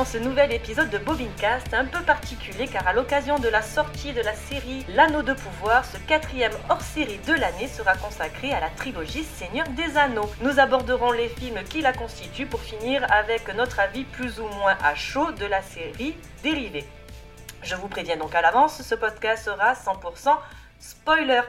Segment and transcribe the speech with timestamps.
[0.00, 4.14] Dans ce nouvel épisode de Bobincast, un peu particulier car à l'occasion de la sortie
[4.14, 8.70] de la série L'Anneau de Pouvoir, ce quatrième hors-série de l'année sera consacré à la
[8.70, 10.30] trilogie Seigneur des Anneaux.
[10.40, 14.78] Nous aborderons les films qui la constituent pour finir avec notre avis plus ou moins
[14.82, 16.86] à chaud de la série dérivée.
[17.62, 20.34] Je vous préviens donc à l'avance, ce podcast sera 100%
[20.78, 21.42] spoiler.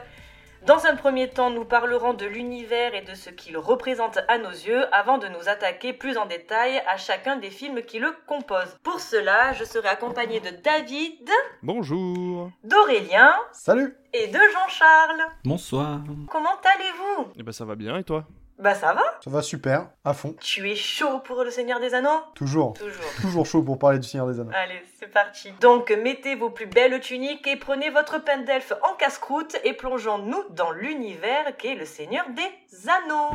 [0.66, 4.50] Dans un premier temps, nous parlerons de l'univers et de ce qu'il représente à nos
[4.50, 8.78] yeux avant de nous attaquer plus en détail à chacun des films qui le composent.
[8.84, 11.28] Pour cela, je serai accompagné de David.
[11.64, 12.52] Bonjour.
[12.62, 13.34] D'Aurélien.
[13.50, 13.96] Salut.
[14.12, 15.22] Et de Jean-Charles.
[15.44, 15.98] Bonsoir.
[16.30, 17.32] Comment allez-vous?
[17.36, 18.24] Eh ben ça va bien et toi?
[18.62, 19.02] Bah ça va.
[19.24, 20.36] Ça va super, à fond.
[20.40, 22.20] Tu es chaud pour le Seigneur des Anneaux?
[22.36, 22.74] Toujours.
[22.74, 23.12] Toujours.
[23.20, 24.52] Toujours chaud pour parler du Seigneur des Anneaux.
[24.54, 25.50] Allez, c'est parti.
[25.60, 30.44] Donc, mettez vos plus belles tuniques et prenez votre pain d'elfe en casse-croûte et plongeons-nous
[30.50, 33.30] dans l'univers qu'est le Seigneur des Anneaux.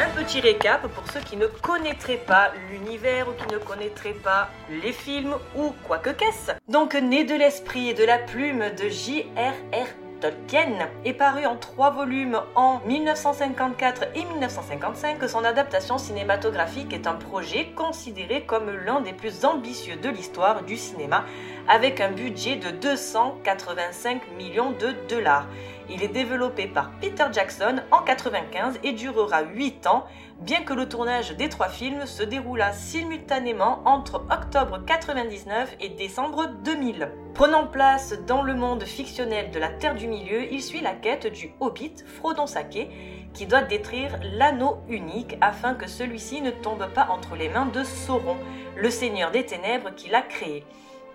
[0.00, 4.48] Un petit récap pour ceux qui ne connaîtraient pas l'univers ou qui ne connaîtraient pas
[4.70, 6.52] les films ou quoi que qu'est-ce.
[6.68, 9.86] Donc, né de l'esprit et de la plume de J.R.R.
[10.22, 15.28] Tolkien est paru en trois volumes en 1954 et 1955.
[15.28, 20.76] Son adaptation cinématographique est un projet considéré comme l'un des plus ambitieux de l'histoire du
[20.76, 21.24] cinéma
[21.68, 25.48] avec un budget de 285 millions de dollars.
[25.94, 30.06] Il est développé par Peter Jackson en 95 et durera 8 ans,
[30.40, 36.46] bien que le tournage des trois films se déroula simultanément entre octobre 99 et décembre
[36.64, 37.12] 2000.
[37.34, 41.26] Prenant place dans le monde fictionnel de la Terre du Milieu, il suit la quête
[41.26, 42.88] du Hobbit Frodon Sake,
[43.34, 47.84] qui doit détruire l'anneau unique afin que celui-ci ne tombe pas entre les mains de
[47.84, 48.38] Sauron,
[48.76, 50.64] le seigneur des ténèbres qui l'a créé.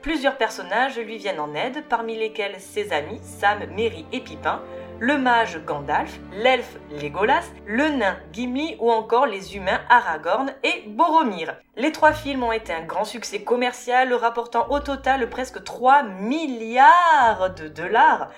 [0.07, 4.61] Plusieurs personnages lui viennent en aide, parmi lesquels ses amis Sam, Merry et Pipin,
[4.99, 11.57] le mage Gandalf, l'elfe Legolas, le nain Gimli ou encore les humains Aragorn et Boromir.
[11.75, 17.53] Les trois films ont été un grand succès commercial, rapportant au total presque 3 milliards
[17.55, 18.29] de dollars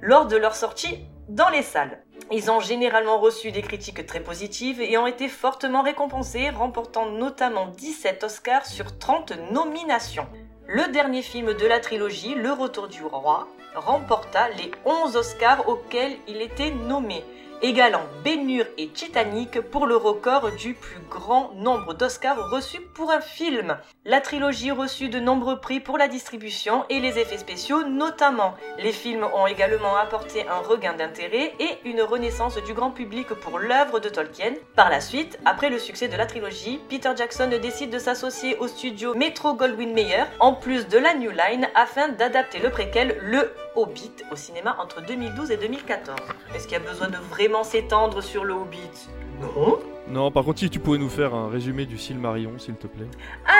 [0.00, 2.02] lors de leur sortie dans les salles.
[2.30, 7.66] Ils ont généralement reçu des critiques très positives et ont été fortement récompensés, remportant notamment
[7.66, 10.26] 17 Oscars sur 30 nominations.
[10.74, 16.16] Le dernier film de la trilogie, Le Retour du Roi, remporta les 11 Oscars auxquels
[16.26, 17.22] il était nommé,
[17.62, 23.20] égalant Ben-Hur et Titanic pour le record du plus grand nombre d'Oscars reçus pour un
[23.20, 23.78] film.
[24.04, 28.54] La trilogie reçut de nombreux prix pour la distribution et les effets spéciaux notamment.
[28.78, 33.60] Les films ont également apporté un regain d'intérêt et une renaissance du grand public pour
[33.60, 34.54] l'œuvre de Tolkien.
[34.74, 38.66] Par la suite, après le succès de la trilogie, Peter Jackson décide de s'associer au
[38.66, 43.52] studio Metro Goldwyn Mayer en plus de la New Line afin d'adapter le préquel Le
[43.76, 46.18] Hobbit au cinéma entre 2012 et 2014.
[46.54, 49.08] Est-ce qu'il y a besoin de vraiment s'étendre sur le Hobbit?
[49.40, 49.78] Non.
[50.08, 53.06] Non, par contre, si tu pouvais nous faire un résumé du Silmarillion, s'il te plaît.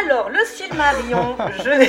[0.05, 1.89] Alors, le Silmarillion, je...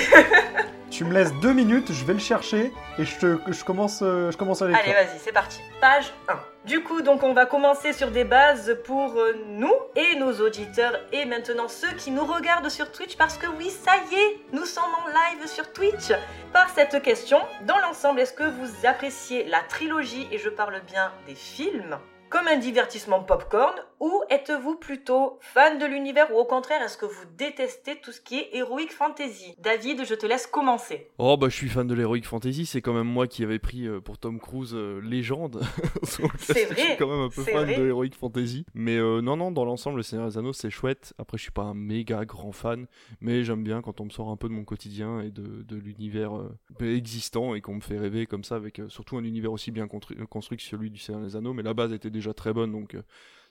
[0.93, 4.37] Tu me laisses deux minutes, je vais le chercher et je, je, commence, euh, je
[4.37, 4.65] commence à.
[4.65, 5.59] Allez, vas-y, c'est parti.
[5.81, 6.35] Page 1.
[6.67, 10.99] Du coup, donc, on va commencer sur des bases pour euh, nous et nos auditeurs
[11.11, 14.65] et maintenant ceux qui nous regardent sur Twitch parce que oui, ça y est, nous
[14.65, 16.13] sommes en live sur Twitch.
[16.53, 21.11] Par cette question, dans l'ensemble, est-ce que vous appréciez la trilogie et je parle bien
[21.25, 21.97] des films
[22.29, 27.05] comme un divertissement popcorn ou êtes-vous plutôt fan de l'univers ou au contraire est-ce que
[27.05, 29.55] vous détestez tout ce qui est heroic fantasy?
[29.59, 31.07] David, je te laisse commencer.
[31.19, 33.87] Oh bah je suis fan de l'heroic fantasy, c'est quand même moi qui avais pris
[33.87, 35.61] euh, pour Tom Cruise euh, légende.
[36.03, 36.75] c'est vrai.
[36.75, 37.77] Je suis quand même un peu fan vrai.
[37.77, 41.13] de l'heroic fantasy, mais euh, non non, dans l'ensemble le Seigneur des Anneaux c'est chouette.
[41.17, 42.87] Après je suis pas un méga grand fan,
[43.21, 45.77] mais j'aime bien quand on me sort un peu de mon quotidien et de, de
[45.77, 46.33] l'univers
[46.81, 50.57] existant et qu'on me fait rêver comme ça avec surtout un univers aussi bien construit
[50.57, 52.97] que celui du Seigneur des Anneaux, mais la base était déjà très bonne donc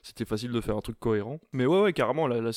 [0.03, 1.39] c'était facile de faire un truc cohérent.
[1.53, 2.51] Mais ouais, ouais, carrément, la,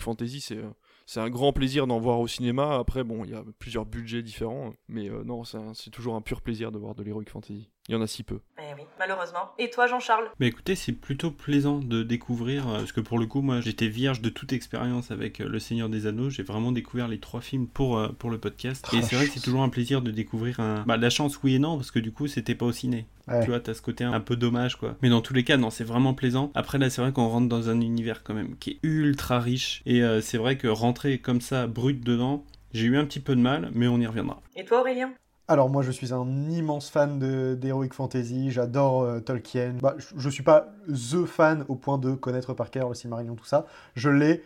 [0.00, 0.70] Fantasy, c'est, euh,
[1.06, 2.78] c'est un grand plaisir d'en voir au cinéma.
[2.78, 6.40] Après, bon, il y a plusieurs budgets différents, mais euh, non, c'est toujours un pur
[6.40, 7.68] plaisir de voir de l'Heroic Fantasy.
[7.88, 8.38] Il y en a si peu.
[8.58, 9.50] Eh oui, malheureusement.
[9.58, 10.30] Et toi, Jean-Charles?
[10.38, 13.88] Mais écoutez, c'est plutôt plaisant de découvrir, euh, parce que pour le coup, moi, j'étais
[13.88, 16.30] vierge de toute expérience avec euh, Le Seigneur des Anneaux.
[16.30, 18.86] J'ai vraiment découvert les trois films pour, euh, pour le podcast.
[18.92, 20.84] Oh, et c'est vrai que c'est toujours un plaisir de découvrir un.
[20.86, 23.06] Bah, la chance, oui et non, parce que du coup, c'était pas au ciné.
[23.26, 23.42] Ouais.
[23.42, 24.96] Tu vois, t'as ce côté un peu dommage, quoi.
[25.02, 26.52] Mais dans tous les cas, non, c'est vraiment plaisant.
[26.54, 29.82] Après, là, c'est vrai qu'on rentre dans un univers quand même qui est ultra riche.
[29.86, 33.34] Et euh, c'est vrai que rentrer comme ça, brut dedans, j'ai eu un petit peu
[33.34, 34.40] de mal, mais on y reviendra.
[34.54, 35.12] Et toi, Aurélien?
[35.48, 37.18] Alors moi je suis un immense fan
[37.58, 39.74] d'Heroic Fantasy, j'adore euh, Tolkien.
[39.82, 43.34] Bah, je, je suis pas THE fan au point de connaître par cœur le Silmarillion,
[43.34, 43.66] tout ça.
[43.94, 44.42] Je l'ai,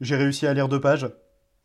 [0.00, 1.08] j'ai réussi à lire deux pages,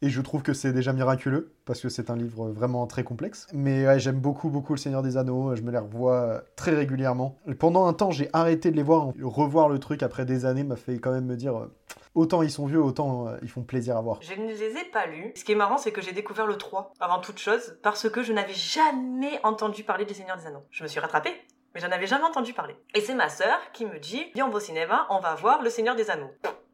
[0.04, 3.48] Et je trouve que c'est déjà miraculeux, parce que c'est un livre vraiment très complexe.
[3.52, 7.40] Mais j'aime beaucoup, beaucoup Le Seigneur des Anneaux, je me les revois euh, très régulièrement.
[7.58, 9.08] Pendant un temps, j'ai arrêté de les voir.
[9.24, 11.74] Revoir le truc après des années m'a fait quand même me dire, euh,
[12.14, 14.20] autant ils sont vieux, autant euh, ils font plaisir à voir.
[14.22, 15.32] Je ne les ai pas lus.
[15.36, 18.22] Ce qui est marrant, c'est que j'ai découvert le 3, avant toute chose, parce que
[18.22, 20.64] je n'avais jamais entendu parler du Seigneur des Anneaux.
[20.70, 21.34] Je me suis rattrapée,
[21.74, 22.76] mais j'en avais jamais entendu parler.
[22.94, 25.96] Et c'est ma sœur qui me dit, viens au cinéma, on va voir le Seigneur
[25.96, 26.30] des Anneaux.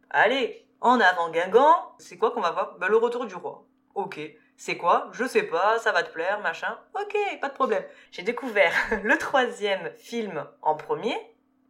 [0.10, 2.76] Allez, en avant Guingamp, c'est quoi qu'on va voir?
[2.78, 3.66] Ben le retour du roi.
[3.96, 4.20] Ok.
[4.58, 5.10] C'est quoi?
[5.14, 6.78] Je sais pas, ça va te plaire, machin.
[6.94, 7.84] Ok, pas de problème.
[8.12, 11.16] J'ai découvert le troisième film en premier.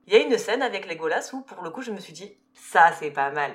[0.08, 2.36] Il y a une scène avec Legolas où, pour le coup, je me suis dit,
[2.54, 3.52] ça c'est pas mal.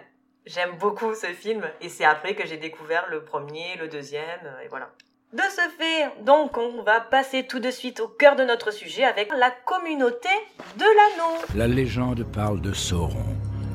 [0.46, 4.60] J'aime beaucoup ce film et c'est après que j'ai découvert le premier, le deuxième, euh,
[4.64, 4.90] et voilà.
[5.34, 9.05] De ce fait, donc, on va passer tout de suite au cœur de notre sujet
[9.05, 10.31] avec la communauté
[10.76, 11.43] de l'anneau.
[11.55, 13.26] La légende parle de Sauron,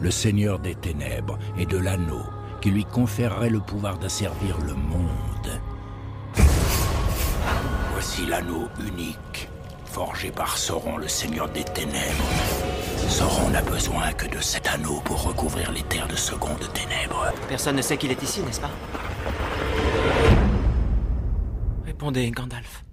[0.03, 2.23] le seigneur des ténèbres, et de l'anneau,
[2.59, 5.61] qui lui conférerait le pouvoir d'asservir le monde.
[7.93, 9.47] Voici l'anneau unique,
[9.85, 12.29] forgé par Sauron, le seigneur des ténèbres.
[13.07, 17.31] Sauron n'a besoin que de cet anneau pour recouvrir les terres de seconde ténèbres.
[17.47, 18.71] Personne ne sait qu'il est ici, n'est-ce pas?
[21.85, 22.83] Répondez, Gandalf.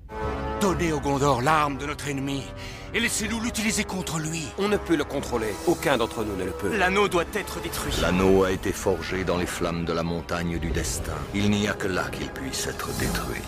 [0.61, 2.45] Donnez au Gondor l'arme de notre ennemi
[2.95, 4.47] et laissez-nous l'utiliser contre lui.
[4.59, 5.55] On ne peut le contrôler.
[5.67, 6.77] Aucun d'entre nous ne le peut.
[6.77, 7.93] L'anneau doit être détruit.
[8.01, 11.13] L'anneau a été forgé dans les flammes de la montagne du destin.
[11.35, 13.43] Il n'y a que là qu'il puisse être détruit.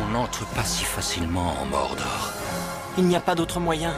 [0.00, 2.32] On n'entre pas si facilement en Mordor.
[2.98, 3.94] Il n'y a pas d'autre moyen.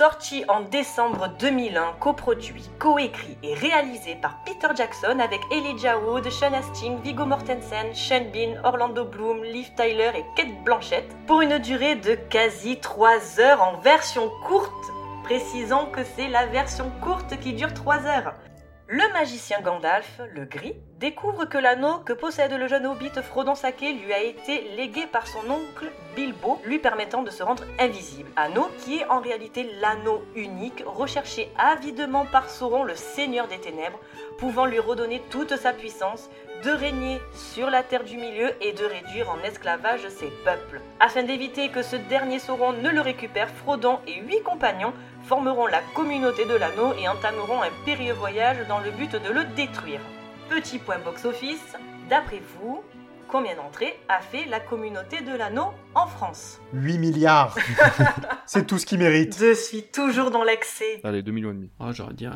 [0.00, 6.54] Sorti en décembre 2001, coproduit, coécrit et réalisé par Peter Jackson avec Elijah Wood, Sean
[6.54, 11.96] Astin, Viggo Mortensen, Sean Bean, Orlando Bloom, Liv Tyler et Kate Blanchett, pour une durée
[11.96, 14.72] de quasi 3 heures en version courte,
[15.24, 18.32] précisant que c'est la version courte qui dure 3 heures.
[18.92, 23.82] Le magicien Gandalf, le gris, découvre que l'anneau que possède le jeune hobbit Frodon Sake
[23.82, 28.28] lui a été légué par son oncle Bilbo, lui permettant de se rendre invisible.
[28.34, 34.00] Anneau qui est en réalité l'anneau unique, recherché avidement par Sauron, le seigneur des ténèbres,
[34.38, 36.28] pouvant lui redonner toute sa puissance,
[36.64, 40.80] de régner sur la terre du milieu et de réduire en esclavage ses peuples.
[40.98, 44.94] Afin d'éviter que ce dernier Sauron ne le récupère, Frodon et huit compagnons
[45.30, 49.44] formeront la communauté de l'anneau et entameront un périlleux voyage dans le but de le
[49.54, 50.00] détruire.
[50.48, 51.76] Petit point box-office,
[52.08, 52.82] d'après vous,
[53.28, 56.60] combien d'entrées a fait la communauté de l'anneau en France?
[56.72, 57.56] 8 milliards
[58.46, 59.36] C'est tout ce qu'il mérite.
[59.38, 61.00] Je suis toujours dans l'excès.
[61.04, 61.70] Allez, 2 millions et demi.
[61.78, 62.30] Ah, j'aurais dit, euh,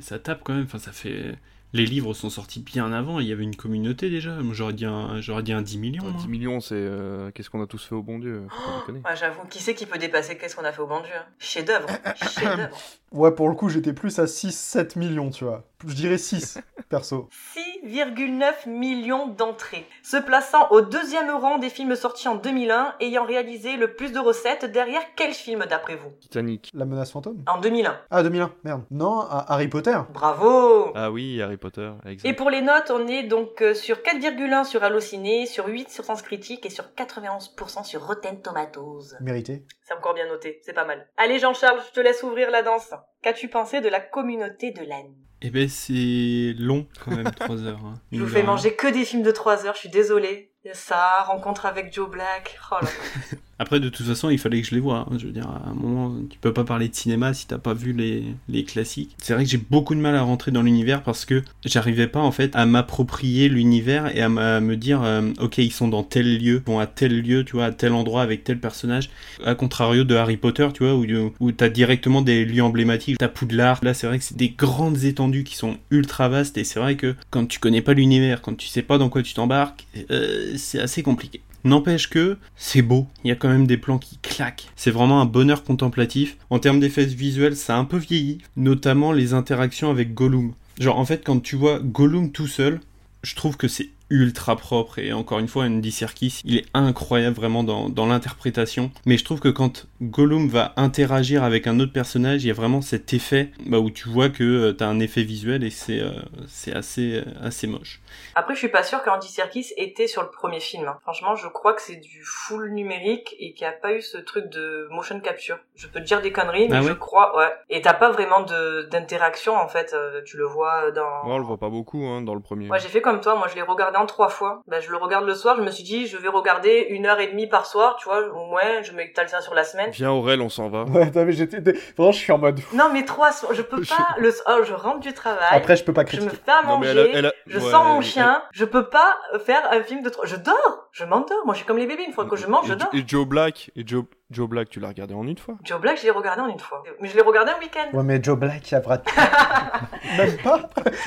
[0.00, 0.64] ça tape quand même.
[0.64, 1.36] Enfin, ça fait.
[1.74, 3.20] Les livres sont sortis bien avant.
[3.20, 4.32] Il y avait une communauté déjà.
[4.36, 6.04] Moi, j'aurais dit un, j'aurais dit un 10 millions.
[6.04, 6.12] Moi.
[6.18, 8.46] 10 millions, c'est euh, qu'est-ce qu'on a tous fait au bon Dieu?
[8.88, 11.12] Ouais, J'avoue, qui c'est qui peut dépasser Qu'est-ce qu'on a fait au bon Dieu?
[11.14, 11.88] Hein Chef-d'œuvre.
[12.16, 12.78] Chef-d'œuvre.
[13.12, 15.64] Ouais, pour le coup, j'étais plus à 6-7 millions, tu vois.
[15.86, 17.28] Je dirais 6, perso.
[17.56, 23.76] 6,9 millions d'entrées, se plaçant au deuxième rang des films sortis en 2001, ayant réalisé
[23.76, 26.10] le plus de recettes derrière quel film d'après vous?
[26.20, 26.70] Titanic.
[26.74, 27.44] La menace fantôme?
[27.46, 27.98] En 2001.
[28.10, 28.82] Ah, 2001, merde.
[28.90, 29.96] Non, à Harry Potter.
[30.12, 32.28] Bravo Ah oui, Harry Potter, exact.
[32.28, 36.04] Et pour les notes, on est donc euh, sur 4,1 sur Allociné, sur 8 sur
[36.04, 39.14] Sens Critique et sur 91% sur Rotten Tomatoes.
[39.20, 39.64] Mérité.
[39.82, 41.06] C'est encore bien noté, c'est pas mal.
[41.16, 42.92] Allez Jean-Charles, je te laisse ouvrir la danse.
[43.22, 45.14] Qu'as-tu pensé de la communauté de l'âne?
[45.40, 47.84] Eh ben, c'est long quand même, 3 heures.
[47.84, 47.94] hein.
[48.12, 48.46] Je vous fais rien.
[48.46, 50.52] manger que des films de 3 heures, je suis désolée.
[50.64, 52.58] Il y a ça, rencontre avec Joe Black.
[52.72, 53.38] Oh là là.
[53.58, 55.06] Après, de toute façon, il fallait que je les vois.
[55.10, 55.16] hein.
[55.18, 57.74] Je veux dire, à un moment, tu peux pas parler de cinéma si t'as pas
[57.74, 59.14] vu les, classiques.
[59.18, 62.20] C'est vrai que j'ai beaucoup de mal à rentrer dans l'univers parce que j'arrivais pas,
[62.20, 66.38] en fait, à m'approprier l'univers et à, me dire, euh, ok, ils sont dans tel
[66.38, 69.10] lieu, ils vont à tel lieu, tu vois, à tel endroit avec tel personnage.
[69.44, 71.06] À contrario de Harry Potter, tu vois, où,
[71.40, 73.18] où t'as directement des lieux emblématiques.
[73.18, 73.80] T'as Poudlard.
[73.82, 76.96] Là, c'est vrai que c'est des grandes étendues qui sont ultra vastes et c'est vrai
[76.96, 80.54] que quand tu connais pas l'univers, quand tu sais pas dans quoi tu t'embarques, euh,
[80.56, 81.40] c'est assez compliqué.
[81.64, 84.68] N'empêche que c'est beau, il y a quand même des plans qui claquent.
[84.76, 86.36] C'est vraiment un bonheur contemplatif.
[86.50, 90.54] En termes d'effets visuels, ça a un peu vieilli, notamment les interactions avec Gollum.
[90.78, 92.80] Genre en fait quand tu vois Gollum tout seul,
[93.22, 97.36] je trouve que c'est ultra propre et encore une fois Andy Serkis il est incroyable
[97.36, 101.92] vraiment dans, dans l'interprétation mais je trouve que quand Gollum va interagir avec un autre
[101.92, 105.00] personnage il y a vraiment cet effet bah, où tu vois que euh, t'as un
[105.00, 106.10] effet visuel et c'est euh,
[106.46, 108.00] c'est assez, euh, assez moche
[108.36, 110.86] Après, je suis pas sûre qu'Andy Serkis était sur le premier film.
[110.86, 110.98] hein.
[111.02, 114.18] Franchement, je crois que c'est du full numérique et qu'il n'y a pas eu ce
[114.18, 115.58] truc de motion capture.
[115.74, 117.52] Je peux te dire des conneries, mais Ah je ouais crois, ouais.
[117.68, 119.94] Et t'as pas vraiment de d'interaction en fait.
[119.94, 121.02] euh, Tu le vois dans.
[121.26, 122.68] Ouais, on le voit pas beaucoup hein, dans le premier.
[122.68, 123.34] Ouais, j'ai fait comme toi.
[123.34, 124.62] Moi, je l'ai regardé en trois fois.
[124.68, 127.18] Ben, je le regarde le soir, je me suis dit, je vais regarder une heure
[127.18, 129.87] et demie par soir, tu vois, au moins, je m'étale ça sur la semaine.
[129.92, 130.84] Viens Aurel, on s'en va.
[130.84, 131.58] Ouais, t'as vu, j'étais.
[131.96, 132.60] Vraiment, je suis en mode.
[132.72, 135.48] Non, mais trois soirs, je peux pas, le, oh, je rentre du travail.
[135.50, 136.30] Après, je peux pas je critiquer.
[136.32, 138.04] me fais à Non, mais manger, elle a- elle a- je ouais, sors mon elle-
[138.06, 141.38] chien, je peux pas faire un film de trois, je dors, je m'endors.
[141.44, 142.88] Moi, je suis comme les bébés, une fois que je mange, je Et- dors.
[142.94, 145.54] Et Joe Black, et Joe, Joe Black, tu l'as regardé en une fois?
[145.64, 146.82] Joe Black, je l'ai regardé en une fois.
[147.00, 147.96] Mais je l'ai regardé un week-end.
[147.96, 149.14] Ouais, mais Joe Black, il y a Brad Pitt.
[150.18, 150.60] Même pas.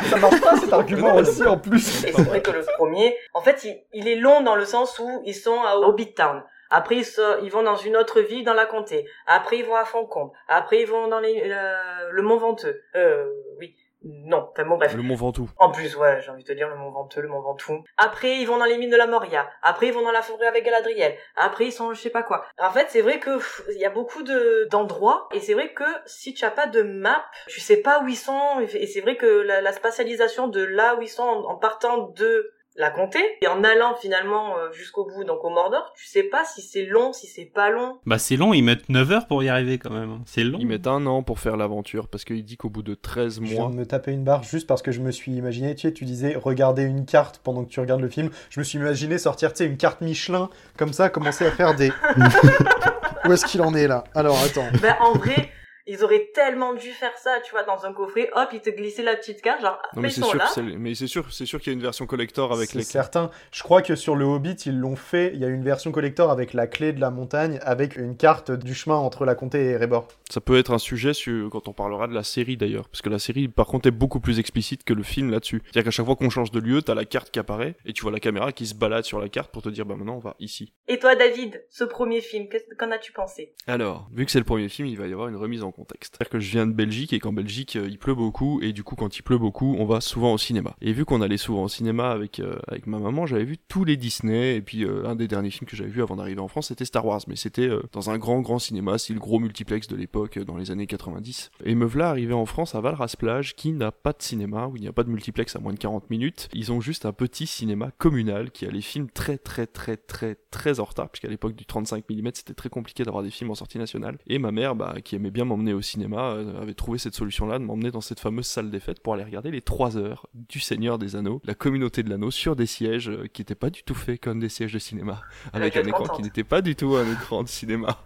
[0.09, 2.03] Ça marche pas cet argument aussi en plus.
[2.05, 4.99] Et c'est vrai que le premier, en fait, il, il est long dans le sens
[4.99, 6.43] où ils sont à Hobbit Town.
[6.71, 9.05] Après, ils, so- ils vont dans une autre ville dans la comté.
[9.27, 10.31] Après, ils vont à Foncombe.
[10.47, 12.81] Après, ils vont dans les, euh, le Mont Venteux.
[12.95, 13.75] Euh, oui.
[14.03, 14.49] Non.
[14.51, 14.95] Enfin, bon, bref.
[14.95, 15.47] Le Mont Ventoux.
[15.57, 17.83] En plus, ouais, j'ai envie de te dire le Mont Venteux, le Mont Ventoux.
[17.97, 19.47] Après, ils vont dans les mines de la Moria.
[19.61, 21.15] Après, ils vont dans la forêt avec Galadriel.
[21.35, 22.43] Après, ils sont je sais pas quoi.
[22.57, 23.37] En fait, c'est vrai que
[23.71, 26.81] il y a beaucoup de d'endroits et c'est vrai que si tu as pas de
[26.81, 30.63] map, tu sais pas où ils sont et c'est vrai que la, la spatialisation de
[30.63, 34.71] là où ils sont en, en partant de la comté et en allant finalement euh,
[34.71, 37.99] jusqu'au bout donc au Mordor, tu sais pas si c'est long, si c'est pas long.
[38.05, 40.09] Bah c'est long, ils mettent 9 heures pour y arriver quand même.
[40.11, 40.21] hein.
[40.25, 40.57] C'est long.
[40.61, 43.45] Ils mettent un an pour faire l'aventure parce qu'il dit qu'au bout de 13 Je
[43.45, 43.69] viens mois.
[43.71, 46.05] de me taper une barre juste parce que je me suis imaginé, tu sais, tu
[46.05, 48.29] disais regarder une carte pendant que tu regardes le film.
[48.49, 51.75] Je me suis imaginé sortir, tu sais, une carte Michelin, comme ça, commencer à faire
[51.75, 51.91] des.
[53.27, 54.03] Où est-ce qu'il en est là?
[54.15, 54.65] Alors attends.
[54.81, 55.49] Ben en vrai,
[55.91, 59.03] ils auraient tellement dû faire ça, tu vois, dans un coffret, hop, ils te glissaient
[59.03, 61.45] la petite carte, genre, Non mais mais ils c'est sont sûr, mais c'est sûr, c'est
[61.45, 62.83] sûr qu'il y a une version collector avec C'est les.
[62.83, 63.29] certain.
[63.51, 65.31] Je crois que sur le Hobbit, ils l'ont fait.
[65.33, 68.51] Il y a une version collector avec la clé de la montagne, avec une carte
[68.51, 70.07] du chemin entre la comté et Erebor.
[70.29, 73.09] Ça peut être un sujet sur- quand on parlera de la série d'ailleurs, parce que
[73.09, 75.61] la série par contre est beaucoup plus explicite que le film là-dessus.
[75.65, 78.01] C'est-à-dire qu'à chaque fois qu'on change de lieu, t'as la carte qui apparaît et tu
[78.03, 80.19] vois la caméra qui se balade sur la carte pour te dire bah maintenant on
[80.19, 80.73] va ici.
[80.87, 83.53] Et toi, David, ce premier film, qu'est-ce- qu'en as-tu pensé?
[83.67, 86.29] Alors, vu que c'est le premier film, il va y avoir une remise en C'est-à-dire
[86.29, 88.95] que je viens de Belgique et qu'en Belgique euh, il pleut beaucoup et du coup
[88.95, 90.75] quand il pleut beaucoup, on va souvent au cinéma.
[90.81, 93.83] Et vu qu'on allait souvent au cinéma avec euh, avec ma maman, j'avais vu tous
[93.83, 96.47] les Disney et puis euh, un des derniers films que j'avais vu avant d'arriver en
[96.47, 99.87] France, c'était Star Wars, mais c'était dans un grand grand cinéma, c'est le gros multiplex
[99.87, 101.51] de l'époque dans les années 90.
[101.65, 104.75] Et me voilà arrivé en France à Valras Plage qui n'a pas de cinéma où
[104.75, 106.49] il n'y a pas de multiplex à moins de 40 minutes.
[106.53, 110.35] Ils ont juste un petit cinéma communal qui a les films très très très très
[110.51, 113.55] très en retard puisqu'à l'époque du 35 mm c'était très compliqué d'avoir des films en
[113.55, 114.17] sortie nationale.
[114.27, 117.45] Et ma mère bah, qui aimait bien m'emmener au cinéma euh, avait trouvé cette solution
[117.45, 120.27] là de m'emmener dans cette fameuse salle des fêtes pour aller regarder les 3 heures
[120.33, 123.69] du Seigneur des Anneaux, la communauté de l'anneau sur des sièges euh, qui n'étaient pas
[123.69, 125.21] du tout faits comme des sièges de cinéma
[125.53, 127.97] avec un écran qui n'était pas du tout un écran de cinéma.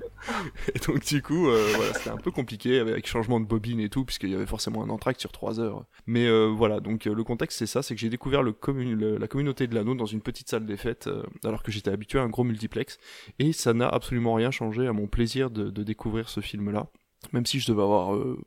[0.73, 3.89] Et donc du coup, euh, voilà, c'était un peu compliqué avec changement de bobine et
[3.89, 5.85] tout, puisqu'il y avait forcément un entracte sur 3 heures.
[6.07, 8.95] Mais euh, voilà, donc euh, le contexte c'est ça, c'est que j'ai découvert le commun-
[8.95, 11.09] le- la communauté de l'anneau dans une petite salle des fêtes,
[11.43, 12.97] alors que j'étais habitué à un gros multiplex,
[13.39, 16.87] et ça n'a absolument rien changé à mon plaisir de, de découvrir ce film-là.
[17.33, 18.37] Même si je devais avoir, euh,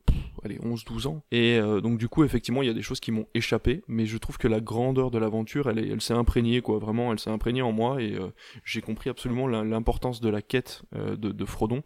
[0.45, 1.23] allez, 11-12 ans.
[1.31, 4.07] Et euh, donc du coup, effectivement, il y a des choses qui m'ont échappé, mais
[4.07, 6.79] je trouve que la grandeur de l'aventure, elle, elle s'est imprégnée, quoi.
[6.79, 8.29] Vraiment, elle s'est imprégnée en moi, et euh,
[8.65, 11.83] j'ai compris absolument l'importance de la quête euh, de, de Frodon.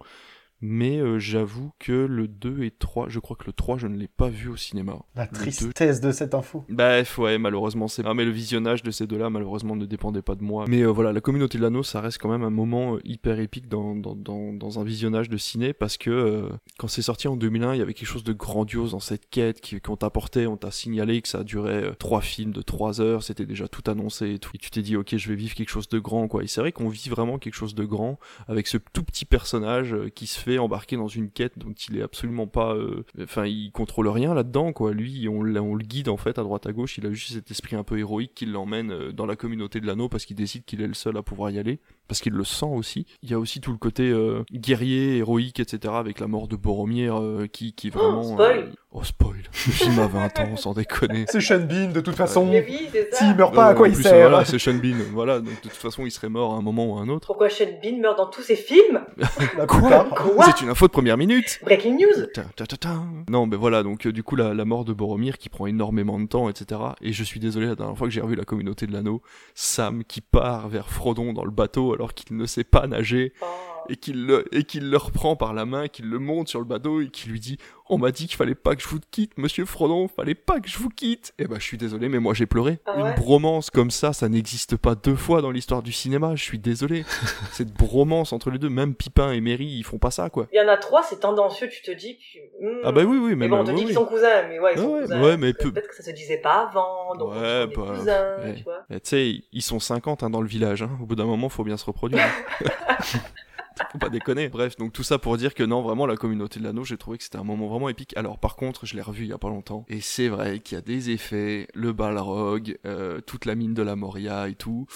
[0.63, 3.97] Mais euh, j'avoue que le 2 et 3, je crois que le 3, je ne
[3.97, 4.97] l'ai pas vu au cinéma.
[5.15, 6.65] La Le 2, tristesse de cette info.
[6.69, 8.03] Bref, ouais, malheureusement, c'est.
[8.07, 10.65] Ah, mais le visionnage de ces deux-là, malheureusement, ne dépendait pas de moi.
[10.69, 13.41] Mais euh, voilà, la communauté de l'anneau, ça reste quand même un moment euh, hyper
[13.41, 17.29] épique dans, dans, dans, dans un visionnage de ciné parce que euh, quand c'est sorti
[17.29, 20.57] en 2001, il y avait quelque chose de grandiose dans cette quête qu'on t'apportait, on
[20.57, 24.39] t'a signalé que ça durait trois films de trois heures, c'était déjà tout annoncé et
[24.39, 24.53] tout.
[24.55, 26.45] Et tu t'es dit, ok, je vais vivre quelque chose de grand, quoi.
[26.45, 29.97] Et c'est vrai qu'on vit vraiment quelque chose de grand avec ce tout petit personnage
[30.15, 33.71] qui se fait embarquer dans une quête dont il est absolument pas euh, enfin il
[33.73, 37.07] contrôle rien là-dedans quoi lui on, le guide en fait à droite à gauche il
[37.07, 40.09] a juste cet esprit un peu héroïque qui l'emmène euh, dans la communauté de l'anneau
[40.09, 42.67] parce qu'il décide qu'il est le seul à pouvoir y aller parce qu'il le sent
[42.67, 46.49] aussi il y a aussi tout le côté euh, guerrier héroïque etc avec la mort
[46.49, 48.59] de Boromir euh, qui qui vraiment spoil.
[48.59, 52.15] euh, oh spoil le film a 20 ans sans déconner C'est Sean Bean, de toute
[52.15, 52.45] façon.
[52.47, 53.19] Mais oui, c'est ça.
[53.19, 55.69] S'il meurt pas, à quoi il plus, sert voilà, c'est Sean Bean voilà donc de
[55.69, 57.99] toute façon il serait mort à un moment ou à un autre Pourquoi Sean Bean
[57.99, 59.01] meurt dans tous ses films.
[59.69, 60.07] Quoi
[60.45, 63.03] c'est une info de première minute Breaking news Ta, ta, ta, ta.
[63.29, 66.19] Non, mais voilà, donc euh, du coup, la, la mort de Boromir qui prend énormément
[66.19, 66.81] de temps, etc.
[67.01, 69.23] Et je suis désolé, la dernière fois que j'ai revu la communauté de l'anneau,
[69.55, 73.47] Sam qui part vers Frodon dans le bateau alors qu'il ne sait pas nager Oh.
[73.89, 76.65] Et qu'il le, et qu'il le reprend par la main, qu'il le monte sur le
[76.65, 77.59] bateau et qu'il lui dit
[77.89, 80.69] On m'a dit qu'il fallait pas que je vous quitte, monsieur Frodon, fallait pas que
[80.69, 81.33] je vous quitte.
[81.39, 82.79] Et bah, je suis désolé, mais moi j'ai pleuré.
[82.87, 86.43] Ah Une bromance comme ça, ça n'existe pas deux fois dans l'histoire du cinéma, je
[86.43, 87.05] suis désolé.
[87.53, 90.47] Cette bromance entre les deux, même Pipin et Merry, ils font pas ça, quoi.
[90.53, 92.39] Il y en a trois, c'est tendancieux, tu te dis que...
[92.67, 92.81] hmm.
[92.85, 93.87] Ah bah oui, oui, Mais mais bon, on te oui, dit oui.
[93.89, 95.23] qu'ils sont cousins, mais ouais, ils sont ouais, cousins.
[95.23, 98.37] ouais, mais Peut- peu- Peut-être que ça se disait pas avant, donc Ouais, bah, cousins,
[98.45, 98.55] ouais.
[98.57, 98.85] tu vois.
[98.91, 100.83] Mais tu sais, ils sont 50 hein, dans le village.
[100.83, 100.91] hein.
[101.03, 102.23] Au bout d'un moment, faut bien se reproduire.
[103.93, 104.49] Faut pas déconner.
[104.49, 107.19] Bref, donc tout ça pour dire que non, vraiment, la communauté de l'anneau, j'ai trouvé
[107.19, 108.17] que c'était un moment vraiment épique.
[108.17, 109.85] Alors, par contre, je l'ai revu il y a pas longtemps.
[109.89, 113.83] Et c'est vrai qu'il y a des effets, le Balrog, euh, toute la mine de
[113.83, 114.87] la Moria et tout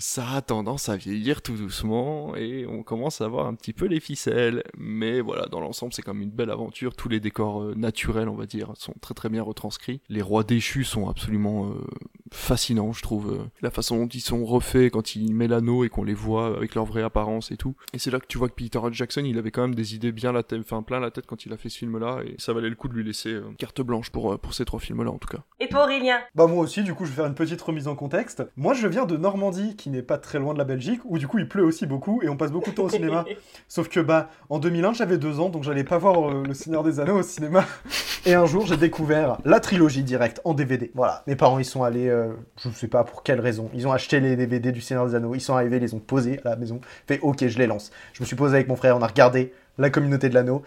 [0.00, 3.86] ça a tendance à vieillir tout doucement et on commence à voir un petit peu
[3.86, 4.62] les ficelles.
[4.76, 6.94] Mais voilà, dans l'ensemble, c'est comme une belle aventure.
[6.96, 10.00] Tous les décors euh, naturels, on va dire, sont très très bien retranscrits.
[10.08, 11.86] Les rois déchus sont absolument euh,
[12.30, 13.32] fascinants, je trouve.
[13.32, 16.56] Euh, la façon dont ils sont refaits quand il met l'anneau et qu'on les voit
[16.56, 17.74] avec leur vraie apparence et tout.
[17.92, 20.12] Et c'est là que tu vois que Peter Jackson, il avait quand même des idées
[20.12, 22.52] bien la tête, enfin plein la tête quand il a fait ce film-là et ça
[22.52, 25.28] valait le coup de lui laisser carte blanche pour, pour ces trois films-là en tout
[25.28, 25.42] cas.
[25.58, 26.18] Et toi Aurélien?
[26.34, 28.42] Bah moi aussi, du coup, je vais faire une petite remise en contexte.
[28.56, 31.26] Moi, je viens de Normandie, qui n'est pas très loin de la Belgique, où du
[31.26, 33.24] coup il pleut aussi beaucoup et on passe beaucoup de temps au cinéma.
[33.68, 36.82] Sauf que bah en 2001 j'avais deux ans, donc j'allais pas voir euh, Le Seigneur
[36.82, 37.64] des Anneaux au cinéma.
[38.26, 40.90] Et un jour j'ai découvert la trilogie directe en DVD.
[40.94, 43.92] Voilà, mes parents ils sont allés, euh, je sais pas pour quelle raison, ils ont
[43.92, 46.50] acheté les DVD du Seigneur des Anneaux, ils sont arrivés, ils les ont posés à
[46.50, 47.90] la maison, fait ok je les lance.
[48.12, 50.62] Je me suis posé avec mon frère, on a regardé la communauté de l'anneau.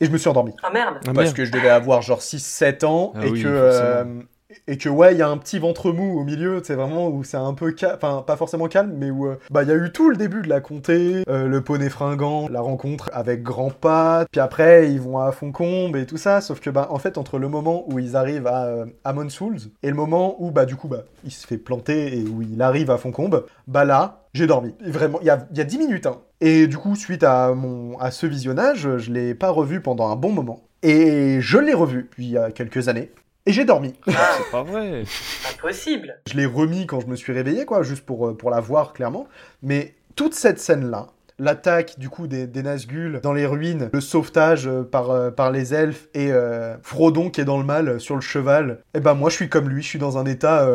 [0.00, 0.52] Et je me suis endormi.
[0.64, 0.96] Ah merde.
[1.14, 4.04] Parce que je devais avoir genre 6-7 ans ah et que euh,
[4.66, 7.24] et que ouais, il y a un petit ventre mou au milieu, c'est vraiment où
[7.24, 9.76] c'est un peu calme, enfin pas forcément calme, mais où euh, bah il y a
[9.76, 14.26] eu tout le début de la comté, euh, le poney fringant, la rencontre avec Grandpa,
[14.30, 17.38] puis après ils vont à Foncombe et tout ça, sauf que bah en fait entre
[17.38, 20.88] le moment où ils arrivent à euh, Souls et le moment où bah du coup
[20.88, 24.74] bah il se fait planter et où il arrive à Foncombe, bah là j'ai dormi.
[24.80, 26.06] Vraiment, il y a, y a 10 minutes.
[26.06, 26.20] Hein.
[26.40, 27.54] Et du coup, suite à,
[28.00, 30.62] à ce visionnage, je l'ai pas revu pendant un bon moment.
[30.82, 33.12] Et je l'ai revu, puis il y a quelques années.
[33.44, 33.94] Et j'ai dormi.
[34.06, 35.04] Ah, c'est pas vrai.
[35.52, 36.20] Impossible.
[36.30, 38.92] Je l'ai remis quand je me suis réveillé, quoi, juste pour, euh, pour la voir
[38.92, 39.26] clairement.
[39.62, 41.08] Mais toute cette scène-là,
[41.40, 45.50] l'attaque du coup des, des, Nazgûl dans les ruines, le sauvetage euh, par, euh, par
[45.50, 46.30] les elfes et
[46.82, 49.48] Frodon qui est dans le mal sur le cheval, et eh ben moi je suis
[49.48, 50.68] comme lui, je suis dans un état...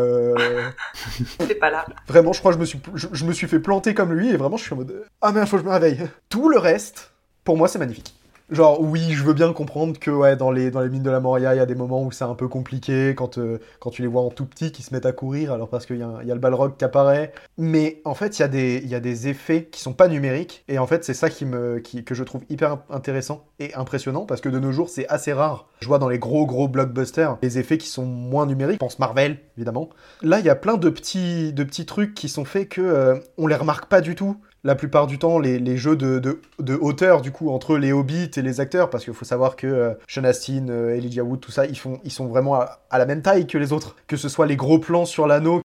[1.39, 1.85] C'est pas là.
[2.07, 4.35] Vraiment, je crois que je me, suis, je, me suis fait planter comme lui et
[4.35, 5.05] vraiment je suis en mode...
[5.21, 6.01] Ah merde, faut que je me réveille.
[6.27, 7.13] Tout le reste,
[7.45, 8.16] pour moi c'est magnifique.
[8.49, 11.19] Genre, oui, je veux bien comprendre que ouais, dans, les, dans les mines de la
[11.19, 14.01] Moria, il y a des moments où c'est un peu compliqué quand, euh, quand tu
[14.01, 16.31] les vois en tout petit qui se mettent à courir, alors parce qu'il y, y,
[16.31, 17.33] a le Balrog qui apparaît.
[17.57, 20.63] Mais en fait, il y, a des, y a des effets qui sont pas numériques,
[20.69, 24.25] et en fait, c'est ça qui me, qui, que je trouve hyper intéressant et impressionnant,
[24.25, 25.67] parce que de nos jours, c'est assez rare.
[25.81, 28.97] Je vois dans les gros, gros blockbusters des effets qui sont moins numériques, je pense
[28.99, 29.89] Marvel, évidemment.
[30.21, 33.15] Là, il y a plein de petits, de petits trucs qui sont faits que euh,
[33.37, 36.41] on les remarque pas du tout la plupart du temps les, jeux de,
[36.81, 39.93] hauteur du coup entre les hobbits et les acteurs parce qu'il faut savoir que euh,
[40.09, 43.57] Sean Astin, euh, Elijah Wood, tout ça, ils sont vraiment à, la même taille que
[43.57, 43.95] les autres.
[44.07, 45.61] Que ce soit les gros plans sur l'anneau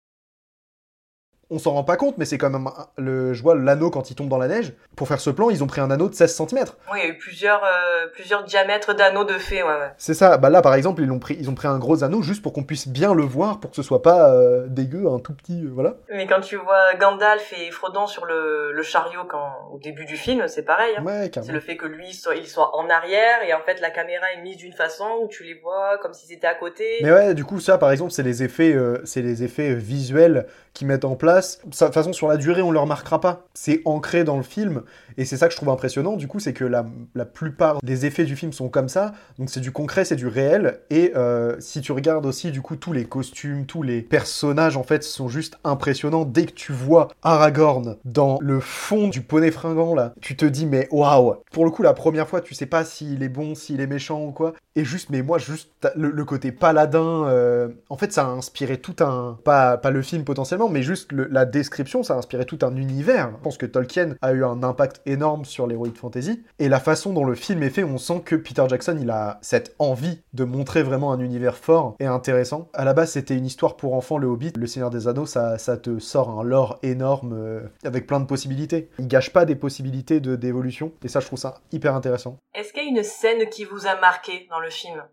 [1.52, 4.16] on s'en rend pas compte, mais c'est quand même le, je vois l'anneau quand il
[4.16, 4.74] tombe dans la neige.
[4.96, 6.66] Pour faire ce plan, ils ont pris un anneau de 16 cm.
[6.92, 9.92] Oui, il y a eu plusieurs, euh, plusieurs diamètres d'anneaux de fée, ouais, ouais.
[9.98, 10.38] C'est ça.
[10.38, 12.54] Bah là, par exemple, ils ont pris, ils ont pris un gros anneau juste pour
[12.54, 15.64] qu'on puisse bien le voir, pour que ce soit pas euh, dégueu, un tout petit,
[15.64, 15.96] euh, voilà.
[16.12, 20.18] Mais quand tu vois Gandalf et Frodon sur le, le chariot quand, au début du
[20.18, 20.94] film, c'est pareil.
[20.98, 21.04] Hein.
[21.04, 23.90] Ouais, c'est le fait que lui, soit, il soit en arrière et en fait la
[23.90, 27.00] caméra est mise d'une façon où tu les vois comme si c'était à côté.
[27.02, 30.46] Mais ouais, du coup, ça, par exemple, c'est les effets, c'est les effets visuels
[30.80, 31.60] qui mettent en place.
[31.65, 33.44] De toute façon, sur la durée, on le remarquera pas.
[33.54, 34.84] C'est ancré dans le film,
[35.18, 38.06] et c'est ça que je trouve impressionnant, du coup, c'est que la, la, plupart des
[38.06, 41.58] effets du film sont comme ça, donc c'est du concret, c'est du réel, et euh,
[41.60, 45.28] si tu regardes aussi, du coup, tous les costumes, tous les personnages, en fait, sont
[45.28, 46.24] juste impressionnants.
[46.24, 50.65] Dès que tu vois Aragorn dans le fond du poney fringant, là, tu te dis,
[50.65, 53.82] mais waouh Pour le coup, la première fois, tu sais pas s'il est bon, s'il
[53.82, 58.13] est méchant ou quoi, et juste, mais moi, juste le, côté paladin, euh, en fait,
[58.13, 59.38] ça a inspiré tout un...
[59.44, 63.32] Pas, pas le film potentiellement, mais juste la description, ça a inspiré tout un univers.
[63.32, 66.44] Je pense que Tolkien a eu un impact énorme sur l'heroic fantasy.
[66.60, 69.40] Et la façon dont le film est fait, on sent que Peter Jackson, il a
[69.42, 72.70] cette envie de montrer vraiment un univers fort et intéressant.
[72.74, 74.54] À la base, c'était une histoire pour enfants, le Hobbit.
[74.56, 78.90] Le Seigneur des Anneaux, ça, te sort un lore énorme euh, avec plein de possibilités.
[79.00, 80.92] Il gâche pas des possibilités de, d'évolution.
[81.04, 82.38] Et ça, je trouve ça hyper intéressant.
[82.54, 85.04] Est-ce qu'il y a une scène qui vous a marqué dans le film?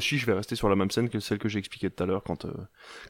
[0.00, 2.06] Si, je vais rester sur la même scène que celle que j'ai expliquée tout à
[2.06, 2.52] l'heure, quand, euh,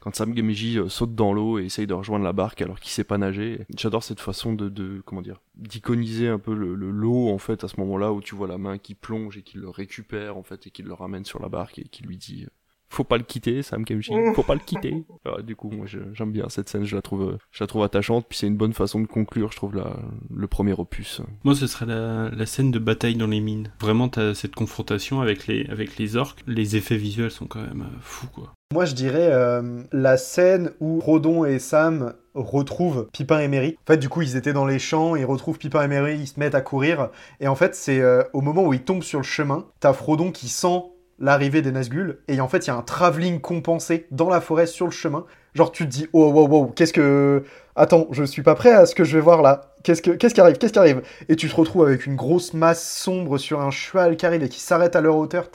[0.01, 2.91] quand Sam Gamiji euh, saute dans l'eau et essaye de rejoindre la barque alors qu'il
[2.91, 3.65] sait pas nager.
[3.77, 7.67] J'adore cette façon de, de comment dire, d'iconiser un peu le, l'eau en fait à
[7.67, 10.67] ce moment-là où tu vois la main qui plonge et qui le récupère en fait
[10.67, 12.47] et qui le ramène sur la barque et qui lui dit
[12.91, 15.03] faut pas le quitter, Sam Kemchi, faut pas le quitter.
[15.43, 18.37] du coup, moi, j'aime bien cette scène, je la trouve, je la trouve attachante, puis
[18.37, 19.95] c'est une bonne façon de conclure, je trouve, la,
[20.33, 21.21] le premier opus.
[21.43, 23.71] Moi, ce serait la, la scène de bataille dans les mines.
[23.79, 26.43] Vraiment, t'as cette confrontation avec les, avec les orques.
[26.47, 28.53] Les effets visuels sont quand même euh, fous, quoi.
[28.73, 33.75] Moi, je dirais euh, la scène où Rodon et Sam retrouvent Pipin et Merry.
[33.85, 36.27] En fait, du coup, ils étaient dans les champs, ils retrouvent Pipin et Merry, ils
[36.27, 37.09] se mettent à courir.
[37.41, 40.31] Et en fait, c'est euh, au moment où ils tombent sur le chemin, t'as Frodon
[40.31, 40.83] qui sent
[41.21, 44.65] l'arrivée des Nazgûl, et en fait, il y a un travelling compensé dans la forêt
[44.65, 45.25] sur le chemin.
[45.53, 47.43] Genre, tu te dis, oh, wow, wow, qu'est-ce que.
[47.75, 49.73] Attends, je suis pas prêt à ce que je vais voir là.
[49.83, 50.11] Qu'est-ce, que...
[50.11, 51.01] qu'est-ce qui arrive Qu'est-ce qui arrive?
[51.29, 54.49] Et tu te retrouves avec une grosse masse sombre sur un cheval qui arrive et
[54.49, 55.49] qui s'arrête à leur hauteur.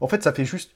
[0.00, 0.72] En fait, ça fait juste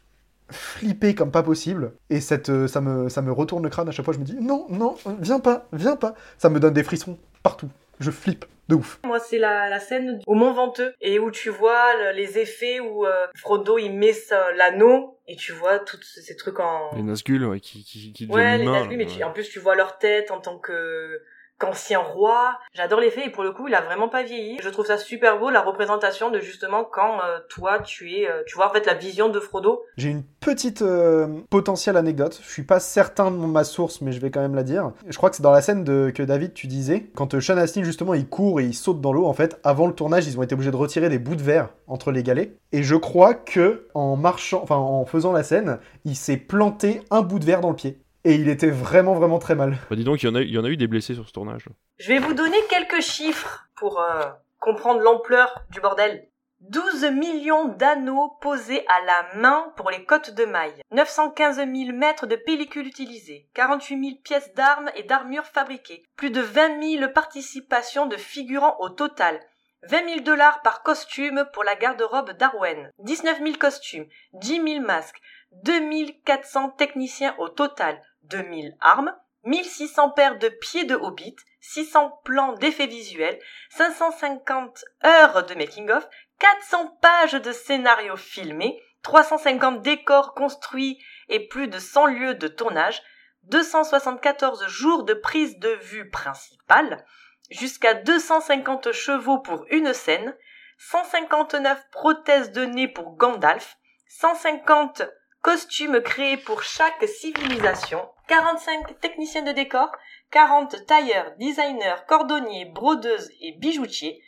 [0.50, 1.92] flipper comme pas possible.
[2.08, 4.14] Et cette, euh, ça, me, ça me retourne le crâne à chaque fois.
[4.14, 6.14] Je me dis, non, non, viens pas, viens pas.
[6.38, 7.68] Ça me donne des frissons partout.
[8.00, 8.98] Je flippe de ouf.
[9.04, 12.80] Moi, c'est la, la scène au Mont Venteux et où tu vois le- les effets
[12.80, 16.90] où euh, Frodo il met sa- l'anneau et tu vois tous ces ces trucs en
[16.96, 19.58] Les Nazgûl, ouais, qui, qui, qui ouais les humains, Nazgûl, mais tu- en plus tu
[19.58, 21.20] vois leur tête en tant que
[21.60, 22.58] qu'ancien roi.
[22.72, 24.58] J'adore l'effet et pour le coup il a vraiment pas vieilli.
[24.60, 28.42] Je trouve ça super beau la représentation de justement quand euh, toi tu es, euh,
[28.46, 29.82] tu vois en fait la vision de Frodo.
[29.96, 32.40] J'ai une petite euh, potentielle anecdote.
[32.42, 34.92] Je suis pas certain de ma source, mais je vais quand même la dire.
[35.06, 37.82] Je crois que c'est dans la scène de, que David tu disais, quand Sean Astin
[37.84, 39.26] justement il court et il saute dans l'eau.
[39.26, 41.68] En fait, avant le tournage, ils ont été obligés de retirer des bouts de verre
[41.86, 42.56] entre les galets.
[42.72, 47.22] Et je crois que en marchant, enfin en faisant la scène, il s'est planté un
[47.22, 48.00] bout de verre dans le pied.
[48.24, 49.78] Et il était vraiment vraiment très mal.
[49.88, 51.26] Bah, dis donc, il y, en a, il y en a eu des blessés sur
[51.26, 51.66] ce tournage.
[51.98, 54.26] Je vais vous donner quelques chiffres pour euh,
[54.58, 56.26] comprendre l'ampleur du bordel.
[56.60, 62.26] 12 millions d'anneaux posés à la main pour les côtes de mailles, 915 000 mètres
[62.26, 68.04] de pellicule utilisée, 48 000 pièces d'armes et d'armures fabriquées, plus de 20 000 participations
[68.04, 69.40] de figurants au total,
[69.88, 74.04] 20 000 dollars par costume pour la garde-robe d'Arwen, 19 000 costumes,
[74.34, 75.22] 10 000 masques,
[75.64, 82.86] 2400 techniciens au total, 2000 armes, 1600 paires de pieds de hobbit, 600 plans d'effets
[82.86, 83.38] visuels,
[83.70, 86.06] 550 heures de making-of,
[86.38, 93.02] 400 pages de scénarios filmés, 350 décors construits et plus de 100 lieux de tournage,
[93.44, 97.04] 274 jours de prise de vue principale,
[97.50, 100.36] jusqu'à 250 chevaux pour une scène,
[100.78, 103.76] 159 prothèses de nez pour Gandalf,
[104.08, 105.02] 150
[105.42, 109.90] costumes créés pour chaque civilisation, 45 techniciens de décor,
[110.30, 114.22] 40 tailleurs, designers, cordonniers, brodeuses et bijoutiers,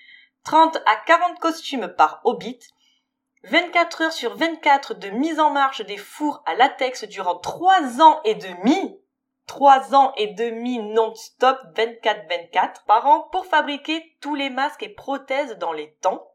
[0.45, 2.59] 30 à 40 costumes par hobbit,
[3.45, 8.21] 24 heures sur 24 de mise en marche des fours à latex durant 3 ans
[8.25, 8.99] et demi,
[9.47, 15.59] 3 ans et demi non-stop 24-24 par an pour fabriquer tous les masques et prothèses
[15.59, 16.27] dans les temps,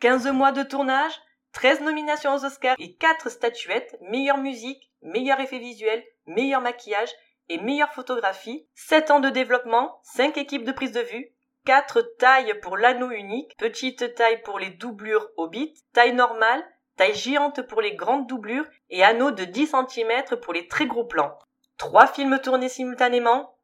[0.00, 1.20] 15 mois de tournage,
[1.54, 7.10] 13 nominations aux Oscars et 4 statuettes, meilleure musique, meilleur effet visuel, meilleur maquillage
[7.48, 11.32] et meilleure photographie, 7 ans de développement, 5 équipes de prise de vue,
[11.64, 16.64] 4 tailles pour l'anneau unique, petite taille pour les doublures Hobbit, taille normale,
[16.96, 21.04] taille géante pour les grandes doublures et anneau de 10 cm pour les très gros
[21.04, 21.38] plans.
[21.78, 23.56] 3 films tournés simultanément,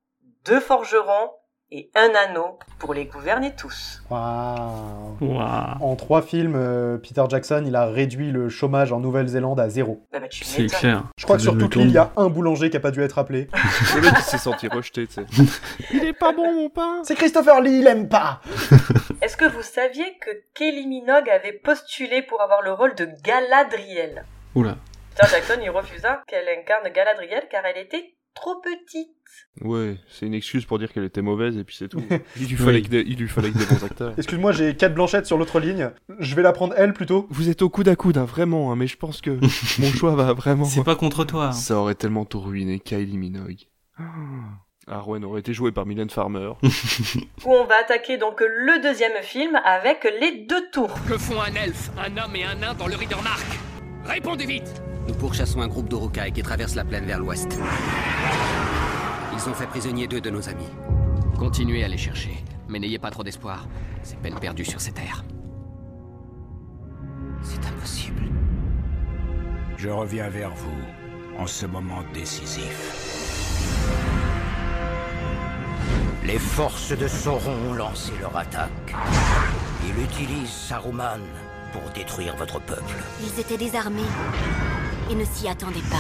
[0.44, 1.32] 2 forgerons
[1.72, 4.02] et un anneau pour les gouverner tous.
[4.10, 5.16] Waouh.
[5.20, 5.76] Waouh.
[5.80, 10.04] En trois films, euh, Peter Jackson, il a réduit le chômage en Nouvelle-Zélande à zéro.
[10.12, 11.04] Bah, bah, tu C'est clair.
[11.16, 13.02] Je crois que sur toute l'île, il y a un boulanger qui a pas dû
[13.02, 13.48] être appelé.
[13.94, 15.26] Le mec, il s'est senti rejeté, tu sais.
[15.92, 18.40] Il est pas bon, mon pain C'est Christopher Lee, il aime pas
[19.22, 24.24] Est-ce que vous saviez que Kelly Minogue avait postulé pour avoir le rôle de Galadriel?
[24.54, 24.76] Oula.
[25.14, 29.08] Peter Jackson y refusa qu'elle incarne Galadriel car elle était trop petite.
[29.62, 32.02] Ouais, c'est une excuse pour dire qu'elle était mauvaise et puis c'est tout.
[32.40, 32.82] Il lui fallait, Oui.
[32.82, 34.14] que des, il lui fallait que des bons acteurs.
[34.18, 35.90] Excuse-moi, j'ai Kate Blanchette sur l'autre ligne.
[36.18, 37.26] Je vais la prendre elle plutôt.
[37.30, 39.30] Vous êtes au coude à coude, hein, vraiment, hein, mais je pense que
[39.80, 40.64] mon choix va vraiment.
[40.64, 41.46] C'est pas contre toi.
[41.48, 41.52] hein.
[41.52, 43.66] Ça aurait tellement tout ruiné, Kylie Minogue.
[43.98, 44.04] Ah.
[44.86, 46.50] Arwen aurait été joué par Mylène Farmer.
[46.64, 50.94] Où on va attaquer donc le deuxième film avec les deux tours.
[51.06, 53.46] Que font un elfe, un homme et un nain dans le Ridermark
[54.04, 57.58] Répondez vite Nous pourchassons un groupe d'Urukai qui traverse la plaine vers l'ouest.
[59.32, 60.68] Ils ont fait prisonnier deux de nos amis.
[61.38, 63.66] Continuez à les chercher, mais n'ayez pas trop d'espoir.
[64.02, 65.24] C'est peine perdue sur ces terres.
[67.42, 68.22] C'est impossible.
[69.76, 73.10] Je reviens vers vous en ce moment décisif.
[76.24, 78.94] Les forces de Sauron ont lancé leur attaque.
[79.86, 81.20] Ils utilisent Saruman
[81.72, 82.94] pour détruire votre peuple.
[83.22, 84.02] Ils étaient désarmés
[85.10, 85.96] et ne s'y attendaient pas.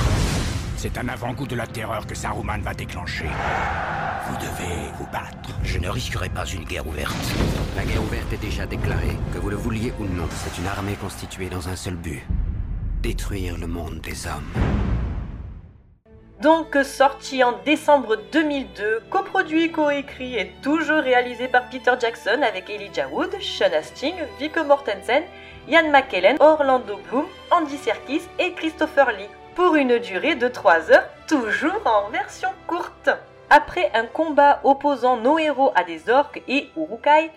[0.76, 3.26] C'est un avant-goût de la terreur que Saruman va déclencher.
[4.28, 5.50] Vous devez vous battre.
[5.64, 7.14] Je ne risquerai pas une guerre ouverte.
[7.76, 10.28] La guerre ouverte est déjà déclarée, que vous le vouliez ou non.
[10.30, 12.22] C'est une armée constituée dans un seul but.
[13.02, 14.52] Détruire le monde des hommes.
[16.40, 23.08] Donc sorti en décembre 2002, coproduit, coécrit et toujours réalisé par Peter Jackson avec Elijah
[23.08, 25.24] Wood, Sean Astin, Viggo Mortensen,
[25.70, 31.06] Ian McKellen, Orlando Bloom, Andy Serkis et Christopher Lee pour une durée de 3 heures,
[31.28, 33.08] toujours en version courte.
[33.50, 37.30] Après un combat opposant nos héros à des orques et Urukai,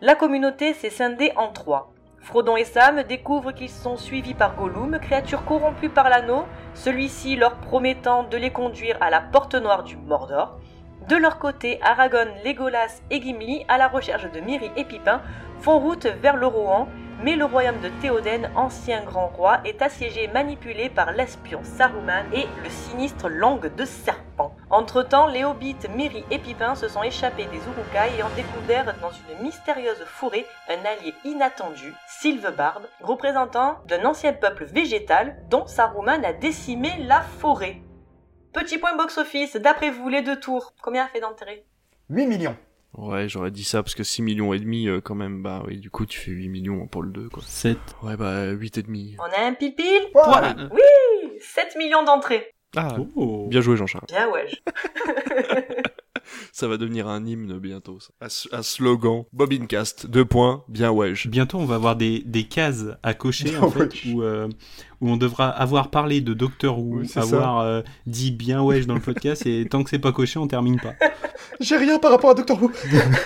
[0.00, 1.92] la communauté s'est scindée en trois.
[2.20, 7.56] Frodon et Sam découvrent qu'ils sont suivis par Gollum, créature corrompue par l'anneau, celui-ci leur
[7.56, 10.58] promettant de les conduire à la porte noire du Mordor.
[11.06, 15.20] De leur côté, Aragorn, Legolas et Gimli, à la recherche de Miri et Pipin,
[15.60, 16.88] font route vers le Rohan,
[17.24, 22.26] mais le royaume de Théoden, ancien grand roi, est assiégé et manipulé par l'espion Saruman
[22.34, 24.54] et le sinistre Langue de Serpent.
[24.68, 29.10] Entre-temps, les hobbits Miri et Pipin se sont échappés des Urukai et ont découvert dans
[29.10, 36.34] une mystérieuse forêt un allié inattendu, Sylvebard, représentant d'un ancien peuple végétal dont Saruman a
[36.34, 37.80] décimé la forêt.
[38.52, 41.64] Petit point box-office, d'après vous, les deux tours, combien a fait d'entrée
[42.10, 42.56] 8 millions.
[42.96, 45.78] Ouais, j'aurais dit ça parce que 6 millions et demi euh, quand même, bah oui,
[45.78, 47.42] du coup tu fais 8 millions pour le 2 quoi.
[47.46, 47.76] 7.
[48.02, 49.16] Ouais, bah 8 et demi.
[49.18, 49.84] On a un pile-pile?
[50.14, 50.54] Ouais.
[50.72, 52.50] Oui 7 millions d'entrées.
[52.76, 53.46] Ah, Oh.
[53.48, 54.06] bien joué Jean-Charles.
[54.08, 54.46] Bien ouais.
[56.52, 57.98] Ça va devenir un hymne bientôt.
[58.00, 58.10] Ça.
[58.52, 59.24] Un, un slogan.
[59.32, 61.26] Bobincast, deux points, bien wesh.
[61.26, 64.48] Bientôt, on va avoir des, des cases à cocher, Ah en fait, où, euh,
[65.00, 68.94] où on devra avoir parlé de Doctor Who, Oui, avoir euh, dit bien wesh dans
[68.94, 70.94] le podcast, et tant que c'est pas coché, on termine pas.
[71.60, 72.70] J'ai rien par rapport à Doctor Who.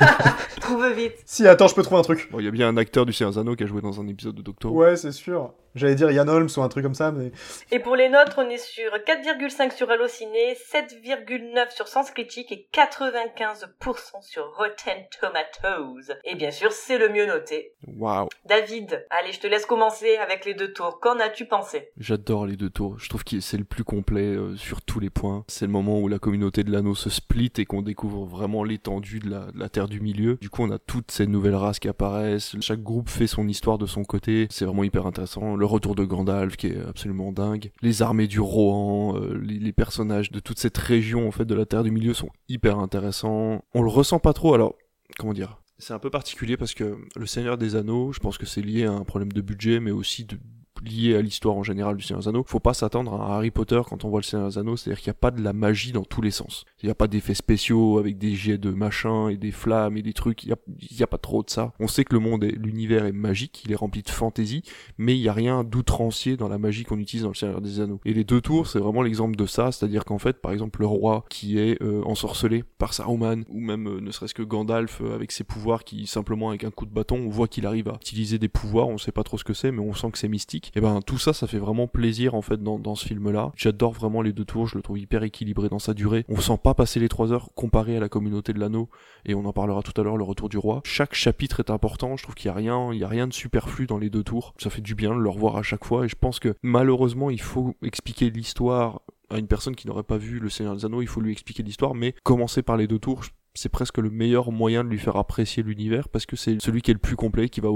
[0.61, 1.15] Trouve vite.
[1.25, 2.29] si, attends, je peux trouver un truc.
[2.31, 4.09] Bon, il y a bien un acteur du Seigneur Anneaux qui a joué dans un
[4.09, 4.81] épisode de Doctor Who.
[4.81, 5.55] Ouais, c'est sûr.
[5.75, 7.31] J'allais dire Yann Holmes ou un truc comme ça, mais
[7.71, 12.69] Et pour les nôtres, on est sur 4,5 sur Allociné, 7,9 sur Sens Critique et
[12.73, 16.15] 95% sur Rotten Tomatoes.
[16.25, 17.75] Et bien sûr, c'est le mieux noté.
[17.87, 18.29] Waouh.
[18.45, 20.99] David, allez, je te laisse commencer avec les deux tours.
[21.01, 21.58] Qu'en as-tu pensé?
[21.97, 22.99] J'adore les deux tours.
[22.99, 25.45] Je trouve que c'est le plus complet euh, sur tous les points.
[25.49, 29.19] C'est le moment où la communauté de l'anneau se split et qu'on découvre vraiment l'étendue
[29.19, 30.39] de la, Terre du Milieu.
[30.41, 32.57] Du coup, on a toutes ces nouvelles races qui apparaissent.
[32.61, 34.47] Chaque groupe fait son histoire de son côté.
[34.51, 35.57] C'est vraiment hyper intéressant.
[35.57, 37.71] Le retour de Gandalf qui est absolument dingue.
[37.83, 41.55] Les armées du Rohan, euh, les, les personnages de toute cette région en fait de
[41.55, 43.65] la Terre du Milieu sont hyper intéressants.
[43.75, 44.55] On le ressent pas trop.
[44.55, 44.75] Alors,
[45.19, 45.61] comment dire?
[45.79, 48.87] C'est un peu particulier parce que le Seigneur des Anneaux, je pense que c'est lié
[48.87, 50.37] à un problème de budget, mais aussi de,
[50.83, 52.45] lié à l'histoire en général du Seigneur des Anneaux.
[52.47, 55.11] Faut pas s'attendre à Harry Potter quand on voit le Seigneur des Anneaux, c'est-à-dire qu'il
[55.11, 56.65] n'y a pas de la magie dans tous les sens.
[56.83, 60.03] Il n'y a pas d'effets spéciaux avec des jets de machin et des flammes et
[60.03, 60.45] des trucs.
[60.45, 61.73] Il y a, pas trop de ça.
[61.81, 64.63] On sait que le monde, l'univers est magique, il est rempli de fantaisie,
[64.99, 67.81] mais il y a rien d'outrancier dans la magie qu'on utilise dans le Seigneur des
[67.81, 68.01] Anneaux.
[68.05, 70.87] Et les deux tours, c'est vraiment l'exemple de ça, c'est-à-dire qu'en fait, par exemple, le
[70.87, 75.15] roi qui est euh, ensorcelé par Saruman, ou même euh, ne serait-ce que Gandalf euh,
[75.15, 77.95] avec ses pouvoirs qui simplement avec un coup de bâton, on voit qu'il arrive à
[77.95, 80.29] utiliser des pouvoirs, on sait pas trop ce que c'est, mais on sent que c'est
[80.29, 80.68] mystique.
[80.75, 83.53] Et ben tout ça, ça fait vraiment plaisir en fait dans, ce film-là.
[83.57, 86.25] J'adore vraiment les deux tours, je le trouve hyper équilibré dans sa durée.
[86.29, 88.89] On sent pas passer les trois heures comparé à la communauté de l'anneau,
[89.25, 90.81] et on en parlera tout à l'heure, le retour du roi.
[90.85, 93.33] Chaque chapitre est important, je trouve qu'il y a rien, il y a rien de
[93.33, 94.55] superflu dans les deux tours.
[94.59, 97.31] Ça fait du bien de le revoir à chaque fois, et je pense que malheureusement
[97.31, 99.01] il faut expliquer l'histoire
[99.31, 101.63] à une personne qui n'aurait pas vu le Seigneur des Anneaux, il faut lui expliquer
[101.63, 103.25] l'histoire, mais commencer par les deux tours,
[103.59, 106.91] c'est presque le meilleur moyen de lui faire apprécier l'univers parce que c'est celui qui
[106.91, 107.69] est le plus complet, qui va,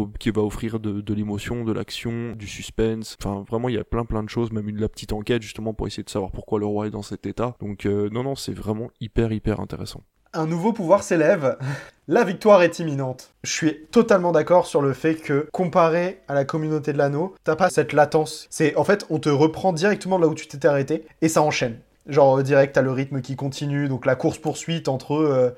[0.42, 3.16] offrir de, de l'émotion, de l'action, du suspense.
[3.20, 5.74] Enfin, vraiment, il y a plein plein de choses, même une la petite enquête justement
[5.74, 7.56] pour essayer de savoir pourquoi le roi est dans cet état.
[7.60, 10.02] Donc, euh, non, non, c'est vraiment hyper hyper intéressant.
[10.34, 11.58] un nouveau pouvoir s'élève.
[12.08, 13.32] La victoire est imminente.
[13.44, 17.54] Je suis totalement d'accord sur le fait que, comparé à la communauté de l'anneau, t'as
[17.54, 18.48] pas cette latence.
[18.50, 21.78] C'est, en fait, on te reprend directement là où tu t'étais arrêté et ça enchaîne.
[22.06, 25.56] Genre, euh, direct, t'as le rythme qui continue, donc la course-poursuite entre euh,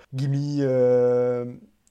[0.61, 1.45] euh,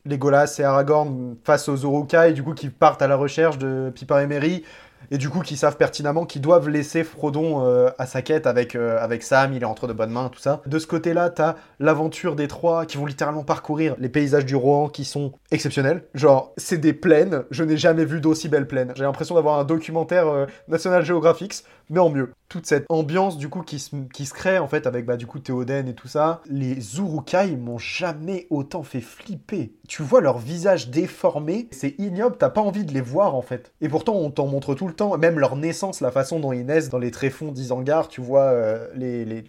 [0.05, 4.19] Legolas et Aragorn face aux Urukai, du coup, qui partent à la recherche de Pippin
[4.19, 4.63] et Merry,
[5.11, 8.75] et du coup, qui savent pertinemment qu'ils doivent laisser Frodon euh, à sa quête avec,
[8.75, 10.61] euh, avec Sam, il est entre de bonnes mains, tout ça.
[10.65, 14.89] De ce côté-là, t'as l'aventure des trois qui vont littéralement parcourir les paysages du Rohan
[14.89, 16.03] qui sont exceptionnels.
[16.13, 18.93] Genre, c'est des plaines, je n'ai jamais vu d'aussi belles plaines.
[18.95, 22.31] J'ai l'impression d'avoir un documentaire euh, National Geographic, mais en mieux.
[22.49, 25.25] Toute cette ambiance, du coup, qui se, qui se crée, en fait, avec, bah, du
[25.25, 26.41] coup, Théoden et tout ça.
[26.49, 29.73] Les Urukai m'ont jamais autant fait flipper.
[29.87, 33.73] Tu vois leur visage déformé, c'est ignoble, t'as pas envie de les voir, en fait.
[33.81, 36.65] Et pourtant, on t'en montre tout le temps, même leur naissance, la façon dont ils
[36.65, 39.43] naissent dans les tréfonds d'Isengard, tu vois euh, les,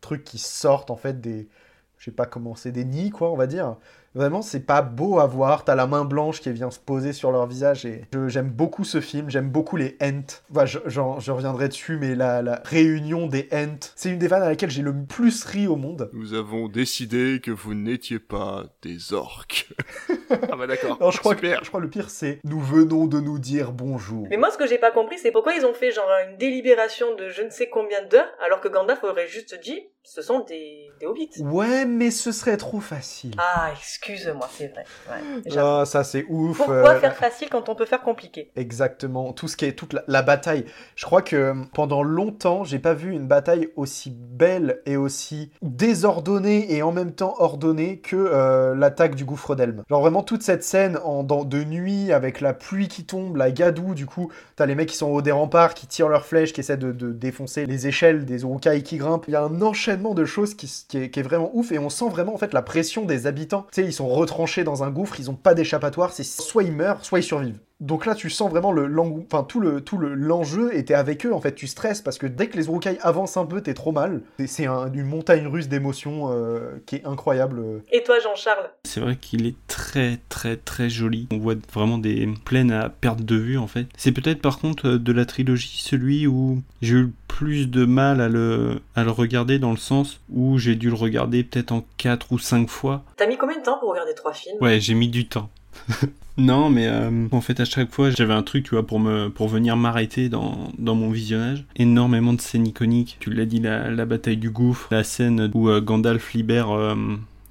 [0.00, 1.48] trucs qui sortent, en fait, des...
[1.98, 2.26] Je pas
[2.72, 3.76] des nids, quoi, on va dire.
[4.16, 5.64] Vraiment, c'est pas beau à voir.
[5.64, 7.84] T'as la main blanche qui vient se poser sur leur visage.
[7.84, 9.28] Et je- j'aime beaucoup ce film.
[9.28, 10.40] J'aime beaucoup les Ents.
[10.50, 14.26] Enfin, je, j'en- je reviendrai dessus, mais la, la réunion des Ents, c'est une des
[14.26, 16.08] vannes à laquelle j'ai le plus ri au monde.
[16.14, 19.68] Nous avons décidé que vous n'étiez pas des orques.
[20.30, 20.96] ah bah d'accord.
[20.98, 21.62] Non, je crois, que, Super.
[21.62, 24.26] je crois que le pire, c'est nous venons de nous dire bonjour.
[24.30, 27.14] Mais moi, ce que j'ai pas compris, c'est pourquoi ils ont fait genre une délibération
[27.16, 30.88] de je ne sais combien d'heures, alors que Gandalf aurait juste dit ce sont des,
[31.00, 31.30] des hobbits.
[31.40, 33.32] Ouais, mais ce serait trop facile.
[33.38, 33.72] Ah,
[34.08, 34.84] Excuse-moi, c'est vrai.
[35.10, 36.58] Ouais, Ah, ça c'est ouf.
[36.58, 38.50] Pourquoi euh, faire facile quand on peut faire compliqué?
[38.56, 40.64] Exactement, tout ce qui est toute la, la bataille.
[40.94, 45.50] Je crois que euh, pendant longtemps, j'ai pas vu une bataille aussi belle et aussi
[45.62, 49.82] désordonnée et en même temps ordonnée que euh, l'attaque du gouffre d'Elm.
[49.88, 53.50] Genre vraiment toute cette scène en, dans- de nuit avec la pluie qui tombe, la
[53.50, 56.26] gadoue, du coup, t'as les mecs qui sont au haut des remparts, qui tirent leurs
[56.26, 59.24] flèches, qui essaient de, de défoncer les échelles des urukai qui grimpent.
[59.28, 61.88] Il y a un enchaînement de choses qui, est, qui est vraiment ouf et on
[61.90, 63.66] sent vraiment en fait la pression des habitants.
[63.86, 67.20] Ils sont retranchés dans un gouffre, ils ont pas d'échappatoire, c'est soit ils meurent, soit
[67.20, 67.58] ils survivent.
[67.80, 71.34] Donc là, tu sens vraiment le enfin tout le tout le l'enjeu était avec eux.
[71.34, 73.92] En fait, tu stresses parce que dès que les urukai avancent un peu, t'es trop
[73.92, 74.22] mal.
[74.38, 77.62] C'est- C'est un- une montagne russe d'émotions euh, qui est incroyable.
[77.92, 78.70] Et toi, Jean-Charles?
[78.84, 81.28] C'est vrai qu'il est très très très joli.
[81.30, 83.86] On voit vraiment des plaines à perte de vue en fait.
[83.98, 87.84] C'est peut-être par contre euh, de la trilogie celui où j'ai eu le plus de
[87.84, 91.72] mal à le, à le regarder dans le sens où j'ai dû le regarder peut-être
[91.72, 93.04] en 4 ou 5 fois.
[93.18, 94.56] T'as mis combien de temps pour regarder trois films?
[94.62, 95.50] Ouais, j'ai mis du temps.
[96.38, 99.28] non, mais euh, en fait, à chaque fois, j'avais un truc, tu vois, pour me,
[99.28, 101.64] pour venir m'arrêter dans, dans mon visionnage.
[101.76, 103.16] Énormément de scènes iconiques.
[103.20, 106.94] Tu l'as dit, la, la bataille du gouffre, la scène où euh, Gandalf libère euh,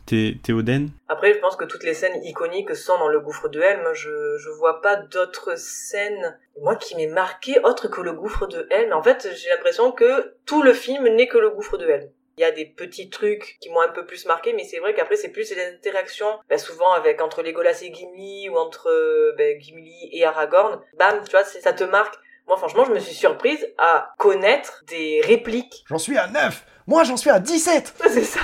[0.06, 0.90] Thé- Théoden.
[1.10, 3.82] Après, je pense que toutes les scènes iconiques sont dans le gouffre de Helm.
[3.94, 8.68] Je, je vois pas d'autres scènes, moi, qui m'est marqué autre que le gouffre de
[8.70, 8.94] Helm.
[8.94, 12.10] En fait, j'ai l'impression que tout le film n'est que le gouffre de Helm.
[12.38, 14.94] Il y a des petits trucs qui m'ont un peu plus marqué, mais c'est vrai
[14.94, 19.34] qu'après, c'est plus les interactions, ben, souvent avec, entre Legolas et Gimli, ou entre, euh,
[19.38, 20.82] ben, Gimli et Aragorn.
[20.98, 22.16] Bam, tu vois, ça te marque.
[22.48, 27.04] Moi, franchement, je me suis surprise à connaître des répliques J'en suis à 9 Moi,
[27.04, 28.40] j'en suis à 17 c'est ça.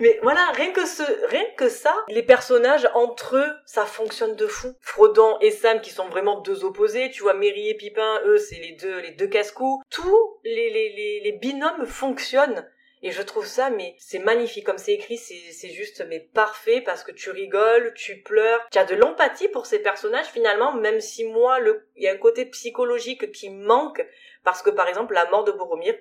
[0.00, 4.48] Mais voilà, rien que ce, rien que ça, les personnages entre eux, ça fonctionne de
[4.48, 4.74] fou.
[4.80, 7.10] Frodon et Sam qui sont vraiment deux opposés.
[7.10, 9.82] Tu vois, Merry et Pipin, eux, c'est les deux, les deux casse-cous.
[9.88, 12.68] Tous les, les, les, les binômes fonctionnent.
[13.06, 17.04] Et je trouve ça, mais c'est magnifique comme c'est écrit, c'est, juste, mais parfait parce
[17.04, 21.26] que tu rigoles, tu pleures, tu as de l'empathie pour ces personnages finalement, même si
[21.26, 21.58] moi,
[21.96, 24.02] il y a un côté psychologique qui manque
[24.42, 25.94] parce que par exemple, la mort de Boromir,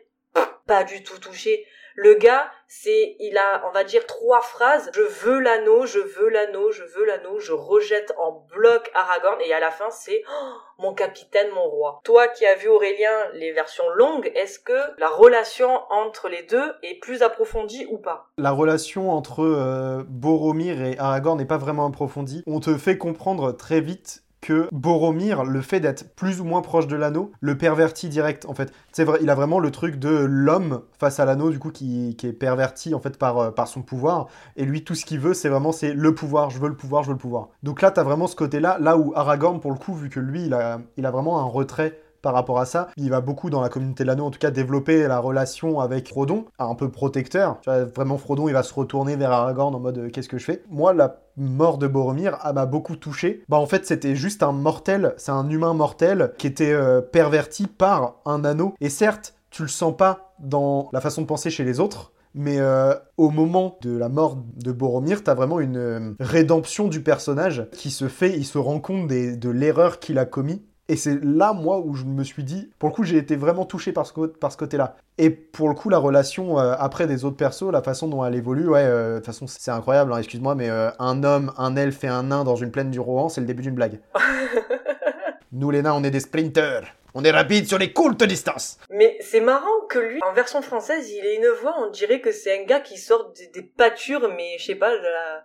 [0.66, 1.68] pas du tout touché.
[1.96, 4.90] Le gars, c'est, il a, on va dire, trois phrases.
[4.94, 9.54] Je veux l'anneau, je veux l'anneau, je veux l'anneau, je rejette en bloc Aragorn, et
[9.54, 12.02] à la fin, c'est, oh, mon capitaine, mon roi.
[12.04, 16.74] Toi qui as vu Aurélien les versions longues, est-ce que la relation entre les deux
[16.82, 18.30] est plus approfondie ou pas?
[18.38, 22.44] La relation entre euh, Boromir et Aragorn n'est pas vraiment approfondie.
[22.48, 26.86] On te fait comprendre très vite que Boromir, le fait d'être plus ou moins proche
[26.86, 28.72] de l'anneau, le pervertit direct en fait.
[28.92, 32.16] C'est vrai, il a vraiment le truc de l'homme face à l'anneau du coup qui,
[32.22, 34.28] est perverti en fait par, euh, par son pouvoir
[34.58, 37.04] et lui tout ce qu'il veut c'est vraiment c'est le pouvoir, je veux le pouvoir,
[37.04, 37.50] je veux le pouvoir.
[37.64, 40.20] Donc là t'as vraiment ce côté là, là où Aragorn pour le coup vu que
[40.20, 42.88] lui il a, il a vraiment un retrait par rapport à ça.
[42.98, 46.08] Il va beaucoup dans la communauté de l'anneau, en tout cas, développer la relation avec
[46.08, 47.60] Frodon, un peu protecteur.
[47.68, 50.64] Vraiment, Frodon, il va se retourner vers Aragorn en mode euh, qu'est-ce que je fais?
[50.72, 53.44] Moi, la mort de Boromir m'a beaucoup touché.
[53.50, 57.68] Bah, en fait, c'était juste un mortel, c'est un humain mortel qui était euh, perverti
[57.68, 58.74] par un anneau.
[58.80, 62.14] Et certes, tu le sens pas dans la façon de penser chez les autres.
[62.36, 67.68] Mais euh, au moment de la mort de Boromir, t'as vraiment une rédemption du personnage
[67.74, 70.64] qui se fait, il se rend compte de l'erreur qu'il a commis.
[70.90, 73.64] Et c'est là, moi, où je me suis dit, pour le coup, j'ai été vraiment
[73.66, 74.98] touché par ce, cô- par ce côté-là.
[75.18, 78.36] Et pour le coup, la relation euh, après des autres persos, la façon dont elle
[78.36, 81.78] évolue, ouais, euh, de toute façon, c'est incroyable, hein, excuse-moi, mais euh, un homme, un
[81.78, 84.00] elfe et un nain dans une plaine du Rohan, c'est le début d'une blague.
[85.52, 86.84] Nous, les nains, on est des sprinters.
[87.14, 88.80] On est rapide sur les courtes distances.
[88.90, 92.32] Mais c'est marrant que lui, en version française, il ait une voix, on dirait que
[92.32, 95.44] c'est un gars qui sort des, des pâtures, mais je sais pas, de la-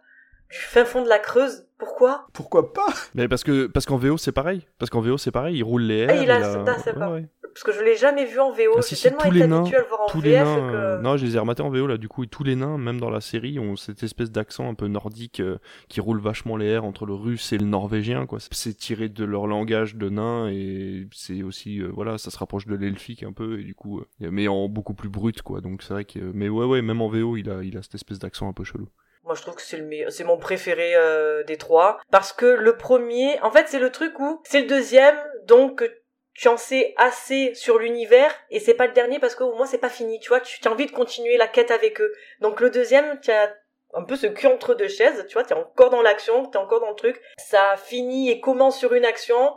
[0.50, 1.64] du fin fond de la Creuse.
[1.78, 2.26] Pourquoi?
[2.32, 2.86] Pourquoi pas?
[3.14, 4.66] Mais parce que parce qu'en VO c'est pareil.
[4.78, 6.08] Parce qu'en VO c'est pareil, il roule les airs.
[6.10, 7.10] Ah, il a, il a- ça, c'est ouais, pas.
[7.12, 7.28] ouais.
[7.42, 9.60] Parce que je l'ai jamais vu en VO, Ah, si, si, tellement tous les nains,
[9.60, 10.76] habitué à le voir en tous VF les nains, que...
[10.76, 11.96] euh, non, je les ai rematés en VO là.
[11.96, 14.74] Du coup, et tous les nains, même dans la série, ont cette espèce d'accent un
[14.74, 15.58] peu nordique euh,
[15.88, 18.26] qui roule vachement les airs entre le russe et le norvégien.
[18.26, 22.38] Quoi, c'est tiré de leur langage de nains et c'est aussi euh, voilà, ça se
[22.38, 25.60] rapproche de l'elfique un peu et du coup, euh, mais en beaucoup plus brut quoi.
[25.60, 27.94] Donc c'est vrai que, mais ouais ouais, même en VO, il a il a cette
[27.96, 28.88] espèce d'accent un peu chelou.
[29.28, 32.46] Moi, je trouve que c'est le meilleur, c'est mon préféré euh, des trois, parce que
[32.46, 35.84] le premier, en fait, c'est le truc où c'est le deuxième, donc
[36.32, 39.66] tu en sais assez sur l'univers, et c'est pas le dernier parce que au moins
[39.66, 42.10] c'est pas fini, tu vois, tu as envie de continuer la quête avec eux.
[42.40, 43.54] Donc le deuxième, tu as
[43.92, 46.80] un peu ce cul entre deux chaises, tu vois, t'es encore dans l'action, t'es encore
[46.80, 49.54] dans le truc, ça finit et commence sur une action,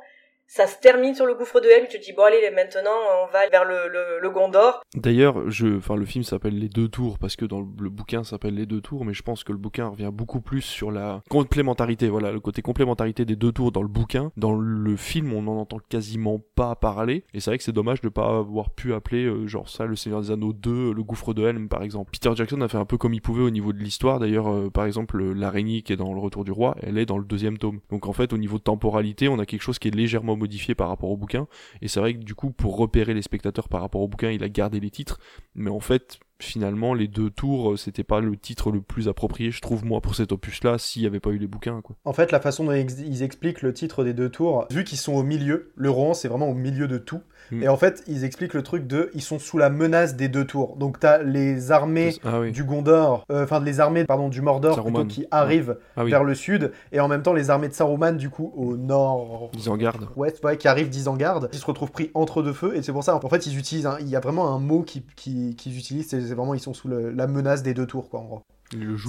[0.54, 2.92] ça se termine sur le gouffre de Helm, tu te dis bon allez maintenant
[3.24, 3.88] on va vers le,
[4.22, 4.82] le, Gondor.
[4.96, 8.26] D'ailleurs, je, enfin le film s'appelle Les Deux Tours parce que dans le, le bouquin
[8.26, 11.22] s'appelle Les Deux Tours, mais je pense que le bouquin revient beaucoup plus sur la
[11.30, 14.32] complémentarité, voilà, le côté complémentarité des deux tours dans le bouquin.
[14.36, 18.02] Dans le film, on n'en entend quasiment pas parler, et c'est vrai que c'est dommage
[18.02, 21.34] de pas avoir pu appeler euh, genre ça le Seigneur des Anneaux 2, le gouffre
[21.34, 22.12] de Helm par exemple.
[22.12, 24.20] Peter Jackson a fait un peu comme il pouvait au niveau de l'histoire.
[24.20, 27.18] D'ailleurs, euh, par exemple, l'araignée qui est dans le Retour du Roi, elle est dans
[27.18, 27.80] le deuxième tome.
[27.90, 30.76] Donc en fait, au niveau de temporalité, on a quelque chose qui est légèrement modifié
[30.76, 31.48] par rapport au bouquin.
[31.82, 34.44] Et c'est vrai que du coup, pour repérer les spectateurs par rapport au bouquin, il
[34.44, 35.20] a gardé les titres.
[35.56, 39.52] Mais en fait, finalement, les deux tours, euh, c'était pas le titre le plus approprié,
[39.52, 41.96] je trouve, moi, pour cet opus-là, s'il n'y avait pas eu les bouquins, quoi.
[42.04, 45.14] En fait, la façon dont ils expliquent le titre des deux tours, vu qu'ils sont
[45.14, 47.22] au milieu, le rohan, c'est vraiment au milieu de tout.
[47.52, 47.64] Mm.
[47.64, 50.46] Et en fait, ils expliquent le truc de, ils sont sous la menace des deux
[50.46, 50.78] tours.
[50.78, 52.52] Donc t'as les armées ah, oui.
[52.52, 56.12] du Gondor, euh, enfin les armées pardon du Mordor plutôt, qui arrivent ah, oui.
[56.12, 59.52] vers le sud, et en même temps les armées de Saruman du coup au nord.
[59.58, 59.98] Isengard.
[60.16, 63.04] Ouest, ouais, qui arrivent d'Isengard, qui se retrouvent pris entre deux feux, et c'est pour
[63.04, 66.10] ça en fait ils utilisent, il y a vraiment un mot qu'ils qui, qui utilisent,
[66.10, 68.42] c'est vraiment ils sont sous le, la menace des deux tours quoi en gros.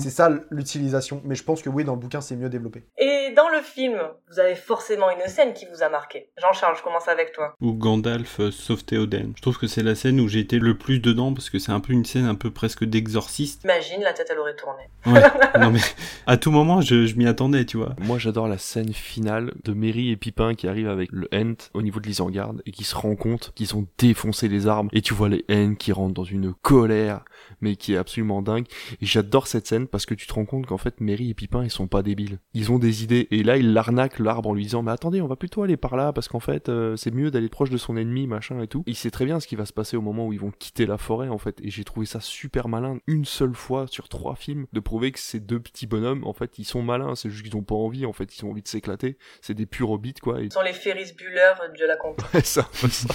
[0.01, 2.85] C'est ça l'utilisation, mais je pense que oui, dans le bouquin, c'est mieux développé.
[2.99, 3.99] Et dans le film,
[4.31, 6.31] vous avez forcément une scène qui vous a marqué.
[6.41, 7.55] Jean-Charles, je commence avec toi.
[7.61, 9.33] Où Gandalf euh, sauve Théoden.
[9.37, 11.73] Je trouve que c'est la scène où j'ai été le plus dedans parce que c'est
[11.73, 13.65] un peu une scène un peu presque d'exorciste.
[13.65, 14.83] Imagine, la tête elle aurait tourné.
[15.07, 15.23] Ouais.
[15.61, 15.81] non mais
[16.27, 17.95] à tout moment, je, je m'y attendais, tu vois.
[17.99, 21.83] Moi, j'adore la scène finale de Merry et Pipin qui arrivent avec le Ent au
[21.83, 25.15] niveau de l'Isengard et qui se rendent compte qu'ils ont défoncé les armes et tu
[25.15, 27.25] vois les Ents qui rentrent dans une colère
[27.63, 28.67] mais qui est absolument dingue.
[29.01, 31.65] Et j'adore cette scène parce que tu te rends compte qu'en fait, Mary et Pipin,
[31.65, 32.39] ils sont pas débiles.
[32.55, 33.29] Ils ont des idées.
[33.31, 35.97] Et là, ils l'arnaquent l'arbre en lui disant, mais attendez, on va plutôt aller par
[35.97, 38.83] là parce qu'en fait, euh, c'est mieux d'aller proche de son ennemi, machin et tout.
[38.87, 40.87] Il sait très bien ce qui va se passer au moment où ils vont quitter
[40.87, 41.61] la forêt, en fait.
[41.63, 45.19] Et j'ai trouvé ça super malin, une seule fois sur trois films, de prouver que
[45.19, 47.15] ces deux petits bonhommes, en fait, ils sont malins.
[47.15, 48.37] C'est juste qu'ils ont pas envie, en fait.
[48.37, 49.17] Ils ont envie de s'éclater.
[49.41, 50.41] C'est des purs hobbits, quoi.
[50.41, 52.21] Ils sont les Ferris Bueller de la compte.
[52.45, 53.15] Ça, ça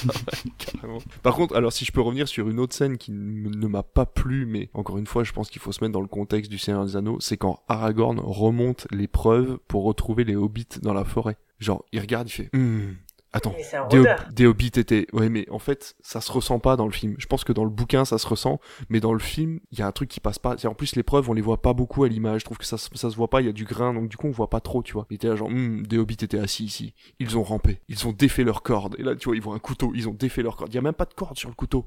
[0.58, 1.00] carrément.
[1.22, 4.06] Par contre, alors si je peux revenir sur une autre scène qui ne m'a pas
[4.06, 6.58] plu, mais encore une fois, je pense qu'il faut se mettre dans le contexte du
[6.58, 11.06] Seigneur des Anneaux, c'est quand Aragorn remonte les preuves pour retrouver les hobbits dans la
[11.06, 11.38] forêt.
[11.60, 12.94] Genre, il regarde, il fait hmm,
[13.34, 13.54] Attends,
[13.90, 15.06] des, des, hobbits étaient.
[15.12, 17.16] Ouais, mais en fait, ça se ressent pas dans le film.
[17.18, 18.60] Je pense que dans le bouquin, ça se ressent,
[18.90, 20.56] mais dans le film, il y a un truc qui passe pas.
[20.66, 22.42] En plus, les preuves, on les voit pas beaucoup à l'image.
[22.42, 24.16] Je trouve que ça, ça se voit pas, il y a du grain, donc du
[24.16, 25.06] coup, on voit pas trop, tu vois.
[25.10, 26.94] Il était là, genre, hm, des hobbits étaient assis ici.
[27.20, 27.82] Ils ont rampé.
[27.90, 28.96] Ils ont défait leur corde.
[28.98, 29.92] Et là, tu vois, ils voient un couteau.
[29.94, 30.72] Ils ont défait leur corde.
[30.72, 31.86] Il y a même pas de corde sur le couteau.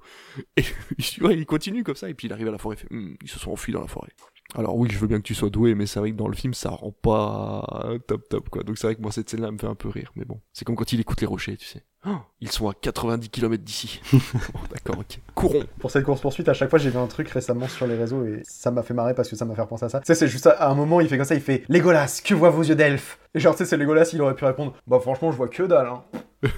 [0.57, 0.63] Et
[0.99, 2.77] tu vois, il continue comme ça, et puis il arrive à la forêt.
[2.77, 4.11] Il fait, hm, ils se sont enfuis dans la forêt.
[4.57, 6.37] Alors oui, je veux bien que tu sois doué, mais c'est vrai que dans le
[6.37, 7.65] film, ça rend pas
[8.07, 8.63] top top quoi.
[8.63, 10.65] Donc c'est vrai que moi cette scène-là me fait un peu rire, mais bon, c'est
[10.65, 11.85] comme quand il écoute les rochers, tu sais.
[12.07, 14.01] Oh, ils sont à 90 km d'ici.
[14.13, 15.19] bon, D'accord, ok.
[15.35, 15.65] Courons.
[15.79, 18.25] Pour cette course poursuite, à chaque fois j'ai vu un truc récemment sur les réseaux
[18.25, 20.01] et ça m'a fait marrer parce que ça m'a fait penser à ça.
[20.01, 22.35] Tu sais, c'est juste à un moment, il fait comme ça, il fait Légolas, que
[22.35, 23.19] voient vos yeux d'elfe?
[23.35, 25.63] Et genre, tu sais, c'est Légolas, il aurait pu répondre Bah franchement, je vois que
[25.63, 25.89] dalle.
[25.89, 26.03] Hein.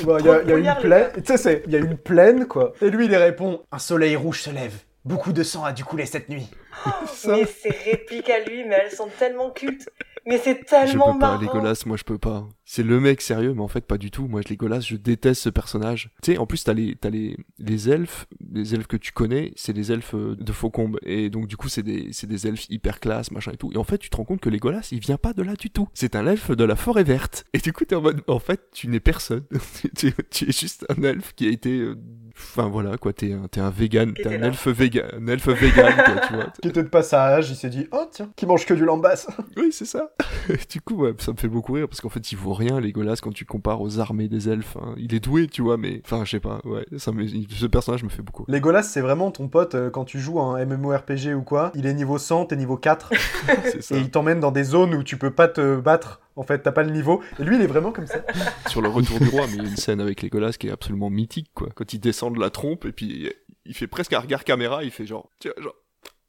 [0.00, 2.46] Il bah, y a, y a une plaine, tu sais, il y a une plaine
[2.46, 2.72] quoi.
[2.80, 4.74] Et lui, il répond Un soleil rouge se lève.
[5.04, 6.48] Beaucoup de sang a dû couler cette nuit.
[7.06, 7.32] ça.
[7.32, 9.88] Mais ces répliques à lui, mais elles sont tellement cultes.
[10.26, 11.38] Mais c'est tellement Je peux marrant.
[11.38, 12.46] pas, Legolas, moi je peux pas.
[12.70, 14.28] C'est le mec sérieux, mais en fait pas du tout.
[14.28, 16.10] Moi, Legolas, je déteste ce personnage.
[16.22, 19.54] Tu sais, en plus t'as les t'as les les elfes, les elfes que tu connais,
[19.56, 23.00] c'est les elfes de Faucombe, et donc du coup c'est des c'est des elfes hyper
[23.00, 23.72] classe, machin et tout.
[23.72, 25.70] Et en fait, tu te rends compte que Legolas, il vient pas de là du
[25.70, 25.88] tout.
[25.94, 27.46] C'est un elfe de la forêt verte.
[27.54, 29.44] Et du coup, t'es en mode, en fait, tu n'es personne.
[29.96, 31.96] tu, tu es juste un elfe qui a été euh,
[32.38, 35.92] Enfin voilà quoi, t'es un, t'es un vegan, t'es un elfe vegan, un elfe vegan
[35.94, 36.52] quoi, tu vois.
[36.62, 39.26] Qui était de passage, il s'est dit oh tiens, qui mange que du lambas.
[39.56, 40.12] oui c'est ça.
[40.70, 43.32] du coup ouais, ça me fait beaucoup rire parce qu'en fait il rien Legolas quand
[43.32, 44.76] tu compares aux armées des elfes.
[44.76, 44.94] Hein.
[44.96, 47.26] Il est doué tu vois, mais enfin je sais pas, ouais, ça me...
[47.26, 48.44] ce personnage me fait beaucoup.
[48.48, 51.72] Legolas c'est vraiment ton pote euh, quand tu joues à un MMORPG ou quoi.
[51.74, 53.12] Il est niveau 100, t'es niveau 4
[53.80, 53.96] ça.
[53.96, 56.70] et il t'emmène dans des zones où tu peux pas te battre en fait, t'as
[56.70, 57.20] pas le niveau.
[57.40, 58.20] Et lui, il est vraiment comme ça.
[58.68, 60.70] Sur le retour du roi, mais il y a une scène avec Legolas qui est
[60.70, 61.68] absolument mythique, quoi.
[61.74, 63.28] Quand il descend de la trompe, et puis
[63.64, 65.74] il fait presque un regard caméra, il fait genre, genre.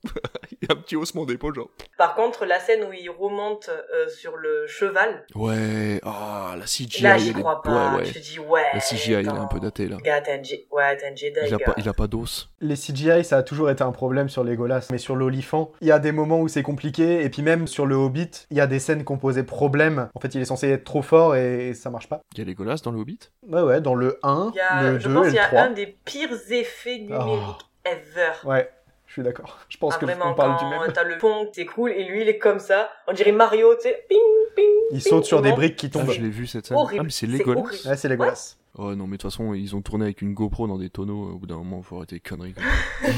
[0.52, 1.70] il y a un petit haussement d'épaule, genre.
[1.97, 5.26] Par contre, la scène où il remonte euh, sur le cheval.
[5.36, 7.04] Ouais, ah, la CGI.
[7.04, 7.91] Là, j'y est- crois pas.
[7.95, 8.12] Ouais, ouais.
[8.12, 8.64] Tu dis, ouais.
[8.74, 9.97] La CGI, elle est un peu datée, là.
[10.04, 10.66] Gars, t'es un Jedi.
[10.72, 11.39] Ouais, t'es un Jedi.
[11.47, 12.50] Il a pas, il a pas d'os.
[12.62, 15.91] Les CGI, ça a toujours été un problème sur Legolas, mais sur l'Olifant, il y
[15.91, 18.68] a des moments où c'est compliqué, et puis même sur le Hobbit, il y a
[18.68, 20.10] des scènes qu'on posait problème.
[20.16, 22.22] En fait, il est censé être trop fort et ça marche pas.
[22.34, 23.20] Il y a Legolas dans le Hobbit?
[23.47, 25.41] Ouais, ouais, dans le 1, Il y a, le je 2 pense qu'il y le
[25.43, 25.62] a 3.
[25.62, 28.32] un des pires effets numériques ever.
[28.43, 28.70] Ouais,
[29.10, 29.57] je suis d'accord.
[29.70, 30.93] Je pense Ah, que vraiment, on parle du même.
[30.93, 33.82] t'as le pont qui s'écroule et lui il est comme ça, on dirait Mario, tu
[33.82, 34.18] sais, ping,
[34.55, 34.66] ping.
[34.91, 36.12] Il ping, saute sur des briques qui Ah, tombent.
[36.12, 36.78] je l'ai vu cette scène.
[36.78, 37.62] Horrible, Ah, mais c'est c'est Legolas.
[37.86, 38.55] Ouais, c'est Legolas.
[38.78, 41.32] Oh non, mais de toute façon, ils ont tourné avec une GoPro dans des tonneaux.
[41.34, 42.53] Au bout d'un moment, faut arrêter les conneries.
[42.53, 42.64] quoi.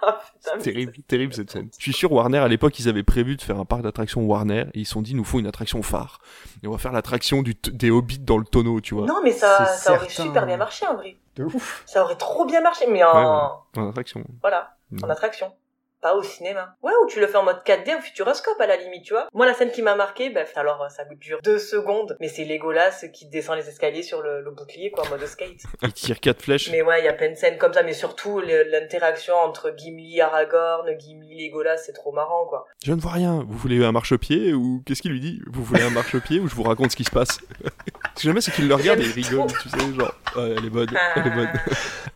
[0.00, 1.70] Ah, putain, Terrible, terrible cette scène.
[1.76, 4.66] Je suis sûr Warner à l'époque ils avaient prévu de faire un parc d'attractions Warner
[4.72, 6.20] et ils se sont dit nous faut une attraction phare
[6.62, 9.06] et on va faire l'attraction du des hobbits dans le tonneau tu vois.
[9.06, 11.16] Non, mais ça, ça aurait super bien marché en vrai.
[11.34, 11.82] De ouf.
[11.84, 14.22] Ça aurait trop bien marché, mais en, Ouais, En attraction.
[14.40, 15.04] voilà, Mm.
[15.04, 15.52] en attraction.
[16.00, 16.76] Pas au cinéma.
[16.80, 19.26] Ouais, ou tu le fais en mode 4D au futuroscope à la limite, tu vois.
[19.34, 23.04] Moi, la scène qui m'a marqué, bah, alors ça dure deux secondes, mais c'est Legolas
[23.12, 25.60] qui descend les escaliers sur le, le bouclier, quoi, en mode skate.
[25.82, 26.70] Il tire quatre flèches.
[26.70, 30.20] Mais ouais, il y a plein de scènes comme ça, mais surtout l'interaction entre Gimli,
[30.20, 32.64] Aragorn, Gimli, Legolas, c'est trop marrant, quoi.
[32.84, 33.44] Je ne vois rien.
[33.48, 35.40] Vous voulez un marchepied ou qu'est-ce qu'il lui dit?
[35.48, 37.40] Vous voulez un marchepied ou je vous raconte ce qui se passe?
[38.14, 40.70] Si jamais c'est qu'il le regarde et il rigole, tu sais, genre, ouais, elle est
[40.70, 41.52] bonne, elle est bonne.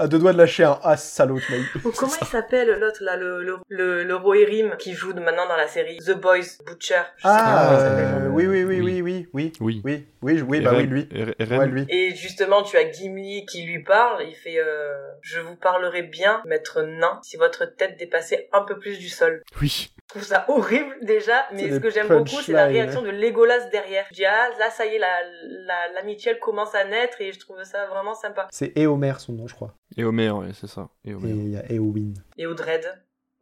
[0.00, 1.38] À deux doigts de lâcher un as salaud.
[1.84, 5.46] Oh, comment il s'appelle l'autre là, le, le, le, le Rohirrim qui joue de maintenant
[5.46, 9.02] dans la série The Boys Butcher je sais pas Ah, euh, oui, oui, oui, oui,
[9.02, 9.80] oui, oui, Oui.
[9.84, 11.06] oui, oui, oui, bah oui, lui.
[11.12, 11.84] Ouais, lui.
[11.90, 14.22] Et justement, tu as Gimli qui lui parle.
[14.26, 18.78] Il fait euh, Je vous parlerai bien, maître nain, si votre tête dépassait un peu
[18.78, 19.42] plus du sol.
[19.60, 19.90] Oui.
[20.08, 23.68] Je trouve ça horrible déjà, mais ce que j'aime beaucoup, c'est la réaction de Legolas
[23.70, 24.06] derrière.
[24.10, 25.22] Je dis Ah, là, ça y est, la-
[25.66, 28.48] la- l'amitié elle commence à naître et je trouve ça vraiment sympa.
[28.50, 29.72] C'est Éomer son nom, je crois.
[29.96, 30.88] Et Homer, ouais, c'est ça.
[31.04, 31.50] Et Et Homer.
[31.50, 32.14] y a Éowyn.
[32.38, 32.46] Et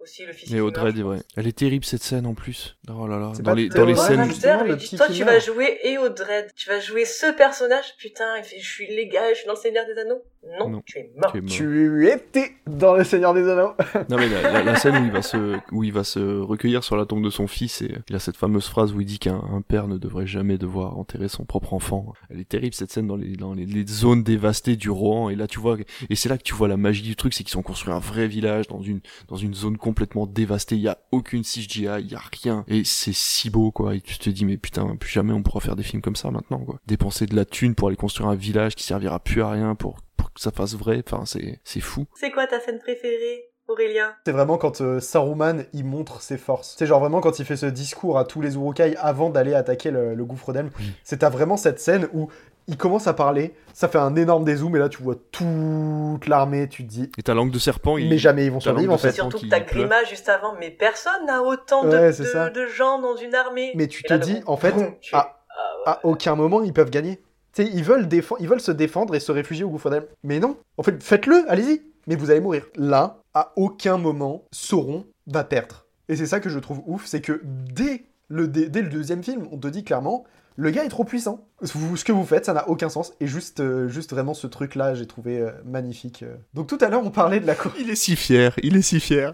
[0.00, 1.18] aussi, le fils Et qui Audrey, meurt, je ouais.
[1.36, 2.76] Elle est terrible cette scène en plus.
[2.88, 3.32] Oh là là.
[3.34, 4.28] C'est Dans pas les, dans les scènes.
[4.28, 6.52] Le dit Toi, tu vas jouer Eodred.
[6.54, 7.96] Tu vas jouer ce personnage.
[7.98, 10.22] Putain, il fait Je suis les gars, je suis dans le Seigneur des Anneaux.
[10.60, 11.32] Non, Non, tu es mort.
[11.32, 11.50] Tu es mort.
[11.50, 13.72] Tu étais dans le Seigneur des Anneaux.
[14.08, 16.82] Non mais la, la- la scène où il va se où il va se recueillir
[16.84, 19.18] sur la tombe de son fils et il a cette fameuse phrase où il dit
[19.18, 22.12] qu'un un père ne devrait jamais devoir enterrer son propre enfant.
[22.30, 25.36] Elle est terrible cette scène dans les dans les, les zones dévastées du Rohan et
[25.36, 25.76] là tu vois
[26.10, 27.98] et c'est là que tu vois la magie du truc c'est qu'ils ont construit un
[27.98, 32.10] vrai village dans une dans une zone complètement dévastée, il y a aucune CGI, il
[32.10, 35.10] y a rien et c'est si beau quoi et tu te dis mais putain plus
[35.10, 36.78] jamais on pourra faire des films comme ça maintenant quoi.
[36.86, 39.98] Dépenser de la thune pour aller construire un village qui servira plus à rien pour
[40.18, 42.04] pour que ça fasse vrai, enfin c'est c'est fou.
[42.14, 46.74] C'est quoi ta scène préférée, Aurélien C'est vraiment quand euh, Saruman il montre ses forces.
[46.78, 49.90] C'est genre vraiment quand il fait ce discours à tous les Urukai avant d'aller attaquer
[49.90, 50.70] le, le gouffre d'Elm.
[51.04, 52.28] C'est à vraiment cette scène où
[52.70, 56.68] il commence à parler, ça fait un énorme dézoom et là tu vois toute l'armée,
[56.68, 58.10] tu te dis Et ta langue de serpent, il...
[58.10, 59.12] mais jamais ils vont ta survivre en fait.
[59.12, 59.64] Surtout que pleure.
[59.64, 62.50] Grima juste avant, mais personne n'a autant de, Ouais, de- ça.
[62.50, 63.72] de gens dans une armée.
[63.74, 65.18] Mais tu Et te là, dis en fait tu à,
[65.50, 65.82] ah ouais.
[65.92, 67.22] à aucun moment ils peuvent gagner.
[67.56, 70.04] Ils veulent, se défendre et se réfugier au gouffre d'Elm.
[70.22, 71.82] Mais non, en fait faites-le, allez-y.
[72.06, 72.66] Mais vous allez mourir.
[72.76, 75.86] Là, à aucun moment, Sauron va perdre.
[76.08, 79.68] Et c'est ça que je trouve ouf, c'est que dès le deuxième film, on te
[79.68, 80.24] dit clairement,
[80.56, 81.46] le gars est trop puissant.
[81.62, 83.12] Vous- ce que vous faites, ça n'a aucun sens.
[83.20, 86.22] Et juste, euh, juste vraiment ce truc-là, j'ai trouvé euh, magnifique.
[86.22, 86.36] euh.
[86.54, 87.72] Donc tout à l'heure, on parlait de la cour.
[87.80, 89.32] Il est si fier, il est si fier.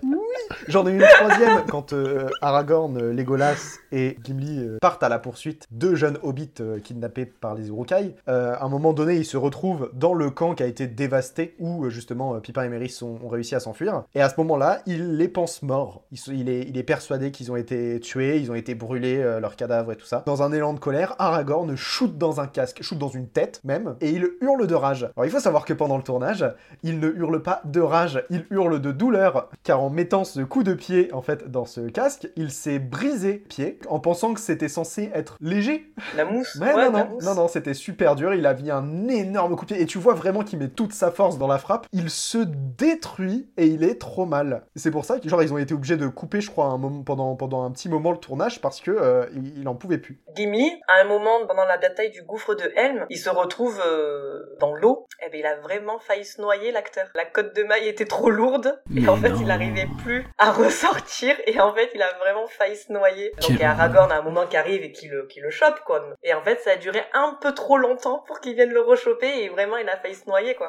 [0.68, 5.18] J'en ai eu une troisième quand euh, Aragorn, Legolas et Gimli euh, partent à la
[5.18, 8.14] poursuite de jeunes hobbits euh, kidnappés par les Urukai.
[8.29, 11.55] Euh, à un moment donné, ils se retrouvent dans le camp qui a été dévasté
[11.59, 14.05] où justement euh, Pippin et Merry ont, ont réussi à s'enfuir.
[14.14, 16.05] Et à ce moment-là, il les pense morts.
[16.12, 19.41] Il, il est, il est persuadé qu'ils ont été tués, ils ont été brûlés, euh,
[19.41, 20.22] leurs cadavres et tout ça.
[20.27, 23.97] Dans un élan de colère, Aragorn shoot dans un casque, shoot dans une tête même,
[24.01, 25.05] et il hurle de rage.
[25.17, 26.45] Alors il faut savoir que pendant le tournage,
[26.83, 30.62] il ne hurle pas de rage, il hurle de douleur, car en mettant ce coup
[30.62, 34.69] de pied en fait dans ce casque, il s'est brisé pied en pensant que c'était
[34.69, 35.93] censé être léger.
[36.17, 36.57] La mousse?
[36.61, 37.25] Mais ouais, non, la non, mousse.
[37.25, 38.35] non, non, c'était super dur.
[38.35, 39.83] Il a mis un énorme coup de pied.
[39.83, 41.87] Et tu vois vraiment qu'il met toute sa force dans la frappe.
[41.93, 44.65] Il se détruit et il est trop mal.
[44.77, 47.03] C'est pour ça que, genre, ils ont été obligés de couper, je crois, un moment,
[47.03, 50.21] pendant, pendant un petit moment le tournage parce que euh, il, il en pouvait plus.
[50.37, 54.57] Gimli, à un moment pendant la bataille du gouffre de Helm, il se retrouve euh,
[54.61, 55.07] dans l'eau.
[55.25, 57.07] Et ben il a vraiment failli se noyer l'acteur.
[57.15, 59.39] La cote de maille était trop lourde et Mais en fait non.
[59.41, 63.33] il n'arrivait plus à ressortir et en fait il a vraiment failli se noyer.
[63.41, 65.51] Donc il y a Aragorn à un moment qui arrive et qui le, qui le
[65.51, 66.05] chope quoi.
[66.23, 69.45] Et en fait ça a duré un peu trop longtemps pour qu'il vienne le rechoper
[69.45, 70.69] et vraiment il a failli se noyer quoi.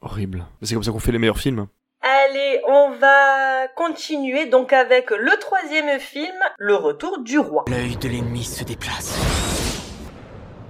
[0.00, 0.44] Horrible.
[0.62, 1.66] C'est comme ça qu'on fait les meilleurs films.
[2.02, 7.64] Allez, on va continuer donc avec le troisième film, Le Retour du Roi.
[7.68, 9.16] L'œil de l'ennemi se déplace.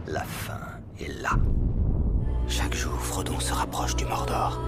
[0.09, 0.61] La fin
[1.01, 1.31] est là.
[2.47, 4.61] Chaque jour, Frodon se rapproche du Mordor.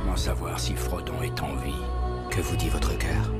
[0.00, 1.82] Comment savoir si Frodon est en vie?
[2.30, 3.32] Que vous dit votre cœur?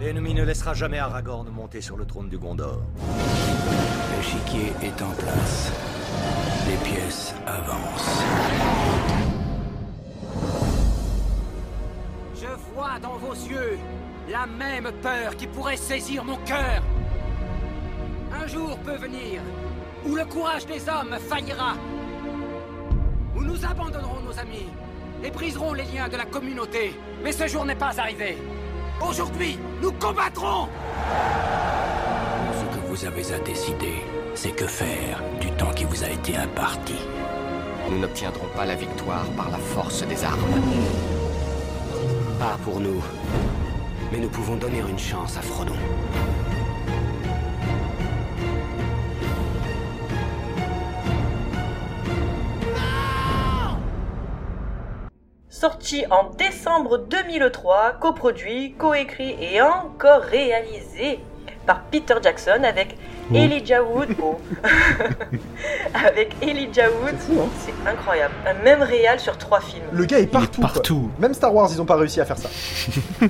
[0.00, 2.80] L'ennemi ne laissera jamais Aragorn monter sur le trône du Gondor.
[4.16, 5.70] L'échiquier est en place.
[6.66, 8.22] Les pièces avancent.
[12.34, 13.78] Je vois dans vos yeux
[14.28, 16.82] la même peur qui pourrait saisir mon cœur.
[18.32, 19.40] Un jour peut venir
[20.06, 21.74] où le courage des hommes faillira.
[23.36, 24.68] Où nous abandonnerons nos amis
[25.24, 26.98] et briserons les liens de la communauté.
[27.22, 28.36] Mais ce jour n'est pas arrivé.
[29.00, 30.68] Aujourd'hui, nous combattrons
[32.52, 34.02] Ce que vous avez à décider,
[34.34, 36.94] c'est que faire du temps qui vous a été imparti.
[37.90, 40.40] Nous n'obtiendrons pas la victoire par la force des armes.
[42.38, 43.02] Pas pour nous.
[44.10, 45.76] Mais nous pouvons donner une chance à Frodon.
[55.62, 61.20] Sorti en décembre 2003, coproduit, coécrit et encore réalisé
[61.66, 62.96] par Peter Jackson avec
[63.30, 63.36] Oh.
[63.36, 64.08] Elijah Wood.
[64.20, 64.40] Oh.
[65.94, 67.48] avec Elijah Wood, hein.
[67.60, 68.34] c'est incroyable.
[68.44, 69.84] Un même réal sur trois films.
[69.92, 70.60] Le gars est partout.
[70.60, 71.10] partout.
[71.20, 72.48] Même Star Wars, ils ont pas réussi à faire ça.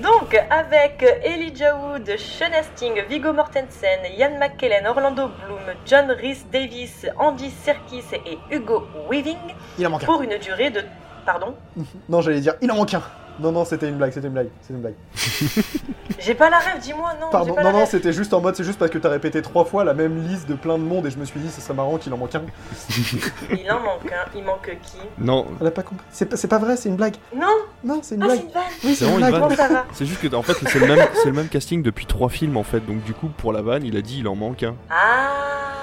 [0.00, 7.04] Donc, avec Elijah Wood, Sean Hastings, Viggo Mortensen, Ian McKellen, Orlando Bloom, John Rhys Davis,
[7.18, 9.36] Andy Serkis et Hugo Weaving,
[9.76, 10.82] Il pour une durée de.
[11.26, 11.54] Pardon
[12.08, 13.02] Non, j'allais dire, il en manque un.
[13.38, 14.94] Non, non, c'était une blague, c'était une blague, c'était une blague.
[16.20, 17.26] J'ai pas la rêve, dis-moi, non.
[17.30, 19.42] Pardon, pas non, la non, c'était juste en mode, c'est juste parce que t'as répété
[19.42, 21.60] trois fois la même liste de plein de monde et je me suis dit, ce
[21.60, 22.40] serait marrant qu'il en manque un.
[23.50, 26.06] Il en manque un, il manque qui Non, Elle a pas compris.
[26.10, 27.16] C'est pas, c'est pas vrai, c'est une blague.
[27.34, 27.46] Non
[27.84, 28.38] Non, c'est une Ah, blague.
[28.38, 29.54] c'est une vanne Oui, c'est c'est une blague.
[29.56, 29.84] ça.
[29.92, 30.86] C'est juste que en fait c'est le
[31.26, 33.96] le même casting depuis trois films en fait donc du coup pour la vanne il
[33.98, 34.74] a dit il en manque un.
[34.88, 35.74] Ah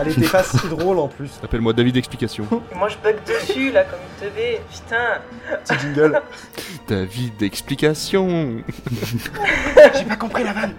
[0.00, 1.30] Elle était pas si drôle en plus.
[1.42, 2.46] Appelle-moi David Explication.
[2.74, 5.20] Moi je bug dessus là comme une teubé, putain
[5.64, 6.22] Petit jingle.
[6.88, 8.62] David Explication.
[9.94, 10.74] J'ai pas compris la vanne.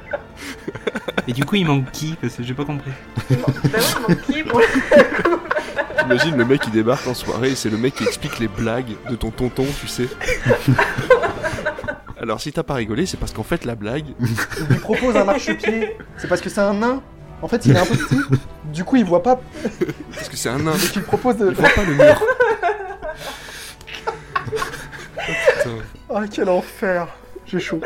[1.27, 2.91] Et du coup, il manque qui Parce que j'ai pas compris.
[3.29, 5.39] Ouais, il manque qui pour le coup
[6.05, 8.95] Imagine le mec qui débarque en soirée et c'est le mec qui explique les blagues
[9.09, 10.07] de ton tonton tu sais.
[12.19, 15.23] Alors si t'as pas rigolé c'est parce qu'en fait la blague Il lui propose un
[15.23, 15.95] marchepied.
[16.17, 17.01] C'est parce que c'est un nain.
[17.41, 18.17] En fait, il est un peu petit.
[18.71, 19.41] Du coup, il voit pas.
[20.15, 20.71] parce que c'est un nain.
[20.71, 21.49] Donc, il propose de.
[21.49, 22.23] Il voit pas le mur.
[26.13, 27.07] Ah, quel enfer.
[27.45, 27.81] J'ai chaud.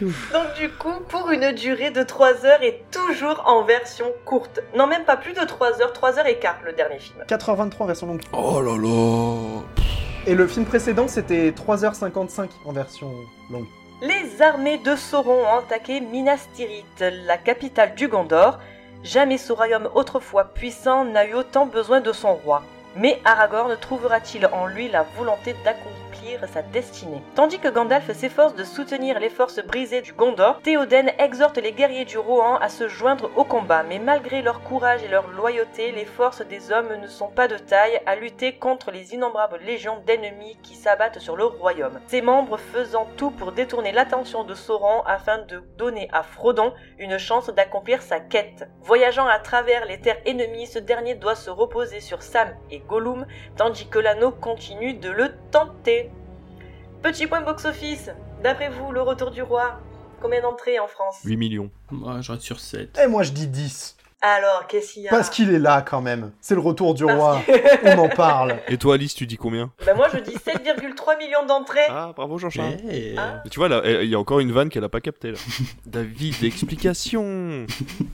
[0.00, 4.60] Donc du coup, pour une durée de 3 heures et toujours en version courte.
[4.74, 7.18] Non, même pas plus de 3 heures, 3 heures et quart le dernier film.
[7.28, 8.22] 4h23 version longue.
[8.32, 9.62] Oh là là.
[10.26, 13.12] Et le film précédent, c'était 3h55 en version
[13.50, 13.66] longue.
[14.02, 18.58] Les armées de Sauron ont attaqué Minas Tirith, la capitale du Gondor.
[19.02, 22.62] Jamais ce royaume autrefois puissant n'a eu autant besoin de son roi.
[22.96, 25.99] Mais Aragorn trouvera-t-il en lui la volonté d'accomplir
[26.52, 31.58] sa destinée Tandis que Gandalf s'efforce de soutenir les forces brisées du Gondor, Théoden exhorte
[31.58, 33.82] les guerriers du Rohan à se joindre au combat.
[33.82, 37.56] Mais malgré leur courage et leur loyauté, les forces des hommes ne sont pas de
[37.56, 42.00] taille à lutter contre les innombrables légions d'ennemis qui s'abattent sur le royaume.
[42.06, 47.18] Ses membres faisant tout pour détourner l'attention de Sauron afin de donner à Frodon une
[47.18, 48.68] chance d'accomplir sa quête.
[48.82, 53.26] Voyageant à travers les terres ennemies, ce dernier doit se reposer sur Sam et Gollum,
[53.56, 56.10] tandis que l'anneau continue de le tenter.
[57.02, 58.10] Petit point box-office.
[58.42, 59.80] D'après vous, le retour du roi,
[60.20, 61.20] combien d'entrées en France?
[61.24, 61.70] 8 millions.
[61.90, 62.98] Moi, je reste sur 7.
[63.02, 63.96] Et moi, je dis 10.
[64.22, 66.32] Alors, qu'est-ce qu'il y a Parce qu'il est là quand même.
[66.42, 67.40] C'est le retour du Parce roi.
[67.46, 68.58] que- On en parle.
[68.68, 69.72] Et toi Alice tu dis combien?
[69.86, 71.80] Ben moi je dis 7,3 millions d'entrées.
[71.88, 72.76] Ah bravo Jean-Charles.
[72.90, 73.14] Eh.
[73.16, 73.40] Ah.
[73.42, 75.38] Mais Tu vois là, il y a encore une vanne qu'elle a pas captée là.
[75.86, 77.64] David, explication.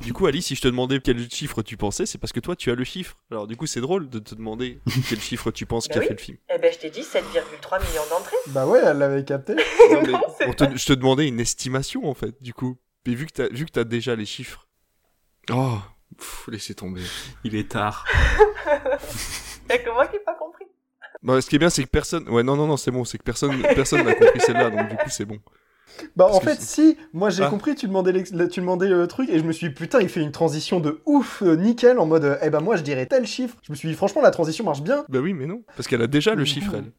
[0.02, 2.54] du coup, Alice, si je te demandais quel chiffre tu pensais, c'est parce que toi
[2.54, 3.16] tu as le chiffre.
[3.32, 6.02] Alors du coup, c'est drôle de te demander quel chiffre tu penses Bah qui a
[6.02, 6.07] oui.
[6.09, 6.38] fait le film.
[6.54, 8.36] Eh ben je t'ai dit 7,3 millions d'entrées.
[8.48, 9.54] Bah ouais, elle l'avait capté.
[9.90, 12.76] Non, mais Non, c'est on te- je te demandais une estimation en fait, du coup.
[13.07, 14.66] Mais vu que t'as vu que t'as déjà les chiffres.
[15.52, 15.78] Oh,
[16.16, 17.02] pff, laissez tomber.
[17.44, 18.04] Il est tard.
[19.70, 20.64] Y'a que moi qui ai pas compris.
[21.22, 22.28] Bah, ce qui est bien, c'est que personne.
[22.28, 24.96] Ouais, non, non, non, c'est bon, c'est que personne, personne n'a compris celle-là, donc du
[24.96, 25.38] coup, c'est bon.
[26.14, 27.48] Bah Parce en fait, si, moi j'ai Ah.
[27.48, 30.11] compris, tu demandais, le- tu demandais le truc et je me suis dit, putain, il
[30.11, 33.07] fait une transition de ouf, euh, nickel, en mode, euh, eh ben moi je dirais
[33.07, 33.57] tel chiffre.
[33.62, 35.07] Je me suis dit, franchement, la transition marche bien.
[35.09, 36.92] Bah oui, mais non, parce qu'elle a déjà le chiffre, elle.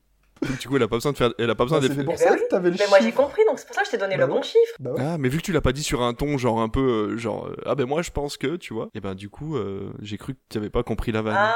[0.59, 1.91] Du coup, elle a pas besoin de faire, elle a pas besoin Bah, d'être.
[1.93, 2.47] C'était pour Eh ça ben que oui.
[2.49, 3.17] t'avais le Mais moi j'ai chiffre.
[3.17, 4.73] compris donc c'est pour ça que je t'ai donné Bah le bon chiffre.
[4.79, 5.01] Bah ouais.
[5.01, 7.17] Ah, mais vu que tu l'as pas dit sur un ton genre un peu euh,
[7.17, 9.91] genre euh, ah ben moi je pense que tu vois et ben du coup euh,
[10.01, 11.35] j'ai cru que tu avais pas compris la vanne.
[11.37, 11.55] Ah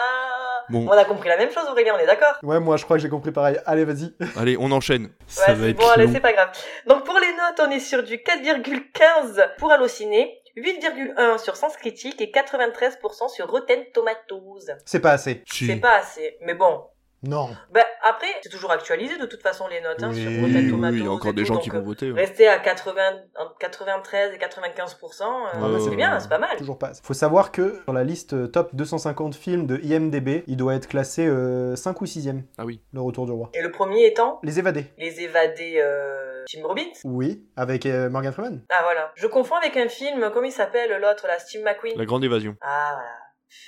[0.70, 0.86] Bon.
[0.88, 2.36] On a compris la même chose Aurélien, on est d'accord?
[2.44, 3.58] Ouais, moi je crois que j'ai compris pareil.
[3.66, 4.14] Allez, vas-y.
[4.38, 5.10] Allez on enchaîne.
[5.28, 6.12] Ça Ouais, va c'est être bon, allez, long.
[6.14, 6.50] c'est pas grave.
[6.88, 12.22] Donc pour les notes, on est sur du 4,15 pour Allociné, 8,1 sur Sens Critique
[12.22, 14.72] et 93% sur Rotten Tomatoes.
[14.86, 15.44] C'est pas assez.
[15.52, 15.66] Si.
[15.68, 16.84] C'est pas assez, mais bon.
[17.24, 17.50] Non.
[17.72, 20.74] Bah après, c'est toujours actualisé de toute façon les notes hein, Oui, sur Oui, Rotten
[20.74, 22.12] oui, il y a encore des tout, gens qui euh, vont voter.
[22.12, 22.22] ouais.
[22.22, 23.02] Rester à 80,
[23.40, 25.22] entre 93 et 95%,
[25.56, 26.58] euh, Ouais, c'est bien, c'est pas mal.
[26.58, 26.94] Toujours pas.
[27.04, 30.88] Faut savoir que sur la liste euh, top 250 films de IMDB, il doit être
[30.88, 32.82] classé euh, 5 ou 6ème, Ah oui.
[32.92, 33.50] Le Retour du Roi.
[33.54, 34.86] Et le premier étant Les Évadés.
[34.98, 36.82] Les évadés euh, Jim Robbins.
[37.04, 38.62] Oui, avec euh, Morgan Freeman.
[38.72, 39.12] Ah voilà.
[39.14, 41.98] Je confonds avec un film, comment il s'appelle l'autre là, Steve McQueen.
[42.00, 42.56] La grande évasion.
[42.62, 43.10] Ah voilà.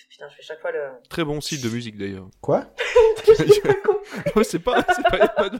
[0.10, 0.80] Putain, je fais chaque fois le.
[1.10, 2.28] Très bon site de musique d'ailleurs.
[2.42, 2.66] Quoi
[4.36, 5.58] Ouais, c'est pas, c'est pas, y a pas de,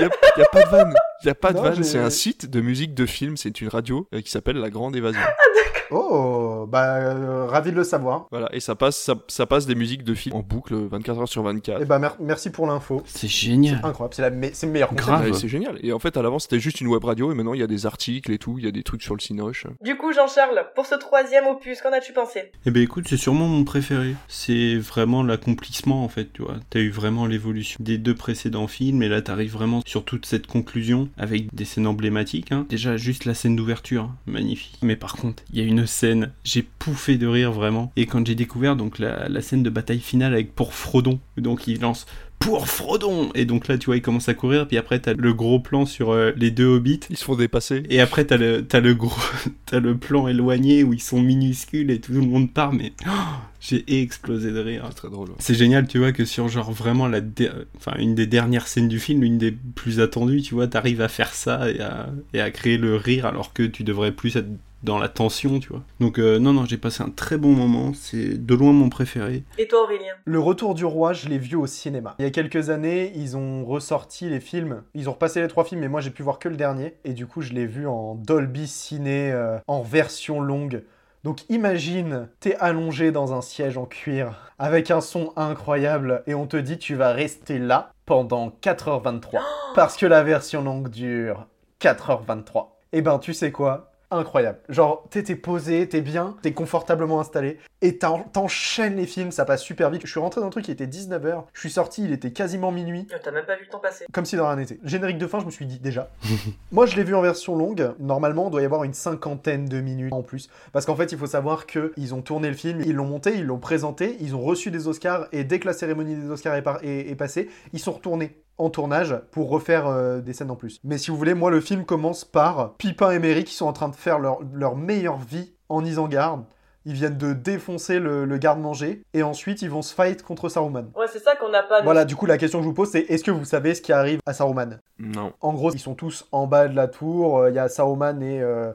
[0.00, 0.08] y a,
[0.38, 0.94] y a pas de vanne.
[1.24, 1.76] Y a pas de Non, vanne.
[1.76, 3.36] j'ai- C'est un site de musique de film.
[3.36, 5.20] C'est une radio euh, qui s'appelle La Grande Évasion.
[5.22, 5.75] Ah d'accord.
[5.90, 8.26] Oh, bah, euh, ravi de le savoir.
[8.30, 11.28] Voilà, et ça passe, ça, ça passe des musiques de films en boucle 24 heures
[11.28, 11.82] sur 24.
[11.82, 13.02] Et bah, mer- merci pour l'info.
[13.06, 13.80] C'est génial.
[13.82, 15.06] Incroyable, c'est la me- c'est le meilleur concept.
[15.06, 15.24] Grave.
[15.30, 15.78] Ouais, c'est génial.
[15.82, 17.66] Et en fait, à l'avant, c'était juste une web radio, et maintenant, il y a
[17.66, 19.66] des articles et tout, il y a des trucs sur le Cinoche.
[19.82, 22.50] Du coup, Jean-Charles, pour ce troisième opus, qu'en as-tu pensé?
[22.64, 24.14] Eh ben écoute, c'est sûrement mon préféré.
[24.28, 26.56] C'est vraiment l'accomplissement en fait, tu vois.
[26.70, 30.46] T'as eu vraiment l'évolution des deux précédents films et là t'arrives vraiment sur toute cette
[30.46, 32.52] conclusion avec des scènes emblématiques.
[32.52, 32.66] hein.
[32.68, 34.78] Déjà juste la scène d'ouverture, hein, magnifique.
[34.82, 37.92] Mais par contre, il y a une scène, j'ai pouffé de rire vraiment.
[37.96, 41.66] Et quand j'ai découvert donc la, la scène de bataille finale avec pour Frodon, donc
[41.66, 42.06] il lance
[42.38, 45.32] pour Frodon et donc là tu vois il commence à courir puis après t'as le
[45.32, 47.82] gros plan sur euh, les deux hobbits Ils se font dépasser.
[47.88, 49.18] et après, t'as le, t'as le gros,
[49.66, 53.10] t'as le plan éloigné où ils sont minuscules et tout le monde part, mais oh,
[53.60, 54.84] j'ai explosé de rire.
[54.90, 55.30] C'est très drôle.
[55.30, 55.34] ouais.
[55.38, 58.88] C'est génial, tu vois, que sur genre vraiment la, dé- enfin une des dernières scènes
[58.88, 62.40] du film, une des plus attendues, tu vois, t'arrives à faire ça et à, et
[62.42, 64.46] à créer le rire alors que tu devrais plus être
[64.82, 65.82] dans la tension, tu vois.
[66.00, 67.92] Donc euh, non, non, j'ai passé un très bon moment.
[67.94, 69.44] C'est de loin mon préféré.
[69.58, 70.14] Et toi, Aurélien?
[70.24, 72.14] Le Retour du Roi, je l'ai vu au cinéma.
[72.18, 74.82] Il y a quelques années, ils ont ressorti les films.
[74.94, 76.94] Ils ont repassé les trois films, mais moi j'ai pu voir que le dernier.
[77.04, 80.82] Et du coup, je l'ai vu en Dolby Ciné, euh, en version longue.
[81.24, 86.46] Donc imagine, t'es allongé dans un siège en cuir, avec un son incroyable, et on
[86.46, 89.40] te dit tu vas rester là pendant 4h23.
[89.74, 91.48] Parce que la version longue dure
[91.80, 92.68] 4h23.
[92.92, 93.90] Et ben tu sais quoi?
[94.10, 94.60] Incroyable.
[94.68, 99.62] Genre, t'es posé, t'es bien, t'es confortablement installé, et t'en- t'enchaînes les films, ça passe
[99.62, 100.02] super vite.
[100.04, 102.70] Je suis rentré dans un truc qui était 19h, je suis sorti, il était quasiment
[102.70, 103.08] minuit.
[103.22, 104.06] T'as même pas vu le temps passer.
[104.12, 104.78] Comme si dans rien n'était.
[104.84, 106.08] Générique de fin, je me suis dit déjà.
[106.72, 107.94] Moi, je l'ai vu en version longue.
[107.98, 110.48] Normalement, il doit y avoir une cinquantaine de minutes en plus.
[110.72, 113.34] Parce qu'en fait, il faut savoir que ils ont tourné le film, ils l'ont monté,
[113.34, 116.54] ils l'ont présenté, ils ont reçu des Oscars, et dès que la cérémonie des Oscars
[116.54, 120.50] est, par- est- est passée, ils sont retournés en tournage pour refaire euh, des scènes
[120.50, 120.80] en plus.
[120.84, 123.72] Mais si vous voulez, moi, le film commence par Pipin et Merry qui sont en
[123.72, 126.44] train de faire leur, leur meilleure vie en Isengard.
[126.88, 130.84] Ils viennent de défoncer le, le garde-manger, et ensuite, ils vont se fight contre Saruman.
[130.94, 131.82] Ouais, c'est ça qu'on n'a pas.
[131.82, 133.82] Voilà, du coup, la question que je vous pose, c'est est-ce que vous savez ce
[133.82, 134.78] qui arrive à Saruman?
[135.00, 135.32] Non.
[135.40, 137.38] En gros, ils sont tous en bas de la tour.
[137.38, 138.72] euh, Il y a Saruman et euh,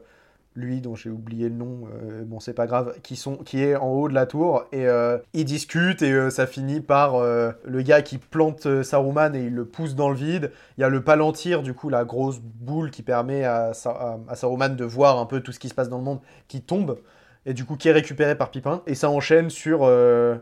[0.55, 3.15] lui, dont j'ai oublié le nom, euh, bon, c'est pas grave, qui,
[3.63, 4.65] est en haut de la tour.
[4.71, 9.33] Et euh, ils discutent et euh, ça finit par euh, le gars qui plante Saruman
[9.35, 10.51] et il le pousse dans le vide.
[10.77, 14.75] Il y a le Palantir, du coup, la grosse boule qui permet à, à- Saruman
[14.75, 16.99] de voir un peu tout ce qui se passe dans le monde, qui tombe.
[17.45, 18.83] Et du coup, qui est récupéré par Pipin.
[18.87, 19.89] Et ça enchaîne sur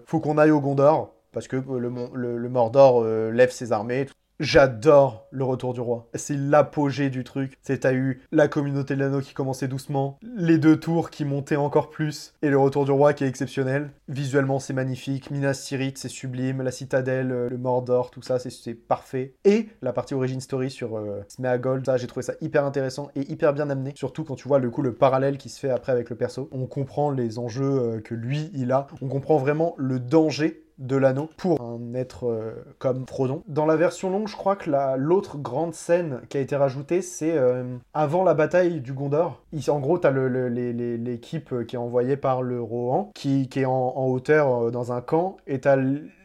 [0.06, 1.14] faut qu'on aille au Gondor.
[1.32, 4.08] Parce que le, Mordor lève ses armées.
[4.40, 6.08] J'adore le retour du roi.
[6.16, 7.58] C'est l'apogée du truc.
[7.62, 11.58] C'est t'as eu la communauté de l'anneau qui commençait doucement, les deux tours qui montaient
[11.58, 13.92] encore plus, et le retour du roi qui est exceptionnel.
[14.08, 18.74] Visuellement c'est magnifique, Minas Tirith c'est sublime, la citadelle, euh, le Mordor, tout ça c'est-
[18.76, 19.34] parfait.
[19.44, 23.54] Et la partie origin story sur euh, Smeagol, j'ai trouvé ça hyper intéressant et hyper
[23.54, 23.92] bien amené.
[23.96, 26.50] Surtout quand tu vois le coup le parallèle qui se fait après avec le perso.
[26.54, 27.66] On comprend les enjeux
[27.98, 28.88] euh, que lui il a.
[29.02, 33.44] On comprend vraiment le danger de l'anneau pour un être euh, comme Frodon.
[33.48, 37.02] Dans la version longue, je crois que la- l'autre grande scène qui a été rajoutée,
[37.02, 37.64] c'est euh,
[37.94, 39.44] avant la bataille du Gondor.
[39.52, 44.66] Il- en gros, t'as l'équipe qui est envoyée par le Rohan, qui, est en, hauteur
[44.68, 45.78] euh, dans un camp, et t'as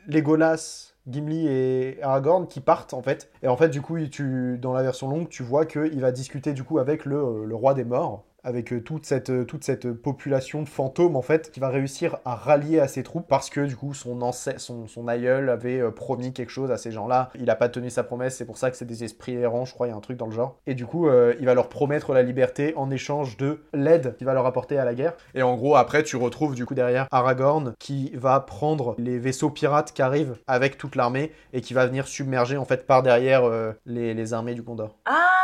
[0.06, 3.30] Legolas, Gimli et Aragorn qui partent en fait.
[3.42, 6.52] Et en fait, du coup, tu, dans la version longue, tu vois qu'il va discuter
[6.52, 10.62] du coup avec le roi des morts avec euh, toute cette, euh, toute cette population
[10.62, 13.74] de fantômes en fait qui va réussir à rallier à ses troupes parce que du
[13.74, 17.30] coup son, son, son aïeul avait euh, promis quelque chose à ces gens-là.
[17.34, 19.72] Il n'a pas tenu sa promesse, c'est pour ça que c'est des esprits errants, je
[19.72, 20.58] crois, il y a un truc dans le genre.
[20.66, 24.34] Et du coup, il va leur promettre la liberté en échange de l'aide qu'il va
[24.34, 25.14] leur apporter à la guerre.
[25.34, 29.50] Et en gros, après, tu retrouves du coup derrière Aragorn qui va prendre les vaisseaux
[29.50, 33.42] pirates qui arrivent avec toute l'armée et qui va venir submerger en fait par derrière
[33.86, 34.96] les, les armées du Gondor.
[35.06, 35.34] Ah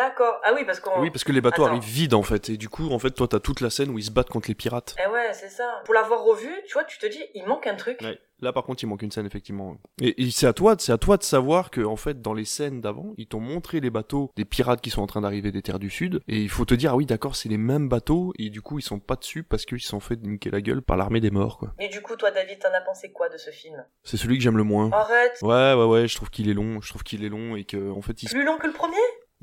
[0.00, 0.40] D'accord.
[0.44, 0.98] Ah oui, parce qu'on.
[0.98, 1.72] Oui, parce que les bateaux Attends.
[1.72, 3.98] arrivent vides en fait, et du coup, en fait, toi, t'as toute la scène où
[3.98, 4.96] ils se battent contre les pirates.
[5.04, 5.82] Eh ouais, c'est ça.
[5.84, 8.00] Pour l'avoir revu, tu vois, tu te dis, il manque un truc.
[8.00, 8.18] Ouais.
[8.40, 9.76] Là, par contre, il manque une scène effectivement.
[10.00, 12.46] Et, et c'est à toi, c'est à toi de savoir que en fait, dans les
[12.46, 15.60] scènes d'avant, ils t'ont montré les bateaux des pirates qui sont en train d'arriver des
[15.60, 18.32] terres du sud, et il faut te dire ah oui, d'accord, c'est les mêmes bateaux,
[18.38, 20.96] et du coup, ils sont pas dessus parce qu'ils sont fait niquer la gueule par
[20.96, 21.74] l'armée des morts, quoi.
[21.78, 23.84] Et du coup, toi, David, t'en as pensé quoi de ce film?
[24.04, 24.88] C'est celui que j'aime le moins.
[24.90, 25.36] Arrête.
[25.42, 27.90] Ouais, ouais, ouais, je trouve qu'il est long, je trouve qu'il est long et que
[27.90, 28.96] en fait, il Plus long que le premier?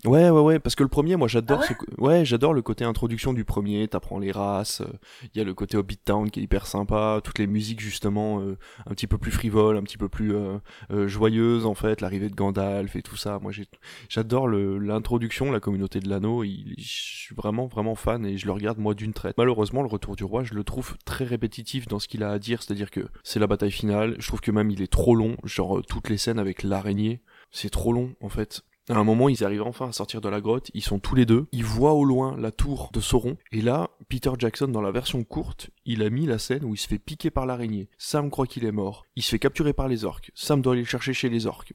[0.05, 2.53] Ouais, ouais, ouais, parce que le premier, moi j'adore Ah ouais ce co- ouais, j'adore
[2.53, 4.83] le côté introduction du premier, t'apprends les races,
[5.33, 8.39] il y a le côté Hobbit Town qui est hyper sympa, toutes les musiques justement
[8.41, 10.59] euh, un petit peu plus frivoles, un petit peu plus euh,
[10.91, 13.39] euh, joyeuses en fait, l'arrivée de Gandalf et tout ça.
[13.41, 13.51] Moi
[14.07, 16.83] j'adore l'introduction, la communauté de l'anneau, il- je
[17.25, 19.35] suis vraiment vraiment fan et je le regarde moi d'une traite.
[19.39, 22.37] Malheureusement, le retour du roi, je le trouve très répétitif dans ce qu'il a à
[22.37, 25.37] dire, c'est-à-dire que c'est la bataille finale, je trouve que même il est trop long,
[25.43, 27.21] genre euh, toutes les scènes avec l'araignée,
[27.51, 28.61] c'est trop long en fait.
[28.89, 31.25] À un moment, ils arrivent enfin à sortir de la grotte, ils sont tous les
[31.25, 34.91] deux, ils voient au loin la tour de Sauron, et là, Peter Jackson, dans la
[34.91, 37.89] version courte, il a mis la scène où il se fait piquer par l'araignée.
[37.97, 40.83] Sam croit qu'il est mort, il se fait capturer par les orques, Sam doit aller
[40.83, 41.73] le chercher chez les orques.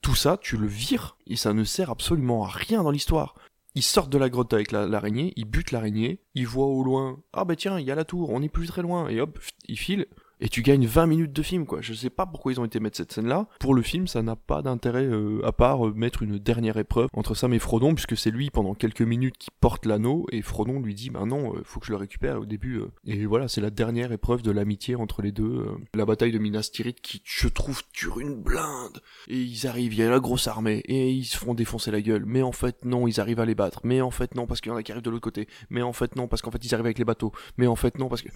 [0.00, 3.34] Tout ça, tu le vires, et ça ne sert absolument à rien dans l'histoire.
[3.74, 7.44] Ils sortent de la grotte avec l'araignée, ils butent l'araignée, ils voient au loin, ah
[7.44, 9.38] bah tiens, il y a la tour, on est plus très loin, et hop,
[9.68, 10.06] ils filent,
[10.44, 11.80] et tu gagnes 20 minutes de film quoi.
[11.80, 13.48] Je sais pas pourquoi ils ont été mettre cette scène là.
[13.60, 17.08] Pour le film, ça n'a pas d'intérêt euh, à part euh, mettre une dernière épreuve
[17.14, 20.80] entre Sam et Frodon puisque c'est lui pendant quelques minutes qui porte l'anneau et Frodon
[20.80, 23.62] lui dit "Ben non, euh, faut que je le récupère au début." et voilà, c'est
[23.62, 27.48] la dernière épreuve de l'amitié entre les deux, la bataille de Minas Tirith qui je
[27.48, 29.00] trouve dure une blinde.
[29.28, 32.02] Et ils arrivent, il y a la grosse armée et ils se font défoncer la
[32.02, 32.24] gueule.
[32.26, 33.80] Mais en fait non, ils arrivent à les battre.
[33.84, 35.48] Mais en fait non parce qu'il y en a qui arrivent de l'autre côté.
[35.70, 37.32] Mais en fait non parce qu'en fait ils arrivent avec les bateaux.
[37.56, 38.28] Mais en fait non parce que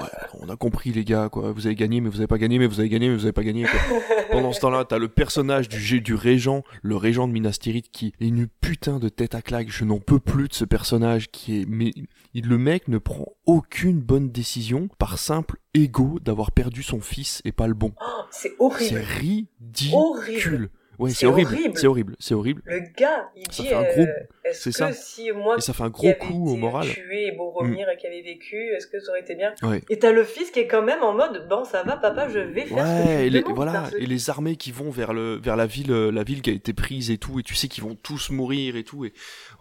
[0.00, 0.08] Ouais,
[0.40, 1.52] on a compris les gars, quoi.
[1.52, 3.32] Vous avez gagné, mais vous avez pas gagné, mais vous avez gagné, mais vous avez
[3.32, 3.64] pas gagné.
[3.64, 4.00] Quoi.
[4.30, 8.12] Pendant ce temps-là, t'as le personnage du, du régent, le régent de Minas Tirith, qui
[8.20, 9.70] est une putain de tête à claque.
[9.70, 11.92] Je n'en peux plus de ce personnage qui est, mais
[12.34, 17.52] le mec ne prend aucune bonne décision par simple ego d'avoir perdu son fils et
[17.52, 17.92] pas le bon.
[18.00, 18.90] Oh, c'est horrible.
[18.90, 19.94] C'est ridicule.
[19.94, 20.70] Horrible.
[20.98, 21.56] Ouais, c'est horrible.
[21.74, 22.16] C'est horrible.
[22.18, 22.62] C'est horrible.
[22.66, 23.68] Le gars, il ça dit.
[23.68, 24.02] Fait un gros...
[24.02, 24.06] Euh,
[24.44, 24.92] est-ce que ça.
[24.92, 26.86] si moi, et ça fait un gros coup au moral.
[26.86, 27.90] tué et Boromir Mm.
[27.90, 29.80] et qui avait vécu, est-ce que ça aurait été bien Ouais.
[29.88, 32.38] Et t'as le fils qui est quand même en mode, bon, ça va, papa, je
[32.40, 35.36] vais faire ce que Ouais, et les, voilà, et les armées qui vont vers le
[35.36, 37.68] vers la ville, euh, la ville qui a été prise et tout, et tu sais
[37.68, 39.12] qu'ils vont tous mourir et tout, et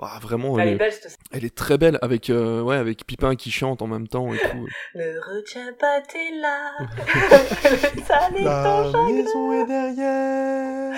[0.01, 1.17] ah, vraiment, Elle elle, est belle, cette scène.
[1.31, 4.37] elle est très belle avec euh, ouais avec Pipin qui chante en même temps et
[4.37, 4.67] tout.
[4.95, 6.89] Ne retiens pas tes larmes.
[8.43, 9.09] La ton chagrin.
[9.11, 10.93] maison est derrière.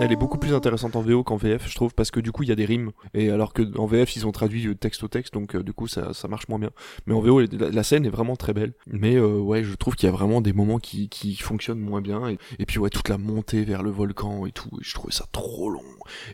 [0.00, 2.42] Elle est beaucoup plus intéressante en VO qu'en VF, je trouve, parce que du coup
[2.42, 5.02] il y a des rimes, et alors que en VF ils ont traduit euh, texte
[5.04, 6.70] au texte, donc euh, du coup ça, ça marche moins bien.
[7.06, 9.94] Mais en VO la, la scène est vraiment très belle, mais euh, ouais je trouve
[9.96, 12.90] qu'il y a vraiment des moments qui, qui fonctionnent moins bien, et, et puis ouais
[12.90, 15.82] toute la montée vers le volcan et tout, et je trouvais ça trop long.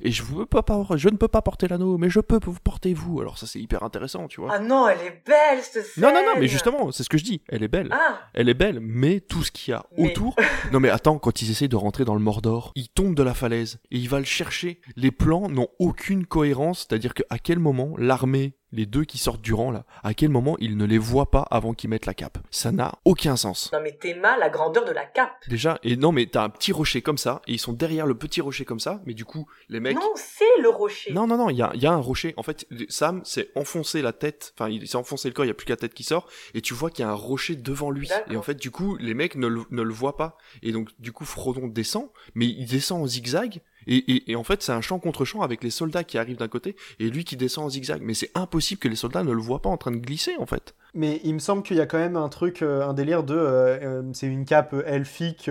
[0.03, 2.57] Et je veux pas, pas je ne peux pas porter l'anneau, mais je peux vous
[2.63, 3.21] porter vous.
[3.21, 4.51] Alors ça c'est hyper intéressant, tu vois.
[4.55, 6.05] Ah non, elle est belle, cette scène.
[6.05, 7.43] Non, non, non, mais justement, c'est ce que je dis.
[7.49, 7.89] Elle est belle.
[7.93, 8.21] Ah.
[8.35, 10.37] Elle est belle, mais tout ce qu'il y a Mais- autour.
[10.73, 13.35] non, mais attends, quand ils essayent de rentrer dans le Mordor, ils tombent de la
[13.35, 14.81] falaise et ils va le chercher.
[14.97, 19.55] Les plans n'ont aucune cohérence, c'est-à-dire qu'à quel moment l'armée, les deux qui sortent du
[19.55, 22.39] rang là, à quel moment ils ne les voient pas avant qu'ils mettent la cape
[22.51, 23.71] Ça n'a aucun sens.
[23.73, 25.33] Non, mais t'es mal la grandeur de la cape.
[25.49, 28.15] Déjà, et non, mais t'as un petit rocher comme ça, et ils sont derrière le
[28.15, 29.97] petit rocher comme ça, mais du coup, les mecs.
[29.97, 31.13] Non, c'est le rocher.
[31.13, 32.35] Non, non, non, il y a, y a un rocher.
[32.37, 35.51] En fait, Sam s'est enfoncé la tête, enfin, il s'est enfoncé le corps, il y
[35.51, 37.57] a plus que la tête qui sort, et tu vois qu'il y a un rocher
[37.57, 38.09] devant lui.
[38.31, 40.37] Et en fait, du coup, les mecs ne le, ne le voient pas.
[40.63, 44.45] Et donc, du coup, Frodon descend, mais il descend en zigzag, et, et, et en
[44.45, 47.25] fait, c'est un champ contre champ avec les soldats qui arrivent d'un côté, et lui
[47.25, 48.03] qui descend en zigzag.
[48.03, 50.47] Mais c'est impossible que les soldats ne le voient pas en train de glisser, en
[50.47, 50.75] fait.
[50.95, 53.35] Mais il me semble qu'il y a quand même un truc, euh, un délire de.
[53.35, 55.51] euh, euh, c'est une cape elfique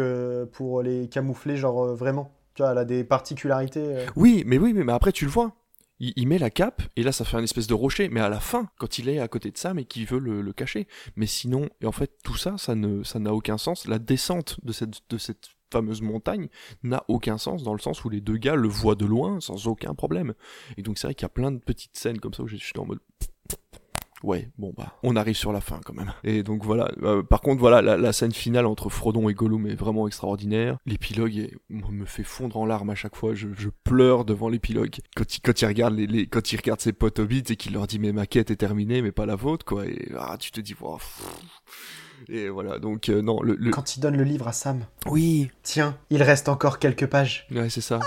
[0.53, 2.33] pour les camoufler, genre vraiment.
[2.55, 4.05] Tu vois, elle a des particularités.
[4.15, 5.53] Oui, mais oui, mais, mais après, tu le vois.
[5.99, 8.29] Il, il met la cape, et là, ça fait un espèce de rocher, mais à
[8.29, 10.87] la fin, quand il est à côté de Sam et qu'il veut le, le cacher.
[11.15, 13.87] Mais sinon, et en fait, tout ça, ça ne, ça n'a aucun sens.
[13.87, 16.47] La descente de cette, de cette fameuse montagne
[16.83, 19.67] n'a aucun sens dans le sens où les deux gars le voient de loin sans
[19.67, 20.33] aucun problème.
[20.77, 22.55] Et donc, c'est vrai qu'il y a plein de petites scènes comme ça où je
[22.55, 22.99] suis en mode.
[24.23, 26.11] Ouais, bon bah, on arrive sur la fin quand même.
[26.23, 26.89] Et donc voilà.
[27.03, 30.77] Euh, par contre, voilà, la, scène finale entre Frodon et Gollum est vraiment extraordinaire.
[30.87, 33.35] L'épilogue me fait fondre en larmes à chaque fois.
[33.35, 33.47] Je,
[33.83, 34.95] pleure devant l'épilogue.
[35.15, 37.99] Quand il, quand regarde les, quand il regarde ses potes hobbits et qu'il leur dit
[37.99, 39.85] mais ma quête est terminée, mais pas la vôtre quoi.
[39.85, 40.97] Et ah, tu te dis wow.
[42.29, 42.79] Et voilà.
[42.79, 44.81] Donc euh, non, le, le- Quand il donne le livre à Sam.
[45.05, 45.49] Oui.
[45.63, 47.47] Tiens, il reste encore quelques pages.
[47.51, 47.99] ouais, c'est ça.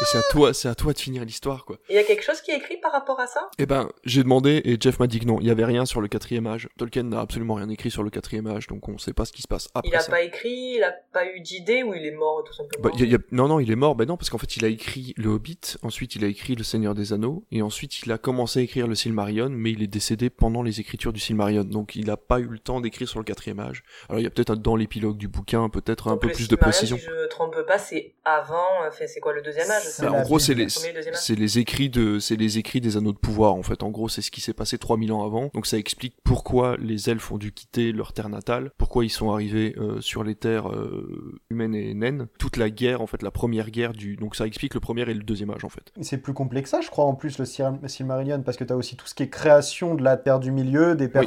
[0.00, 1.76] Et c'est à toi, c'est à toi de finir l'histoire quoi.
[1.88, 3.48] Il y a quelque chose qui est écrit par rapport à ça?
[3.58, 6.00] Eh ben, j'ai demandé et Jeff m'a dit que non, il y avait rien sur
[6.00, 6.68] le quatrième âge.
[6.76, 9.42] Tolkien n'a absolument rien écrit sur le quatrième âge, donc on sait pas ce qui
[9.42, 10.10] se passe après Il a ça.
[10.10, 12.82] pas écrit, il a pas eu d'idée ou il est mort tout simplement?
[12.82, 13.94] Bah, y a- y a- Non, non, il est mort.
[13.94, 16.64] Ben non, parce qu'en fait, il a écrit Le Hobbit, ensuite il a écrit Le
[16.64, 19.86] Seigneur des Anneaux, et ensuite il a commencé à écrire le Silmarillion, mais il est
[19.86, 23.20] décédé pendant les écritures du Silmarillion, donc il n'a pas eu le temps d'écrire sur
[23.20, 23.84] le quatrième âge.
[24.08, 26.56] Alors il y a peut-être dans l'épilogue du bouquin, peut-être un Donc, peu plus de
[26.56, 26.96] précision.
[26.96, 29.83] Si je me trompe pas, c'est avant, enfin, c'est quoi le deuxième âge?
[30.00, 30.68] Bah, en gros, c'est les,
[31.14, 33.82] c'est écrits de, c'est les écrits des anneaux de pouvoir, en fait.
[33.82, 35.50] En gros, c'est ce qui s'est passé 3000 ans avant.
[35.54, 39.30] Donc ça explique pourquoi les elfes ont dû quitter leur terre natale, pourquoi ils sont
[39.32, 42.26] arrivés euh, sur les terres euh, humaines et naines.
[42.38, 45.14] Toute la guerre, en fait, la première guerre du, donc ça explique le premier et
[45.14, 45.92] le deuxième âge, en fait.
[46.00, 48.72] C'est plus complexe que ça, je crois, en plus, le Sil- Silmarillion, parce que tu
[48.72, 51.22] as aussi tout ce qui est création de la Terre du Milieu, des, pers-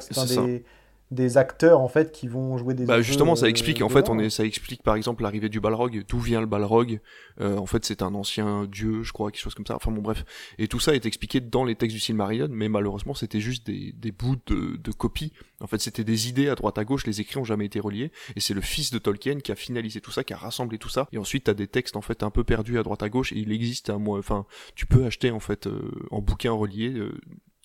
[0.45, 0.63] Oui.
[1.11, 4.09] Des, acteurs en fait qui vont jouer des bah justement ça euh, explique en fait
[4.09, 6.99] on est ça explique par exemple l'arrivée du Balrog d'où vient le Balrog.
[7.39, 9.75] Euh, en fait c'est un ancien dieu je crois quelque chose comme ça.
[9.75, 10.25] Enfin bon bref.
[10.57, 13.93] Et tout ça est expliqué dans les textes du Silmarillion mais malheureusement c'était juste des,
[13.93, 15.33] des bouts de, de copies.
[15.61, 17.05] En fait c'était des idées à droite à gauche.
[17.05, 18.11] Les écrits ont jamais été reliés.
[18.35, 20.89] Et c'est le fils de Tolkien qui a finalisé tout ça qui a rassemblé tout
[20.89, 21.07] ça.
[21.11, 23.31] Et ensuite t'as des textes en fait un peu perdus à droite à gauche.
[23.33, 24.45] Et il existe à moi enfin
[24.75, 27.11] tu peux acheter en fait euh, en bouquin relié euh,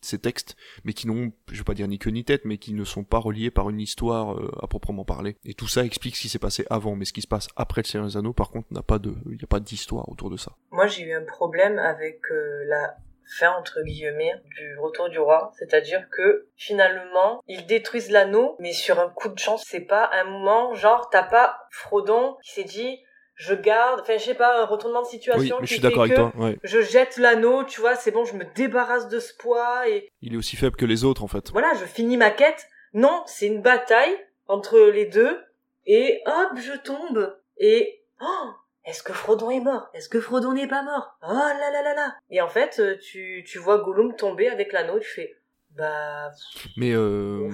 [0.04, 2.74] ces textes, mais qui n'ont, je vais pas dire ni queue ni tête, mais qui
[2.74, 5.36] ne sont pas reliés par une histoire euh, à proprement parler.
[5.44, 7.82] Et tout ça explique ce qui s'est passé avant, mais ce qui se passe après
[7.82, 10.30] le Seigneur des Anneaux, par contre, n'a pas de, il n'y a pas d'histoire autour
[10.30, 10.52] de ça.
[10.70, 12.96] Moi, j'ai eu un problème avec euh, la
[13.38, 19.00] fin entre guillemets du retour du roi, c'est-à-dire que finalement ils détruisent l'anneau, mais sur
[19.00, 22.98] un coup de chance, c'est pas un moment genre t'as pas Frodon qui s'est dit
[23.34, 25.82] je garde, enfin je sais pas un retournement de situation Oui, mais qui je suis
[25.82, 26.58] d'accord avec toi, ouais.
[26.62, 30.34] je jette l'anneau, tu vois, c'est bon, je me débarrasse de ce poids et Il
[30.34, 31.50] est aussi faible que les autres, en fait.
[31.50, 32.66] voilà, je finis ma quête.
[32.94, 34.16] Non, c'est une bataille
[34.48, 35.40] entre les deux
[35.86, 38.50] et hop, je tombe et oh,
[38.84, 39.88] est-ce que Frodon est mort?
[39.94, 41.16] Est-ce que Frodon n'est pas mort?
[41.22, 44.72] Oh là là là là Et en fait, euh, tu, tu vois Gollum tomber avec
[44.72, 45.36] l'anneau, tu fais
[45.76, 46.30] bah
[46.76, 47.48] Mais euh,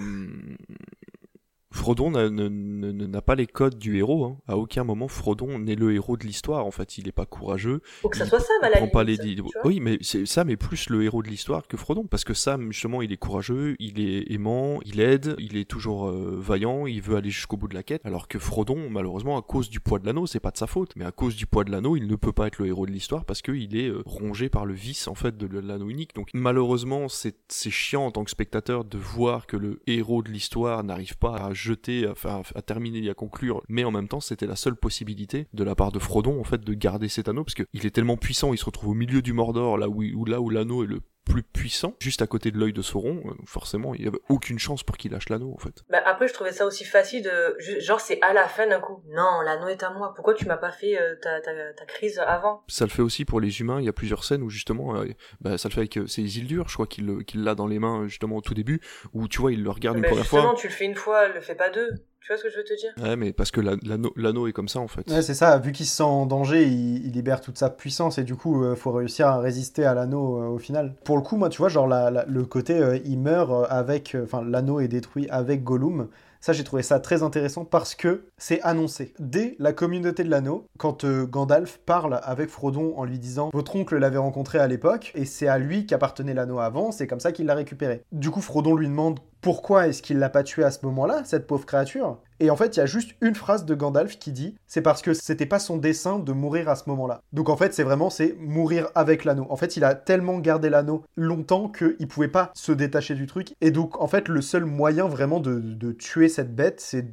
[1.78, 4.24] Frodon n'a pas les codes du héros.
[4.24, 4.36] Hein.
[4.48, 6.66] À aucun moment, Frodon n'est le héros de l'histoire.
[6.66, 7.80] En fait, il est pas courageux.
[7.84, 9.50] faut que ça Il soit Sam à la pas les tu vois.
[9.64, 12.72] Oui, mais c'est Sam est plus le héros de l'histoire que Frodon parce que Sam
[12.72, 17.00] justement il est courageux, il est aimant, il aide, il est toujours euh, vaillant, il
[17.00, 18.04] veut aller jusqu'au bout de la quête.
[18.04, 20.94] Alors que Frodon, malheureusement, à cause du poids de l'anneau, c'est pas de sa faute,
[20.96, 22.90] mais à cause du poids de l'anneau, il ne peut pas être le héros de
[22.90, 26.14] l'histoire parce qu'il est euh, rongé par le vice en fait de l'anneau unique.
[26.14, 30.30] Donc malheureusement, c'est c'est chiant en tant que spectateur de voir que le héros de
[30.30, 32.06] l'histoire n'arrive pas à jeter,
[32.54, 33.62] à terminer et à conclure.
[33.68, 36.62] Mais en même temps, c'était la seule possibilité de la part de Frodon en fait
[36.62, 39.32] de garder cet anneau parce qu'il est tellement puissant, il se retrouve au milieu du
[39.32, 42.58] Mordor là où, où là où l'anneau est le plus puissant, juste à côté de
[42.58, 45.58] l'œil de Sauron, euh, forcément, il y avait aucune chance pour qu'il lâche l'anneau en
[45.58, 45.84] fait.
[45.90, 47.56] Bah après, je trouvais ça aussi facile de.
[47.80, 49.02] Genre, c'est à la fin d'un coup.
[49.08, 50.12] Non, l'anneau est à moi.
[50.14, 52.62] Pourquoi tu m'as pas fait euh, ta, ta, ta crise avant?
[52.68, 55.04] Ça le fait aussi pour les humains, il y a plusieurs scènes où justement, euh,
[55.40, 58.06] bah, ça le fait avec euh, c'est Isildur, je crois qu'il l'a dans les mains
[58.08, 58.80] justement au tout début,
[59.12, 60.54] où tu vois, il le regarde une Bah, première Justement, fois.
[60.60, 61.90] tu le fais une fois, le fais pas deux.
[62.20, 62.92] Tu vois ce que je veux te dire?
[63.02, 65.08] Ouais, mais parce que la- l'anneau l'anneau est comme ça en fait.
[65.10, 68.18] Ouais, c'est ça, vu qu'il se sent en danger, il, il libère toute sa puissance
[68.18, 70.94] et du coup, euh, faut réussir à résister à l'anneau euh, au final.
[71.04, 73.64] Pour le coup, moi, tu vois, genre la- la- le côté euh, il meurt euh,
[73.70, 74.14] avec.
[74.14, 76.08] euh, Enfin, l'anneau est détruit avec Gollum.
[76.40, 79.12] Ça, j'ai trouvé ça très intéressant parce que c'est annoncé.
[79.18, 83.74] Dès la communauté de l'anneau, quand euh, Gandalf parle avec Frodon en lui disant Votre
[83.74, 87.32] oncle l'avait rencontré à l'époque et c'est à lui qu'appartenait l'anneau avant, c'est comme ça
[87.32, 88.02] qu'il l'a récupéré.
[88.12, 91.46] Du coup, Frodon lui demande pourquoi est-ce qu'il l'a pas tué à ce moment-là, cette
[91.46, 92.18] pauvre créature?
[92.40, 95.02] Et en fait, il y a juste une phrase de Gandalf qui dit c'est parce
[95.02, 97.20] que c'était pas son dessein de mourir à ce moment-là.
[97.32, 99.46] Donc en fait, c'est vraiment c'est mourir avec l'anneau.
[99.50, 103.54] En fait, il a tellement gardé l'anneau longtemps qu'il pouvait pas se détacher du truc.
[103.60, 107.06] Et donc en fait, le seul moyen vraiment de, tuer cette bête, c'est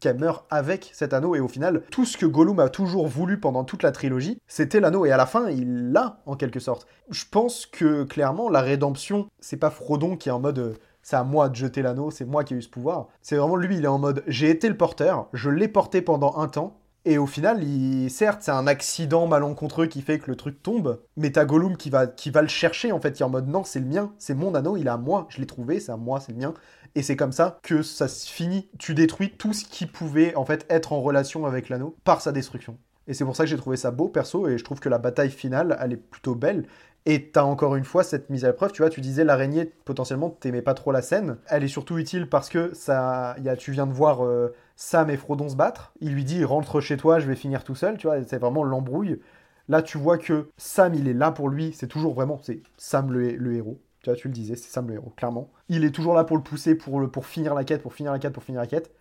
[0.00, 3.38] qu'elle meurt avec cet anneau et au final tout ce que Gollum a toujours voulu
[3.38, 6.88] pendant toute la trilogie c'était l'anneau et à la fin il l'a en quelque sorte
[7.10, 10.74] je pense que clairement la rédemption c'est pas Frodon qui est en mode euh,
[11.08, 13.08] c'est à moi de jeter l'anneau, c'est moi qui ai eu ce pouvoir.
[13.22, 16.36] C'est vraiment lui, il est en mode j'ai été le porteur, je l'ai porté pendant
[16.36, 18.10] un temps, et au final, il...
[18.10, 21.88] certes, c'est un accident malencontreux qui fait que le truc tombe, mais t'as Gollum qui
[21.88, 24.12] va, qui va le chercher en fait, qui est en mode non, c'est le mien,
[24.18, 26.38] c'est mon anneau, il est à moi, je l'ai trouvé, c'est à moi, c'est le
[26.38, 26.52] mien.
[26.94, 28.68] Et c'est comme ça que ça se finit.
[28.78, 32.32] Tu détruis tout ce qui pouvait en fait être en relation avec l'anneau par sa
[32.32, 32.76] destruction.
[33.06, 34.98] Et c'est pour ça que j'ai trouvé ça beau perso, et je trouve que la
[34.98, 36.66] bataille finale, elle est plutôt belle.
[37.06, 40.30] Et t'as encore une fois cette mise à l'épreuve, tu vois, tu disais l'araignée, potentiellement,
[40.30, 41.38] t'aimais pas trop la scène.
[41.46, 45.08] Elle est surtout utile parce que ça, y a, tu viens de voir euh, Sam
[45.08, 45.92] et Frodon se battre.
[46.00, 48.62] Il lui dit rentre chez toi, je vais finir tout seul, tu vois, c'est vraiment
[48.62, 49.20] l'embrouille.
[49.68, 53.12] Là, tu vois que Sam, il est là pour lui, c'est toujours vraiment, c'est Sam
[53.12, 53.80] le, héros.
[54.02, 55.50] Tu vois, tu le disais, c'est Sam le héros, clairement.
[55.68, 58.18] Il est toujours là pour le pousser, pour, pour finir la quête, pour finir la
[58.18, 58.92] quête, pour finir la quête.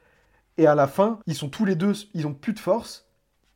[0.57, 3.06] Et à la fin, ils sont tous les deux, ils ont plus de force.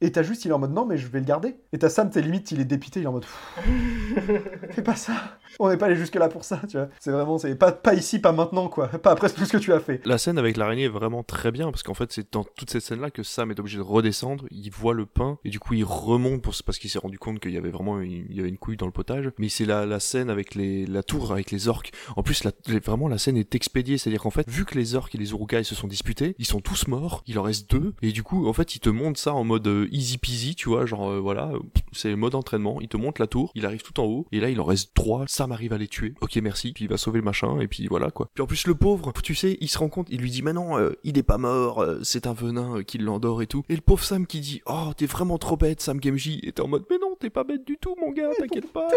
[0.02, 1.56] Et t'as juste, il est en mode non, mais je vais le garder.
[1.74, 3.26] Et t'as Sam, t'es limite, il est dépité, il est en mode
[4.72, 5.39] fais pas ça.
[5.60, 6.89] On n'est pas allé jusque là pour ça, tu vois.
[6.99, 8.88] C'est vraiment, c'est pas, pas ici, pas maintenant, quoi.
[8.88, 10.02] Pas après tout ce que tu as fait.
[10.06, 12.84] La scène avec l'araignée est vraiment très bien parce qu'en fait c'est dans toute cette
[12.84, 15.74] scène là que Sam est obligé de redescendre, il voit le pain et du coup
[15.74, 18.39] il remonte pour, parce qu'il s'est rendu compte qu'il y avait vraiment une, il y
[18.39, 19.32] avait une couille dans le potage.
[19.38, 21.91] Mais c'est la, la scène avec les, la tour avec les orques.
[22.16, 22.52] En plus la,
[22.84, 25.64] vraiment la scène est expédiée, c'est-à-dire qu'en fait vu que les orques et les urukai
[25.64, 28.54] se sont disputés, ils sont tous morts, il en reste deux et du coup en
[28.54, 31.52] fait il te montre ça en mode euh, easy peasy, tu vois, genre euh, voilà,
[31.91, 34.39] c'est le mode entraînement, il te montre la tour, il arrive tout en haut et
[34.39, 36.13] là il en reste trois, Sam arrive à les tuer.
[36.21, 38.29] Ok merci, puis il va sauver le machin et puis voilà quoi.
[38.35, 40.53] Puis en plus le pauvre, tu sais, il se rend compte, il lui dit mais
[40.53, 43.63] non, euh, il est pas mort, euh, c'est un venin euh, qui l'endort et tout.
[43.69, 46.61] Et le pauvre Sam qui dit oh t'es vraiment trop bête Sam Gamgee et t'es
[46.61, 48.87] en mode mais non t'es pas bête du tout, mon gars, t'inquiète pas.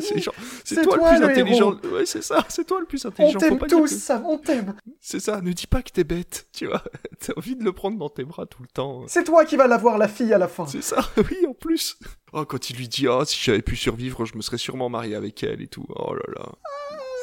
[0.00, 0.34] C'est genre-
[0.64, 1.72] c'est C'est toi, toi, le plus intelligent.
[1.92, 3.40] Ouais, c'est ça, c'est toi le plus On intelligent.
[3.40, 4.74] Faut t'aime tous, que- ça, on t'aime.
[5.00, 6.82] C'est ça, ne dis pas que t'es bête, tu vois.
[7.20, 9.04] T'as envie de le prendre dans tes bras tout le temps.
[9.06, 10.66] C'est toi qui vas l'avoir, la fille, à la fin.
[10.66, 11.98] C'est ça, oui, en plus.
[12.32, 15.14] Oh, quand il lui dit, oh, si j'avais pu survivre, je me serais sûrement marié
[15.14, 15.86] avec elle et tout.
[15.94, 16.52] Oh là là.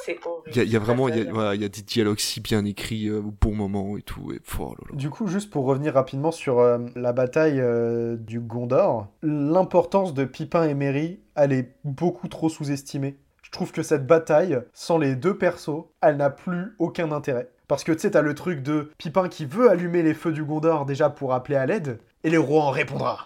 [0.06, 0.50] C'est horrible.
[0.52, 2.40] Il y a, il y a vraiment, il y voilà, y a des dialogues si
[2.40, 4.32] bien écrits euh, au bon moment et tout.
[4.32, 4.96] Et, oh là là.
[4.96, 10.26] Du coup, juste pour revenir rapidement sur euh, la bataille euh, du Gondor, l'importance de
[10.26, 13.18] Pipin et Merry, elle est beaucoup trop sous-estimée.
[13.44, 17.50] Je trouve que cette bataille, sans les deux persos, elle n'a plus aucun intérêt.
[17.68, 20.44] Parce que tu sais, t'as le truc de Pipin qui veut allumer les feux du
[20.44, 23.26] Gondor déjà pour appeler à l'aide, et le roi en répondra.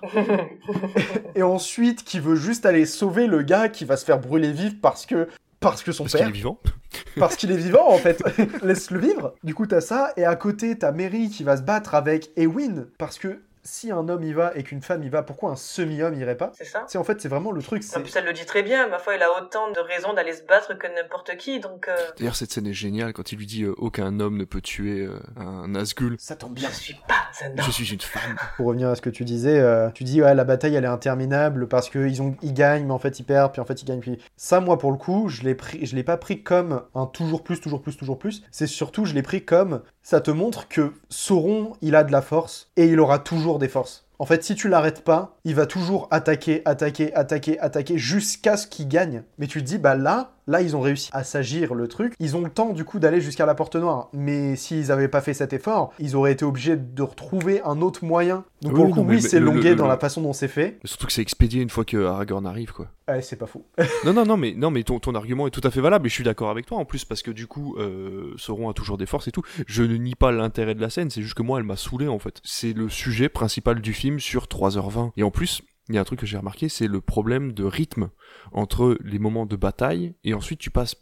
[1.35, 4.79] et ensuite, qui veut juste aller sauver le gars qui va se faire brûler vif
[4.81, 5.27] parce que
[5.59, 6.59] parce que son Parce père qu'il est vivant.
[7.17, 8.23] parce qu'il est vivant en fait.
[8.63, 9.33] Laisse-le vivre.
[9.43, 10.13] Du coup, t'as ça.
[10.15, 12.85] Et à côté, t'as Mary qui va se battre avec Ewin.
[12.99, 16.13] Parce que si un homme y va et qu'une femme y va, pourquoi un semi-homme
[16.13, 16.51] irait pas?
[16.55, 17.83] C'est ça C'est en fait, c'est vraiment le truc.
[17.95, 18.87] En plus, elle le dit très bien.
[18.87, 21.59] Ma foi, il a autant de raisons d'aller se battre que n'importe qui.
[21.59, 24.45] Donc, euh, D'ailleurs, cette scène est géniale quand il lui dit euh, aucun homme ne
[24.45, 26.15] peut tuer euh, un Nazgûl.
[26.19, 26.69] ça tombe bien.
[26.69, 27.65] je suis pas un homme.
[27.65, 28.35] Je suis une femme.
[28.57, 30.87] Pour revenir à ce que tu disais, euh, tu dis ouais la bataille elle est
[30.87, 33.81] interminable parce que ils ont ils gagnent mais en fait ils perdent puis en fait
[33.81, 36.43] ils gagnent puis ça moi pour le coup je l'ai pris je l'ai pas pris
[36.43, 40.21] comme un toujours plus toujours plus toujours plus c'est surtout je l'ai pris comme ça
[40.21, 44.05] te montre que Sauron il a de la force et il aura toujours des forces.
[44.19, 48.67] En fait, si tu l'arrêtes pas, il va toujours attaquer, attaquer, attaquer, attaquer jusqu'à ce
[48.67, 49.23] qu'il gagne.
[49.39, 52.13] Mais tu te dis, bah là, là, ils ont réussi à s'agir le truc.
[52.19, 54.09] Ils ont le temps, du coup, d'aller jusqu'à la porte noire.
[54.13, 58.05] Mais s'ils avaient pas fait cet effort, ils auraient été obligés de retrouver un autre
[58.05, 58.43] moyen.
[58.61, 60.21] Donc, Oui, pour le non, coup, mais oui, c'est longué le- dans le- la façon
[60.21, 60.79] dont c'est fait.
[60.85, 62.87] Surtout que c'est expédié une fois que Aragorn arrive, quoi.
[63.07, 63.63] Ouais, c'est pas fou.
[64.05, 66.09] Non, non, non, mais, non, mais ton, ton argument est tout à fait valable et
[66.09, 68.97] je suis d'accord avec toi en plus parce que du coup, euh, Sauron a toujours
[68.97, 69.43] des forces et tout.
[69.67, 72.07] Je ne nie pas l'intérêt de la scène, c'est juste que moi, elle m'a saoulé
[72.07, 72.39] en fait.
[72.43, 75.11] C'est le sujet principal du film sur 3h20.
[75.17, 77.63] Et en plus, il y a un truc que j'ai remarqué, c'est le problème de
[77.63, 78.09] rythme
[78.51, 80.95] entre les moments de bataille et ensuite tu passes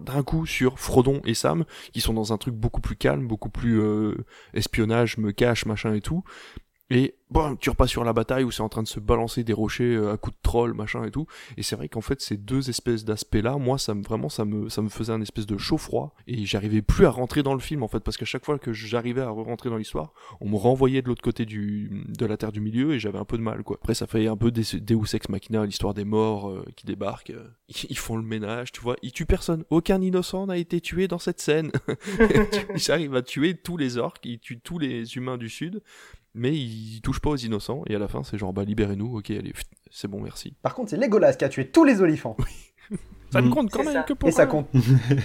[0.00, 3.50] d'un coup sur Frodon et Sam qui sont dans un truc beaucoup plus calme, beaucoup
[3.50, 4.24] plus euh,
[4.54, 6.24] espionnage, me cache, machin et tout.
[6.90, 9.52] Et bon, tu repasses sur la bataille où c'est en train de se balancer des
[9.52, 11.26] rochers euh, à coups de troll, machin et tout.
[11.56, 14.68] Et c'est vrai qu'en fait, ces deux espèces d'aspects-là, moi, ça me vraiment, ça me,
[14.68, 16.16] ça me faisait un espèce de chaud-froid.
[16.26, 18.72] Et j'arrivais plus à rentrer dans le film, en fait, parce qu'à chaque fois que
[18.72, 22.50] j'arrivais à rentrer dans l'histoire, on me renvoyait de l'autre côté du, de la Terre
[22.50, 23.78] du Milieu et j'avais un peu de mal, quoi.
[23.80, 27.30] Après, ça fait un peu des, Deus Ex Machina, l'histoire des morts euh, qui débarquent.
[27.30, 28.96] euh, ils, ils font le ménage, tu vois.
[29.02, 29.64] Ils tuent personne.
[29.70, 31.70] Aucun innocent n'a été tué dans cette scène.
[32.74, 35.82] ils arrivent à tuer tous les orques, ils tuent tous les humains du Sud
[36.34, 39.30] mais il touche pas aux innocents et à la fin c'est genre bah libérez-nous ok
[39.30, 39.52] allez
[39.90, 42.36] c'est bon merci Par contre, c'est Legolas qui a tué tous les olifants.
[43.32, 43.50] ça ne Mm.
[43.50, 44.02] compte quand même ça.
[44.02, 44.68] que pour Et ça compte.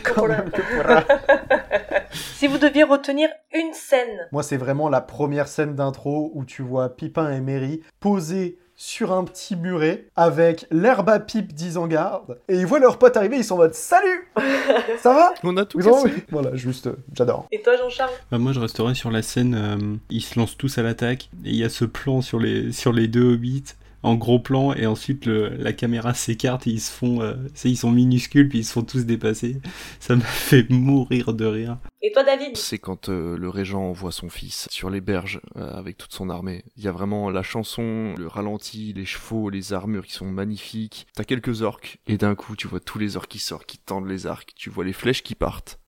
[0.03, 1.03] Quand même que pour un.
[2.13, 6.61] Si vous deviez retenir une scène, Moi, c'est vraiment la première scène d'intro où tu
[6.61, 12.55] vois Pipin et Merry posés sur un petit muret avec l'herbe à pipe d'Isengard et
[12.57, 14.27] ils voient leur pote arriver, ils sont en mode Salut
[15.01, 15.33] Ça va?
[15.43, 17.47] On a tout Vous cassé Voilà, juste, euh, j'adore.
[17.51, 18.11] et toi Jean-Charles?
[18.31, 19.55] Bah, moi, je resterai sur la scène.
[19.55, 21.29] euh, ils se lancent tous à l'attaque.
[21.45, 23.63] Et il y a ce plan sur les, sur les deux hobbits
[24.05, 24.73] en gros plan.
[24.73, 27.21] Et ensuite, le, la caméra s'écarte et ils se font.
[27.21, 29.59] euh, ils sont minuscules puis ils se font tous dépasser.
[29.99, 31.77] Ça m'a fait mourir de rire.
[32.01, 35.71] Et toi David c'est quand euh, le régent envoie son fils sur les berges euh,
[35.73, 36.63] avec toute son armée.
[36.77, 41.07] Il y a vraiment la chanson, le ralenti, les chevaux, les armures qui sont magnifiques.
[41.15, 44.07] T'as quelques orques et d'un coup tu vois tous les orques qui sortent, qui tendent
[44.07, 44.51] les arcs.
[44.55, 45.79] Tu vois les flèches qui partent.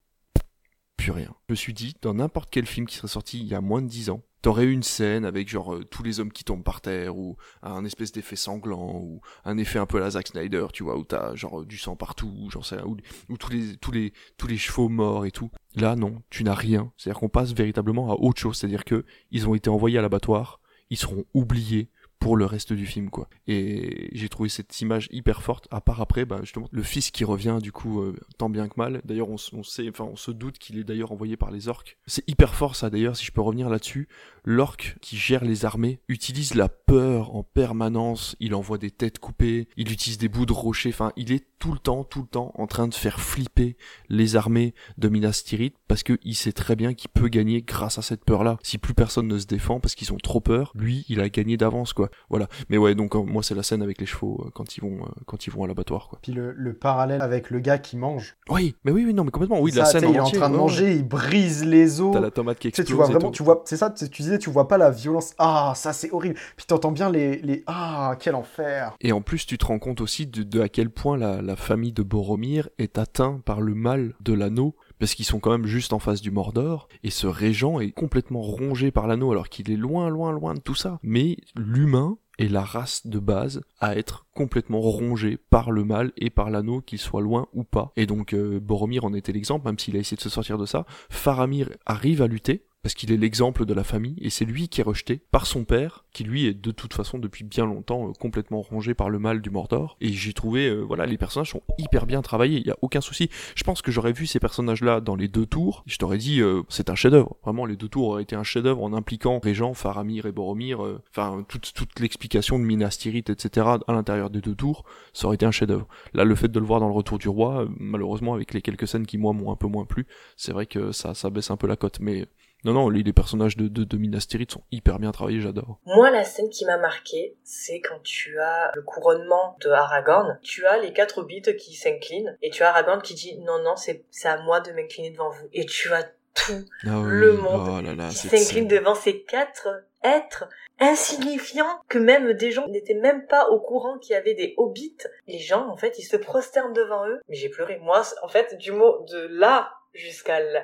[0.98, 1.32] Plus rien.
[1.48, 3.84] Je me suis dit, dans n'importe quel film qui serait sorti il y a moins
[3.84, 6.64] de 10 ans, t'aurais eu une scène avec genre euh, tous les hommes qui tombent
[6.64, 10.30] par terre ou un espèce d'effet sanglant ou un effet un peu à la Zack
[10.30, 12.96] Snyder, tu vois, où t'as genre du sang partout, ou j'en sais ou
[13.38, 15.52] tous les tous les tous les chevaux morts et tout.
[15.76, 16.94] Là non, tu n'as rien.
[16.96, 20.62] C'est-à-dire qu'on passe véritablement à autre chose, c'est-à-dire que ils ont été envoyés à l'abattoir,
[20.90, 23.30] ils seront oubliés pour le reste du film quoi.
[23.48, 27.24] Et j'ai trouvé cette image hyper forte à part après bah justement le fils qui
[27.24, 29.02] revient du coup euh, tant bien que mal.
[29.06, 31.98] D'ailleurs on, sait on se doute qu'il est d'ailleurs envoyé par les orques.
[32.06, 34.08] C'est hyper fort ça d'ailleurs si je peux revenir là-dessus.
[34.44, 39.68] L'orque qui gère les armées utilise la peur en permanence, il envoie des têtes coupées,
[39.76, 42.52] il utilise des bouts de rocher, enfin il est tout le temps tout le temps
[42.56, 43.78] en train de faire flipper
[44.10, 47.98] les armées de Minas Tirith parce que il sait très bien qu'il peut gagner grâce
[47.98, 48.58] à cette peur-là.
[48.64, 51.58] Si plus personne ne se défend parce qu'ils ont trop peur, lui, il a gagné
[51.58, 52.07] d'avance quoi.
[52.30, 52.48] Voilà.
[52.70, 55.04] Mais ouais, donc euh, moi c'est la scène avec les chevaux euh, quand ils vont
[55.04, 56.20] euh, quand ils vont à l'abattoir quoi.
[56.22, 58.38] Puis le, le parallèle avec le gars qui mange.
[58.50, 59.60] Oui, mais oui, oui, non, mais complètement.
[59.60, 60.96] Oui, Ça, la scène tu sais, il est en train de manger, ouais.
[60.98, 62.14] il brise les os.
[62.14, 62.88] T'as la tomate qui Tu sais, explose.
[62.88, 64.90] tu vois et vraiment, tu vois, c'est ça, tu tu disais, tu vois pas la
[64.90, 65.34] violence.
[65.38, 66.36] Ah, ça c'est horrible.
[66.56, 68.96] Puis t'entends bien les, les, ah, quel enfer.
[69.02, 71.56] Et en plus, tu te rends compte aussi de, de à quel point la, la
[71.56, 75.68] famille de Boromir est atteinte par le mal de l'anneau, parce qu'ils sont quand même
[75.68, 79.72] juste en face du Mordor, et ce régent est complètement rongé par l'anneau alors qu'il
[79.72, 81.00] est loin, loin, loin de tout ça.
[81.04, 86.30] Mais l'humain est la race de base à être complètement rongé par le mal et
[86.30, 87.92] par l'anneau, qu'il soit loin ou pas.
[87.96, 90.66] Et donc euh, Boromir en était l'exemple, même s'il a essayé de se sortir de
[90.66, 90.86] ça.
[91.10, 94.82] Faramir arrive à lutter, parce qu'il est l'exemple de la famille, et c'est lui qui
[94.82, 98.14] est rejeté par son père, qui lui est de toute façon depuis bien longtemps euh,
[98.14, 99.98] complètement rongé par le mal du Mordor.
[100.00, 103.02] Et j'ai trouvé, euh, voilà, les personnages sont hyper bien travaillés, il y a aucun
[103.02, 103.30] souci.
[103.56, 106.62] Je pense que j'aurais vu ces personnages-là dans les deux tours, je t'aurais dit, euh,
[106.70, 107.36] c'est un chef-d'œuvre.
[107.44, 110.80] Vraiment, les deux tours auraient été un chef-d'œuvre en impliquant Régent, Faramir et Boromir,
[111.10, 113.68] enfin toute, toute l'explication de Minas Tirith, etc.
[113.88, 115.88] à l'intérieur des deux tours, ça aurait été un chef-d'œuvre.
[116.14, 118.88] Là, le fait de le voir dans le Retour du Roi, malheureusement, avec les quelques
[118.88, 121.58] scènes qui moi m'ont un peu moins plu, c'est vrai que ça, ça baisse un
[121.58, 122.28] peu la cote, mais
[122.64, 125.80] non, non, les, personnages de, de, de Minas Tirith sont hyper bien travaillés, j'adore.
[125.86, 130.66] Moi, la scène qui m'a marqué, c'est quand tu as le couronnement de Aragorn, tu
[130.66, 134.04] as les quatre hobbits qui s'inclinent, et tu as Aragorn qui dit non, non, c'est
[134.26, 135.48] à moi de m'incliner devant vous.
[135.54, 136.04] Et tu as
[136.34, 139.68] tout ah le monde oh qui s'incline devant ces quatre
[140.04, 140.48] êtres
[140.80, 144.98] insignifiants que même des gens n'étaient même pas au courant qu'il y avait des hobbits.
[145.28, 147.20] Les gens, en fait, ils se prosternent devant eux.
[147.28, 147.80] Mais j'ai pleuré.
[147.80, 150.64] Moi, en fait, du mot de là jusqu'à là,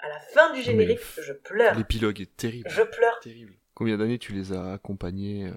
[0.00, 1.74] à la fin du générique, je pleure.
[1.74, 2.68] L'épilogue est terrible.
[2.70, 3.18] Je pleure.
[3.20, 3.54] Terrible.
[3.74, 5.52] Combien d'années tu les as accompagnés euh,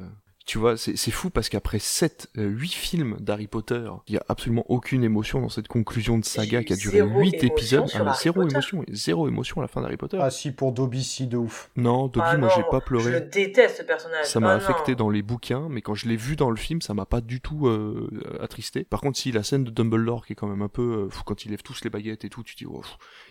[0.52, 4.26] tu vois, c'est fou parce qu'après 7, 8 euh, films d'Harry Potter, il y a
[4.28, 7.90] absolument aucune émotion dans cette conclusion de saga qui a duré 8 épisodes.
[7.94, 10.20] Ah, zéro émotion, zéro émotion à la fin d'Harry Potter.
[10.20, 11.70] Ah si, pour Dobby, si, de ouf.
[11.78, 13.14] Non, Dobby, ah moi j'ai pas pleuré.
[13.14, 14.26] Je déteste ce personnage.
[14.26, 14.98] Ça m'a Ah affecté non.
[14.98, 17.40] dans les bouquins, mais quand je l'ai vu dans le film, ça m'a pas du
[17.40, 18.10] tout euh,
[18.42, 18.84] attristé.
[18.84, 21.24] Par contre, si la scène de Dumbledore qui est quand même un peu, euh, fou,
[21.26, 22.82] quand il lève tous les baguettes et tout, tu te dis, oh,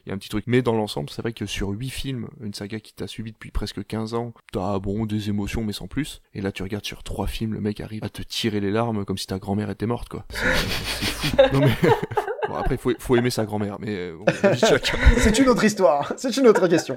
[0.06, 0.44] il y a un petit truc.
[0.47, 3.51] Mais dans l'ensemble, c'est vrai que sur 8 films, une saga qui t'a suivi depuis
[3.51, 6.22] presque 15 ans, t'as bon des émotions mais sans plus.
[6.32, 9.05] Et là, tu regardes sur 3 films, le mec arrive à te tirer les larmes
[9.05, 10.24] comme si ta grand-mère était morte, quoi.
[10.31, 11.37] C'est fou.
[11.53, 11.77] Non mais.
[12.49, 14.16] Bon, après, faut, faut aimer sa grand-mère, mais euh,
[14.55, 14.97] chacun.
[15.19, 16.97] C'est une autre histoire, c'est une autre question.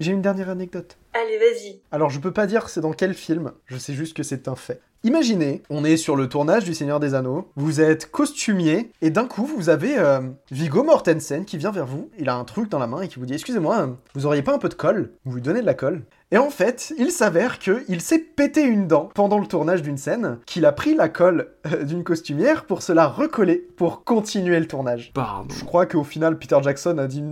[0.00, 0.98] J'ai une dernière anecdote.
[1.14, 1.80] Allez, vas-y.
[1.90, 4.54] Alors je peux pas dire c'est dans quel film, je sais juste que c'est un
[4.54, 4.80] fait.
[5.02, 9.26] Imaginez, on est sur le tournage du Seigneur des Anneaux, vous êtes costumier, et d'un
[9.26, 10.20] coup vous avez euh,
[10.50, 13.18] Viggo Mortensen qui vient vers vous, il a un truc dans la main et qui
[13.18, 15.12] vous dit Excusez-moi, euh, vous auriez pas un peu de colle?
[15.24, 16.02] Vous lui donnez de la colle.
[16.30, 20.38] Et en fait, il s'avère qu'il s'est pété une dent pendant le tournage d'une scène,
[20.44, 24.68] qu'il a pris la colle euh, d'une costumière pour se la recoller, pour continuer le
[24.68, 25.10] tournage.
[25.14, 25.54] Pardon.
[25.58, 27.22] Je crois qu'au final, Peter Jackson a dit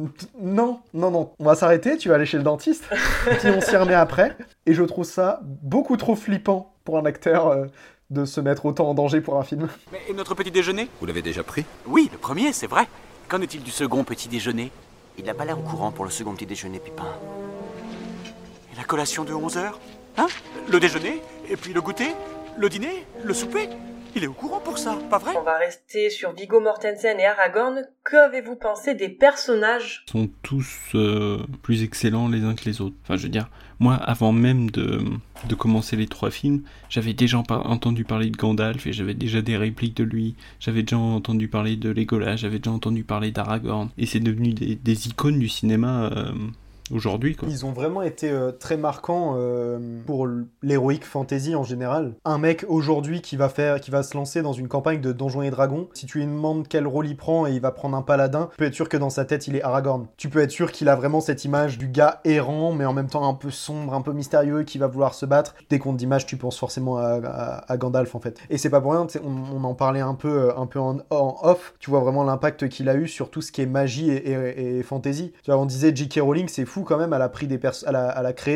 [0.40, 2.84] non, non, non, on va s'arrêter, tu vas aller chez le dentiste,
[3.38, 4.34] puis on s'y remet après.
[4.64, 7.66] Et je trouve ça beaucoup trop flippant pour un acteur euh,
[8.08, 9.68] de se mettre autant en danger pour un film.
[9.92, 10.88] Mais et notre petit déjeuner?
[11.00, 11.66] Vous l'avez déjà pris?
[11.86, 12.88] Oui, le premier, c'est vrai.
[13.28, 14.72] Qu'en est-il du second petit déjeuner?
[15.18, 17.04] Il n'a pas l'air au courant pour le second petit déjeuner, Pipin.
[18.76, 19.80] Et la collation de 11 heures
[20.18, 20.26] Hein?
[20.70, 21.20] Le déjeuner
[21.50, 22.08] Et puis le goûter
[22.58, 23.68] Le dîner Le souper
[24.14, 25.34] Il est au courant pour ça, pas vrai?
[25.38, 27.82] On va rester sur Viggo Mortensen et Aragorn.
[28.10, 30.04] Qu'avez-vous pensé des personnages?
[30.08, 32.96] Ils sont tous euh, plus excellents les uns que les autres.
[33.02, 35.02] Enfin, je veux dire, moi, avant même de,
[35.46, 39.58] de commencer les trois films, j'avais déjà entendu parler de Gandalf et j'avais déjà des
[39.58, 40.34] répliques de lui.
[40.60, 43.90] J'avais déjà entendu parler de Legolas, j'avais déjà entendu parler d'Aragorn.
[43.98, 46.32] Et c'est devenu des, des icônes du cinéma euh,
[46.90, 47.48] aujourd'hui, quoi.
[47.50, 50.26] Ils ont vraiment été euh, très marquants euh, pour
[50.62, 52.14] l'héroïque fantasy en général.
[52.24, 55.42] Un mec aujourd'hui qui va faire, qui va se lancer dans une campagne de Donjons
[55.42, 58.02] et Dragons, si tu lui demandes quel rôle il prend et il va prendre un
[58.02, 60.06] paladin, tu peux être sûr que dans sa tête il est Aragorn.
[60.16, 63.08] Tu peux être sûr qu'il a vraiment cette image du gars errant, mais en même
[63.08, 65.54] temps un peu sombre, un peu mystérieux, qui va vouloir se battre.
[65.70, 68.38] Dès qu'on te dit image, tu penses forcément à, Gandalf en fait.
[68.48, 70.98] Et c'est pas pour rien, on, on en parlait un peu, euh, un peu en,
[71.10, 71.74] off.
[71.80, 74.78] Tu vois vraiment l'impact qu'il a eu sur tout ce qui est magie et, et-
[74.78, 75.32] et fantasy.
[75.42, 76.20] Tu vois, on disait J.K.
[76.22, 77.58] Rowling, c'est fou quand même, elle a pris des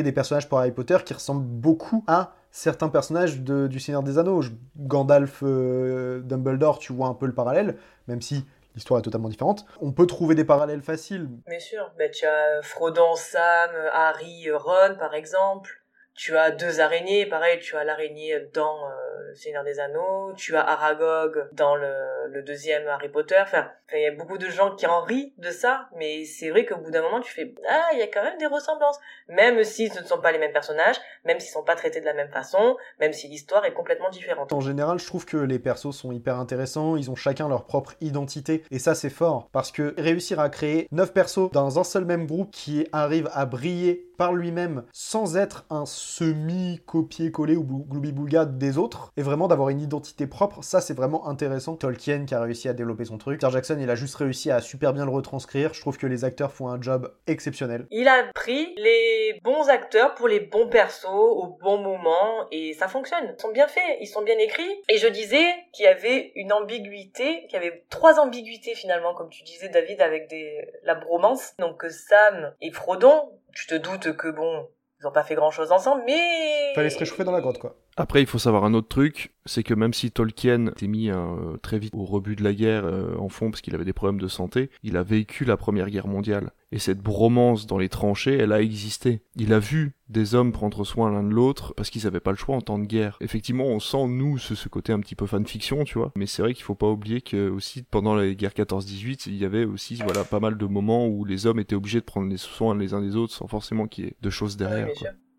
[0.02, 4.18] des personnages pour Harry Potter qui ressemblent beaucoup à certains personnages de- du Seigneur des
[4.18, 4.42] Anneaux.
[4.76, 7.76] Gandalf, euh, Dumbledore, tu vois un peu le parallèle,
[8.08, 8.44] même si
[8.74, 9.64] l'histoire est totalement différente.
[9.80, 11.28] On peut trouver des parallèles faciles.
[11.46, 11.90] Bien sûr.
[11.98, 15.70] Bah, tu as Frodon, Sam, Harry, Ron, par exemple.
[16.14, 20.56] Tu as deux araignées, pareil, tu as l'araignée dans euh, Le Seigneur des Anneaux, tu
[20.56, 21.92] as Aragog dans le,
[22.30, 23.36] le deuxième Harry Potter.
[23.40, 26.64] Enfin, il y a beaucoup de gens qui en rient de ça, mais c'est vrai
[26.64, 28.98] qu'au bout d'un moment, tu fais ah, il y a quand même des ressemblances,
[29.28, 32.04] même si ce ne sont pas les mêmes personnages, même s'ils sont pas traités de
[32.04, 34.52] la même façon, même si l'histoire est complètement différente.
[34.52, 37.94] En général, je trouve que les persos sont hyper intéressants, ils ont chacun leur propre
[38.00, 42.04] identité, et ça c'est fort, parce que réussir à créer 9 persos dans un seul
[42.04, 48.76] même groupe qui arrivent à briller par lui-même sans être un semi-copier-coller ou gloubi-boulga des
[48.76, 51.76] autres, et vraiment d'avoir une identité propre, ça c'est vraiment intéressant.
[51.76, 53.40] Tolkien qui a réussi à développer son truc.
[53.40, 55.74] Peter Jackson, il a juste réussi à super bien le retranscrire.
[55.74, 57.86] Je trouve que les acteurs font un job exceptionnel.
[57.90, 62.88] Il a pris les bons acteurs pour les bons persos au bon moment et ça
[62.88, 63.34] fonctionne.
[63.36, 64.82] Ils sont bien faits, ils sont bien écrits.
[64.88, 69.30] Et je disais qu'il y avait une ambiguïté, qu'il y avait trois ambiguïtés finalement, comme
[69.30, 70.60] tu disais David, avec des...
[70.84, 71.54] la bromance.
[71.58, 74.68] Donc Sam et Frodon, tu te doutes que bon,
[75.00, 76.72] ils ont pas fait grand chose ensemble, mais...
[76.74, 77.76] Fallait se réchauffer dans la grotte quoi.
[77.96, 81.56] Après, il faut savoir un autre truc, c'est que même si Tolkien était mis euh,
[81.62, 84.20] très vite au rebut de la guerre euh, en fond parce qu'il avait des problèmes
[84.20, 86.52] de santé, il a vécu la Première Guerre mondiale.
[86.72, 89.22] Et cette bromance dans les tranchées, elle a existé.
[89.34, 92.36] Il a vu des hommes prendre soin l'un de l'autre parce qu'ils n'avaient pas le
[92.36, 93.18] choix en temps de guerre.
[93.20, 96.12] Effectivement, on sent, nous, ce, ce côté un petit peu fanfiction, tu vois.
[96.16, 99.44] Mais c'est vrai qu'il faut pas oublier que aussi, pendant la guerre 14-18, il y
[99.44, 102.36] avait aussi, voilà, pas mal de moments où les hommes étaient obligés de prendre les
[102.36, 104.88] soins les uns des autres sans forcément qu'il y ait de choses derrière.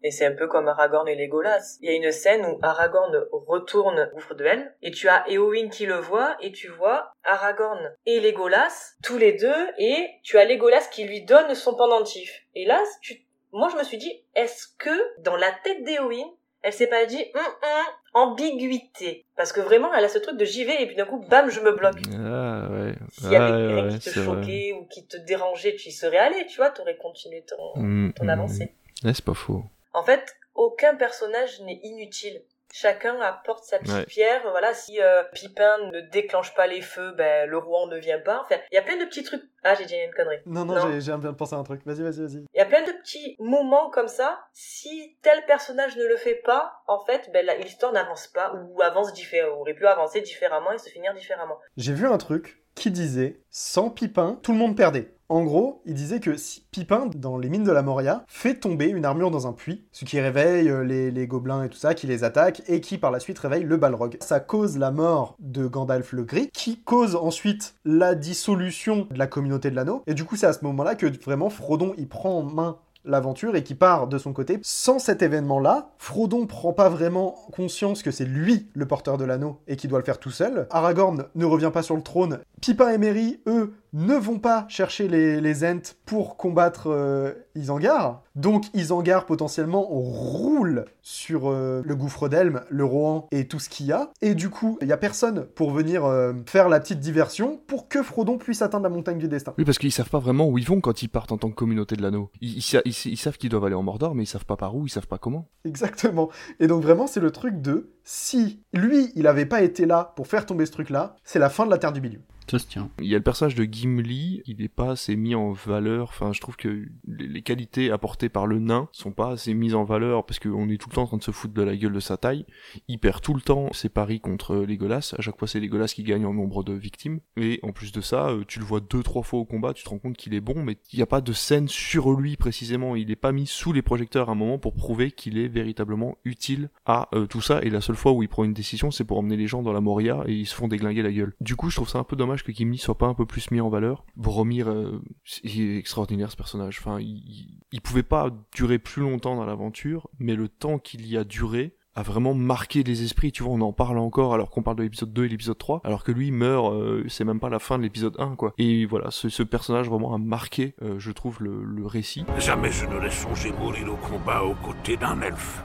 [0.03, 1.77] Et c'est un peu comme Aragorn et Legolas.
[1.81, 5.29] Il y a une scène où Aragorn retourne au gouffre de Helm, et tu as
[5.29, 10.37] Éowyn qui le voit, et tu vois Aragorn et Legolas, tous les deux, et tu
[10.39, 12.31] as Legolas qui lui donne son pendentif.
[12.55, 13.21] Et là, tu...
[13.51, 16.25] moi je me suis dit, est-ce que dans la tête d'Éowyn,
[16.63, 19.25] elle s'est pas dit, hum, hum, ambiguïté?
[19.35, 21.49] Parce que vraiment, elle a ce truc de j'y vais, et puis d'un coup, bam,
[21.49, 21.99] je me bloque.
[22.13, 22.93] Ah ouais.
[23.11, 24.25] S'il y avait Ah, ouais, qui te vrai.
[24.25, 28.13] choquait ou qui te dérangeait, tu y serais allé, tu vois, t'aurais continué ton, Mm,
[28.13, 28.73] ton mm, avancée.
[29.03, 29.07] mm.
[29.07, 29.63] Ouais, c'est pas faux.
[29.93, 32.41] En fait, aucun personnage n'est inutile.
[32.73, 34.05] Chacun apporte sa petite Ouais.
[34.05, 34.41] pierre.
[34.49, 38.39] Voilà, si euh, Pipin ne déclenche pas les feux, ben le roi ne vient pas.
[38.45, 39.43] Enfin, il y a plein de petits trucs.
[39.63, 40.39] Ah, j'ai dit une connerie.
[40.45, 41.81] Non, non, j'ai- j'ai bien pensé à un truc.
[41.85, 42.45] Vas-y, vas-y, vas-y.
[42.53, 44.39] Il y a plein de petits moments comme ça.
[44.53, 49.11] Si tel personnage ne le fait pas, en fait, ben l'histoire n'avance pas ou avance
[49.11, 51.59] différemment, aurait pu avancer différemment et se finir différemment.
[51.75, 55.13] J'ai vu un truc qui disait sans Pipin, tout le monde perdait.
[55.31, 58.87] En gros, il disait que si Pipin, dans les mines de la Moria, fait tomber
[58.87, 62.05] une armure dans un puits, ce qui réveille euh, les, gobelins et tout ça, qui
[62.05, 64.17] les attaque, et qui par la suite réveille le Balrog.
[64.19, 69.25] Ça cause la mort de Gandalf le Gris, qui cause ensuite la dissolution de la
[69.25, 70.03] communauté de l'anneau.
[70.05, 73.55] Et du coup, c'est à ce moment-là que vraiment Frodon, il prend en main l'aventure
[73.55, 74.59] et qui part de son côté.
[74.63, 79.59] Sans cet événement-là, Frodon prend pas vraiment conscience que c'est lui le porteur de l'anneau
[79.67, 80.67] et qui doit le faire tout seul.
[80.69, 82.39] Aragorn ne revient pas sur le trône.
[82.61, 88.23] Pipin et Merry, eux, ne vont pas chercher les, les Ents pour combattre euh, Isengard.
[88.35, 93.87] Donc Isengard potentiellement roule sur euh, le gouffre d'Elm, le Rohan et tout ce qu'il
[93.87, 94.11] y a.
[94.21, 97.87] Et du coup, il y a personne pour venir euh, faire la petite diversion pour
[97.89, 99.53] que Frodon puisse atteindre la montagne du destin.
[99.57, 101.55] Oui, parce qu'ils savent pas vraiment où ils vont quand ils partent en tant que
[101.55, 102.29] communauté de l'anneau.
[102.39, 104.55] Ils, ils sa- ils- ils savent qu'ils doivent aller en Mordor, mais ils savent pas
[104.57, 105.49] par où, ils savent pas comment.
[105.65, 106.29] Exactement.
[106.59, 110.27] Et donc vraiment, c'est le truc de si lui, il avait pas été là pour
[110.27, 112.21] faire tomber ce truc-là, c'est la fin de la Terre du Milieu.
[112.49, 112.89] Ça se tient.
[112.99, 116.09] Il y a le personnage de Gimli, il est pas assez mis en valeur.
[116.09, 119.83] Enfin, je trouve que les, qualités apportées par le nain sont pas assez mises en
[119.83, 121.93] valeur parce qu'on est tout le temps en train de se foutre de la gueule
[121.93, 122.45] de sa taille.
[122.87, 125.13] Il perd tout le temps ses paris contre Legolas.
[125.17, 127.19] À chaque fois, c'est Legolas qui gagne en nombre de victimes.
[127.37, 129.83] Et en plus de ça, euh, tu le vois deux, trois fois au combat, tu
[129.83, 132.35] te rends compte qu'il est bon, mais il n'y a pas de scène sur lui
[132.35, 132.95] précisément.
[132.95, 136.17] Il est pas mis sous les projecteurs à un moment pour prouver qu'il est véritablement
[136.25, 137.61] utile à euh, tout ça.
[137.63, 139.73] Et la seule fois où il prend une décision, c'est pour emmener les gens dans
[139.73, 141.33] la Moria et ils se font déglinguer la gueule.
[141.39, 143.51] Du coup, je trouve ça un peu dommage que Gimli soit pas un peu plus
[143.51, 144.05] mis en valeur.
[144.15, 145.01] Boromir, euh,
[145.43, 146.77] est extraordinaire ce personnage.
[146.79, 151.17] Enfin, il, il- pouvait pas durer plus longtemps dans l'aventure, mais le temps qu'il y
[151.17, 154.63] a duré a vraiment marqué les esprits, tu vois, on en parle encore alors qu'on
[154.63, 157.49] parle de l'épisode 2 et l'épisode 3, alors que lui meurt, euh, c'est même pas
[157.49, 158.53] la fin de l'épisode 1, quoi.
[158.57, 162.23] Et voilà, ce, ce personnage vraiment a marqué, euh, je trouve, le, le récit.
[162.37, 165.63] Jamais je ne laisse songer mourir au combat aux côtés d'un elfe.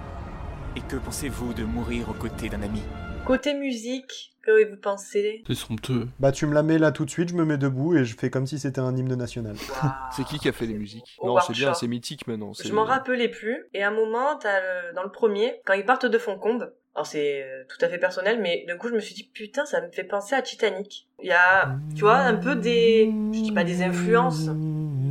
[0.75, 2.83] Et que pensez-vous de mourir aux côtés d'un ami?
[3.27, 6.07] Côté musique, que vous pensez C'est somptueux.
[6.21, 8.17] Bah tu me la mets là tout de suite, je me mets debout et je
[8.17, 9.57] fais comme si c'était un hymne national.
[10.17, 11.17] C'est qui qui a fait les musiques?
[11.19, 12.55] Au Non, c'est bien, c'est mythique maintenant.
[12.55, 13.67] c'est- Je m'en rappelais plus.
[13.75, 17.07] Et à un moment, t'as le- dans le premier, quand ils partent de Foncombe, alors
[17.07, 19.81] c'est euh, tout à fait personnel, mais d'un coup je me suis dit putain, ça
[19.81, 21.09] me fait penser à Titanic.
[21.21, 24.49] Il y a, tu vois, un peu des, je dis pas des influences,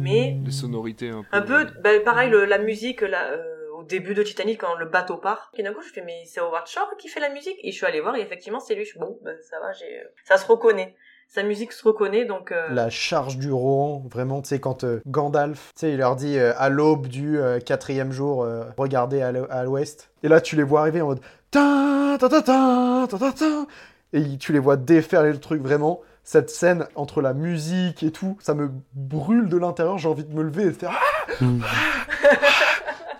[0.02, 1.38] mais Des sonorités un peu.
[1.38, 3.55] un peu, ben, pareil, le- la musique là, euh,
[3.88, 5.52] début de Titanic quand le bateau part.
[5.56, 7.58] Et d'un coup je fais mais c'est Howard Shore qui fait la musique?
[7.64, 8.84] Et je suis allée voir et effectivement c'est lui.
[8.86, 10.96] Je suis bon, ben, ça va, j'ai, ça se reconnaît.
[11.28, 12.52] Sa musique se reconnaît donc.
[12.52, 16.16] euh, La charge du Rohan, vraiment, tu sais, quand euh, Gandalf, tu sais, il leur
[16.16, 20.12] dit euh, à l'aube du euh, quatrième jour, euh, regardez à l'o- à l'ouest.
[20.22, 23.66] Et là, tu les vois arriver en mode ta ta ta ta ta ta ta
[24.14, 26.02] et tu les vois déferler le truc vraiment.
[26.24, 29.98] Cette scène entre la musique et tout, ça me brûle de l'intérieur.
[30.00, 31.46] J'ai envie de me lever et de faire ah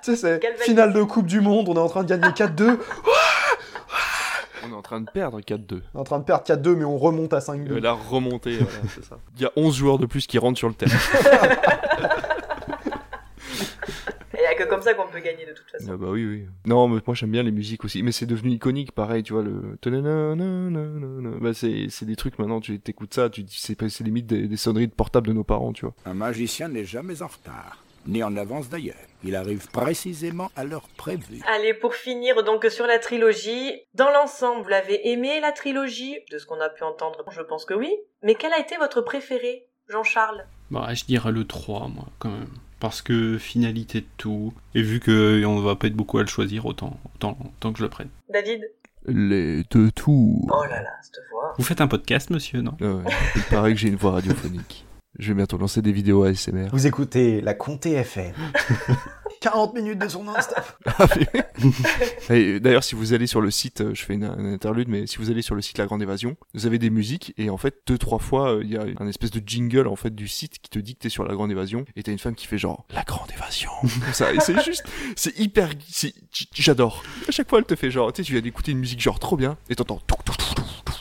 [0.06, 2.78] Tu sais, c'est finale de Coupe du Monde, on est en train de gagner 4-2.
[4.68, 5.82] On est en train de perdre 4-2.
[5.94, 7.80] On est en train de perdre 4-2, mais on remonte à Euh, 5-2.
[7.80, 9.18] la remontée, voilà, c'est ça.
[9.38, 10.96] Il y a 11 joueurs de plus qui rentrent sur le terrain.
[14.38, 15.88] Il y a que comme ça qu'on peut gagner de toute façon.
[15.92, 16.46] Ah bah oui, oui.
[16.68, 18.04] Non, mais moi j'aime bien les musiques aussi.
[18.04, 19.78] Mais c'est devenu iconique, pareil, tu vois, le...
[21.42, 24.88] Bah c'est des trucs maintenant, tu t'écoutes ça, tu dis c'est limite des, des sonneries
[24.88, 25.96] de portable de nos parents, tu vois.
[26.06, 27.78] Un magicien n'est jamais en retard,
[28.08, 28.96] ni en avance d'ailleurs.
[29.24, 31.42] Il arrive précisément à l'heure prévue.
[31.48, 36.20] Allez, pour finir donc sur la trilogie, dans l'ensemble, vous l'avez aimé la trilogie?
[36.32, 37.92] De ce qu'on a pu entendre, je pense que oui.
[38.22, 40.46] Mais quel a été votre préféré, Jean-Charles?
[40.70, 42.50] Bah, je dirais le 3, moi, quand même.
[42.80, 44.54] Parce que finalité de tout.
[44.76, 47.84] Et vu qu'on va pas être beaucoup à le choisir, autant, autant, autant que je
[47.84, 48.10] le prenne.
[48.30, 48.62] David?
[49.08, 50.48] Les deux tours.
[50.52, 51.54] Oh là là, cette voix.
[51.58, 52.76] Vous faites un podcast, monsieur, non?
[52.80, 53.12] Ouais.
[53.36, 54.85] Il paraît que j'ai une voix radiophonique.
[55.18, 56.68] Je vais bientôt lancer des vidéos ASMR.
[56.72, 58.34] Vous écoutez la Comté FM.
[59.42, 60.64] 40 minutes de son Insta.
[60.86, 61.08] Ah,
[62.30, 65.18] D'ailleurs, si vous allez sur le site, euh, je fais une, un interlude, mais si
[65.18, 67.76] vous allez sur le site La Grande Évasion, vous avez des musiques et en fait
[67.86, 70.60] deux trois fois euh, il y a un espèce de jingle en fait du site
[70.60, 72.58] qui te dit que t'es sur La Grande Évasion et t'as une femme qui fait
[72.58, 74.84] genre La Grande Évasion comme ça et c'est juste,
[75.16, 75.70] c'est hyper,
[76.54, 77.04] j'adore.
[77.28, 79.20] À chaque fois elle te fait genre, tu sais, tu viens d'écouter une musique genre
[79.20, 80.94] trop bien et t'entends tout, tout, tout, tout, tout,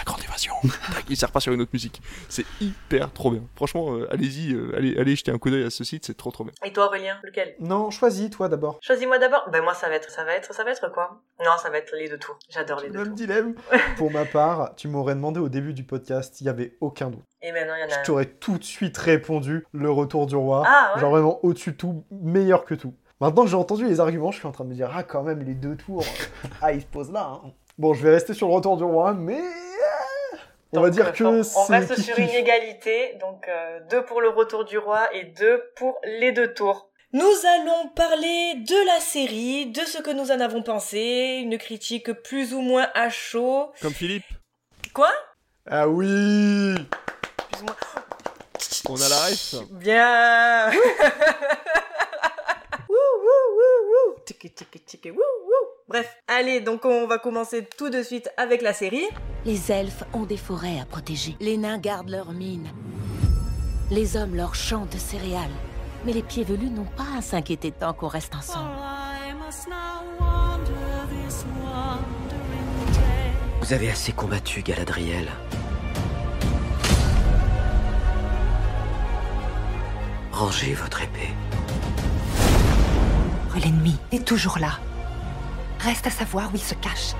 [0.00, 0.54] La Grande Évasion.
[1.10, 2.00] Il sert pas sur une autre musique.
[2.30, 3.42] C'est hyper trop bien.
[3.54, 6.30] Franchement, euh, allez-y, euh, allez, allez jeter un coup d'œil à ce site, c'est trop
[6.30, 6.54] trop bien.
[6.64, 7.54] Et toi, Aurélien Lequel?
[7.60, 8.78] Non, choisis toi d'abord.
[8.80, 9.46] Choisis-moi d'abord?
[9.52, 11.20] Ben moi, ça va être, ça va être, ça va être quoi?
[11.44, 12.38] Non, ça va être les deux tours.
[12.48, 13.14] J'adore les deux Même tours.
[13.14, 13.54] dilemme.
[13.98, 17.24] Pour ma part, tu m'aurais demandé au début du podcast, il y avait aucun doute.
[17.42, 20.36] Et maintenant, il y en a Je t'aurais tout de suite répondu le retour du
[20.36, 20.62] roi.
[20.66, 21.00] Ah, ouais.
[21.02, 22.94] Genre vraiment au-dessus de tout, meilleur que tout.
[23.20, 25.22] Maintenant que j'ai entendu les arguments, je suis en train de me dire, ah quand
[25.22, 26.06] même, les deux tours,
[26.62, 27.38] ah il se pose là.
[27.44, 27.50] hein.
[27.76, 29.40] Bon, je vais rester sur le retour du roi, mais...
[30.72, 34.28] On va dire euh, que on- reste sur une égalité, donc euh, deux pour le
[34.28, 36.90] retour du roi et deux pour les deux tours.
[37.12, 42.12] Nous allons parler de la série, de ce que nous en avons pensé, une critique
[42.22, 43.72] plus ou moins à chaud.
[43.82, 44.24] Comme Philippe.
[44.94, 45.10] Quoi?
[45.68, 46.74] Ah oui
[47.50, 47.76] Plus ou moins.
[48.88, 49.54] On a la ref.
[49.72, 50.70] Bien
[52.88, 54.16] Wouh, wouh, wouh, wouh.
[55.90, 59.08] Bref, allez, donc on va commencer tout de suite avec la série.
[59.44, 61.34] Les elfes ont des forêts à protéger.
[61.40, 62.68] Les nains gardent leurs mines.
[63.90, 65.50] Les hommes leur chantent céréales.
[66.06, 68.70] Mais les pieds velus n'ont pas à s'inquiéter tant qu'on reste ensemble.
[73.60, 75.26] Vous avez assez combattu, Galadriel.
[80.30, 81.34] Rangez votre épée.
[83.60, 84.78] L'ennemi est toujours là.
[85.82, 87.14] Reste à savoir où il se cache.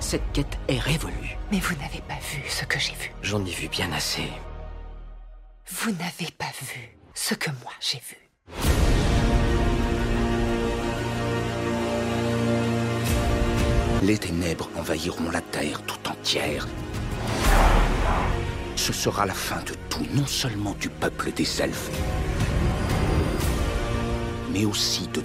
[0.00, 1.36] Cette quête est révolue.
[1.52, 3.12] Mais vous n'avez pas vu ce que j'ai vu.
[3.22, 4.30] J'en ai vu bien assez.
[5.68, 8.16] Vous n'avez pas vu ce que moi j'ai vu.
[14.02, 16.66] Les ténèbres envahiront la terre tout entière.
[18.76, 21.90] Ce sera la fin de tout, non seulement du peuple des elfes,
[24.52, 25.20] mais aussi de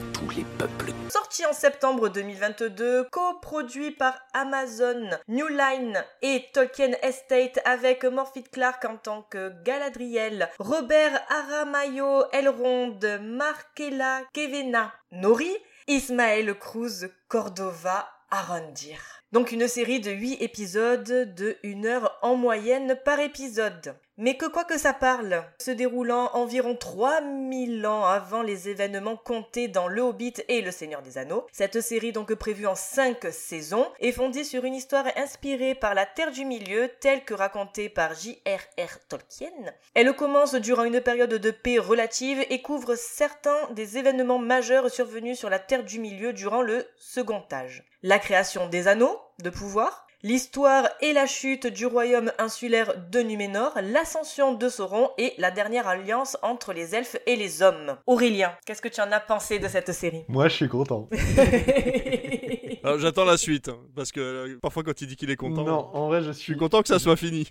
[1.10, 8.86] Sorti en septembre 2022, coproduit par Amazon, New Line et Tolkien Estate avec Morphy Clark
[8.86, 15.54] en tant que Galadriel, Robert Aramayo Elrond, Markela Kevena Nori,
[15.88, 19.22] Ismaël Cruz Cordova Arondir.
[19.34, 23.96] Donc une série de 8 épisodes de 1 heure en moyenne par épisode.
[24.24, 29.68] Mais que quoi que ça parle, se déroulant environ 3000 ans avant les événements comptés
[29.68, 33.88] dans Le Hobbit et Le Seigneur des Anneaux, cette série donc prévue en 5 saisons
[34.00, 38.14] est fondée sur une histoire inspirée par la Terre du Milieu telle que racontée par
[38.14, 39.00] J.R.R.
[39.10, 39.74] Tolkien.
[39.96, 45.40] Elle commence durant une période de paix relative et couvre certains des événements majeurs survenus
[45.40, 47.84] sur la Terre du Milieu durant le Second Âge.
[48.04, 53.74] La création des anneaux de pouvoir, l'histoire et la chute du royaume insulaire de Numénor,
[53.82, 57.98] l'ascension de Sauron et la dernière alliance entre les elfes et les hommes.
[58.08, 60.24] Aurélien, qu'est-ce que tu en as pensé de cette série?
[60.28, 61.10] Moi, je suis content.
[62.84, 65.64] Alors, J'attends la suite, hein, parce que euh, parfois quand il dit qu'il est content,
[65.64, 67.48] Non, en vrai, je je suis suis content que ça soit fini.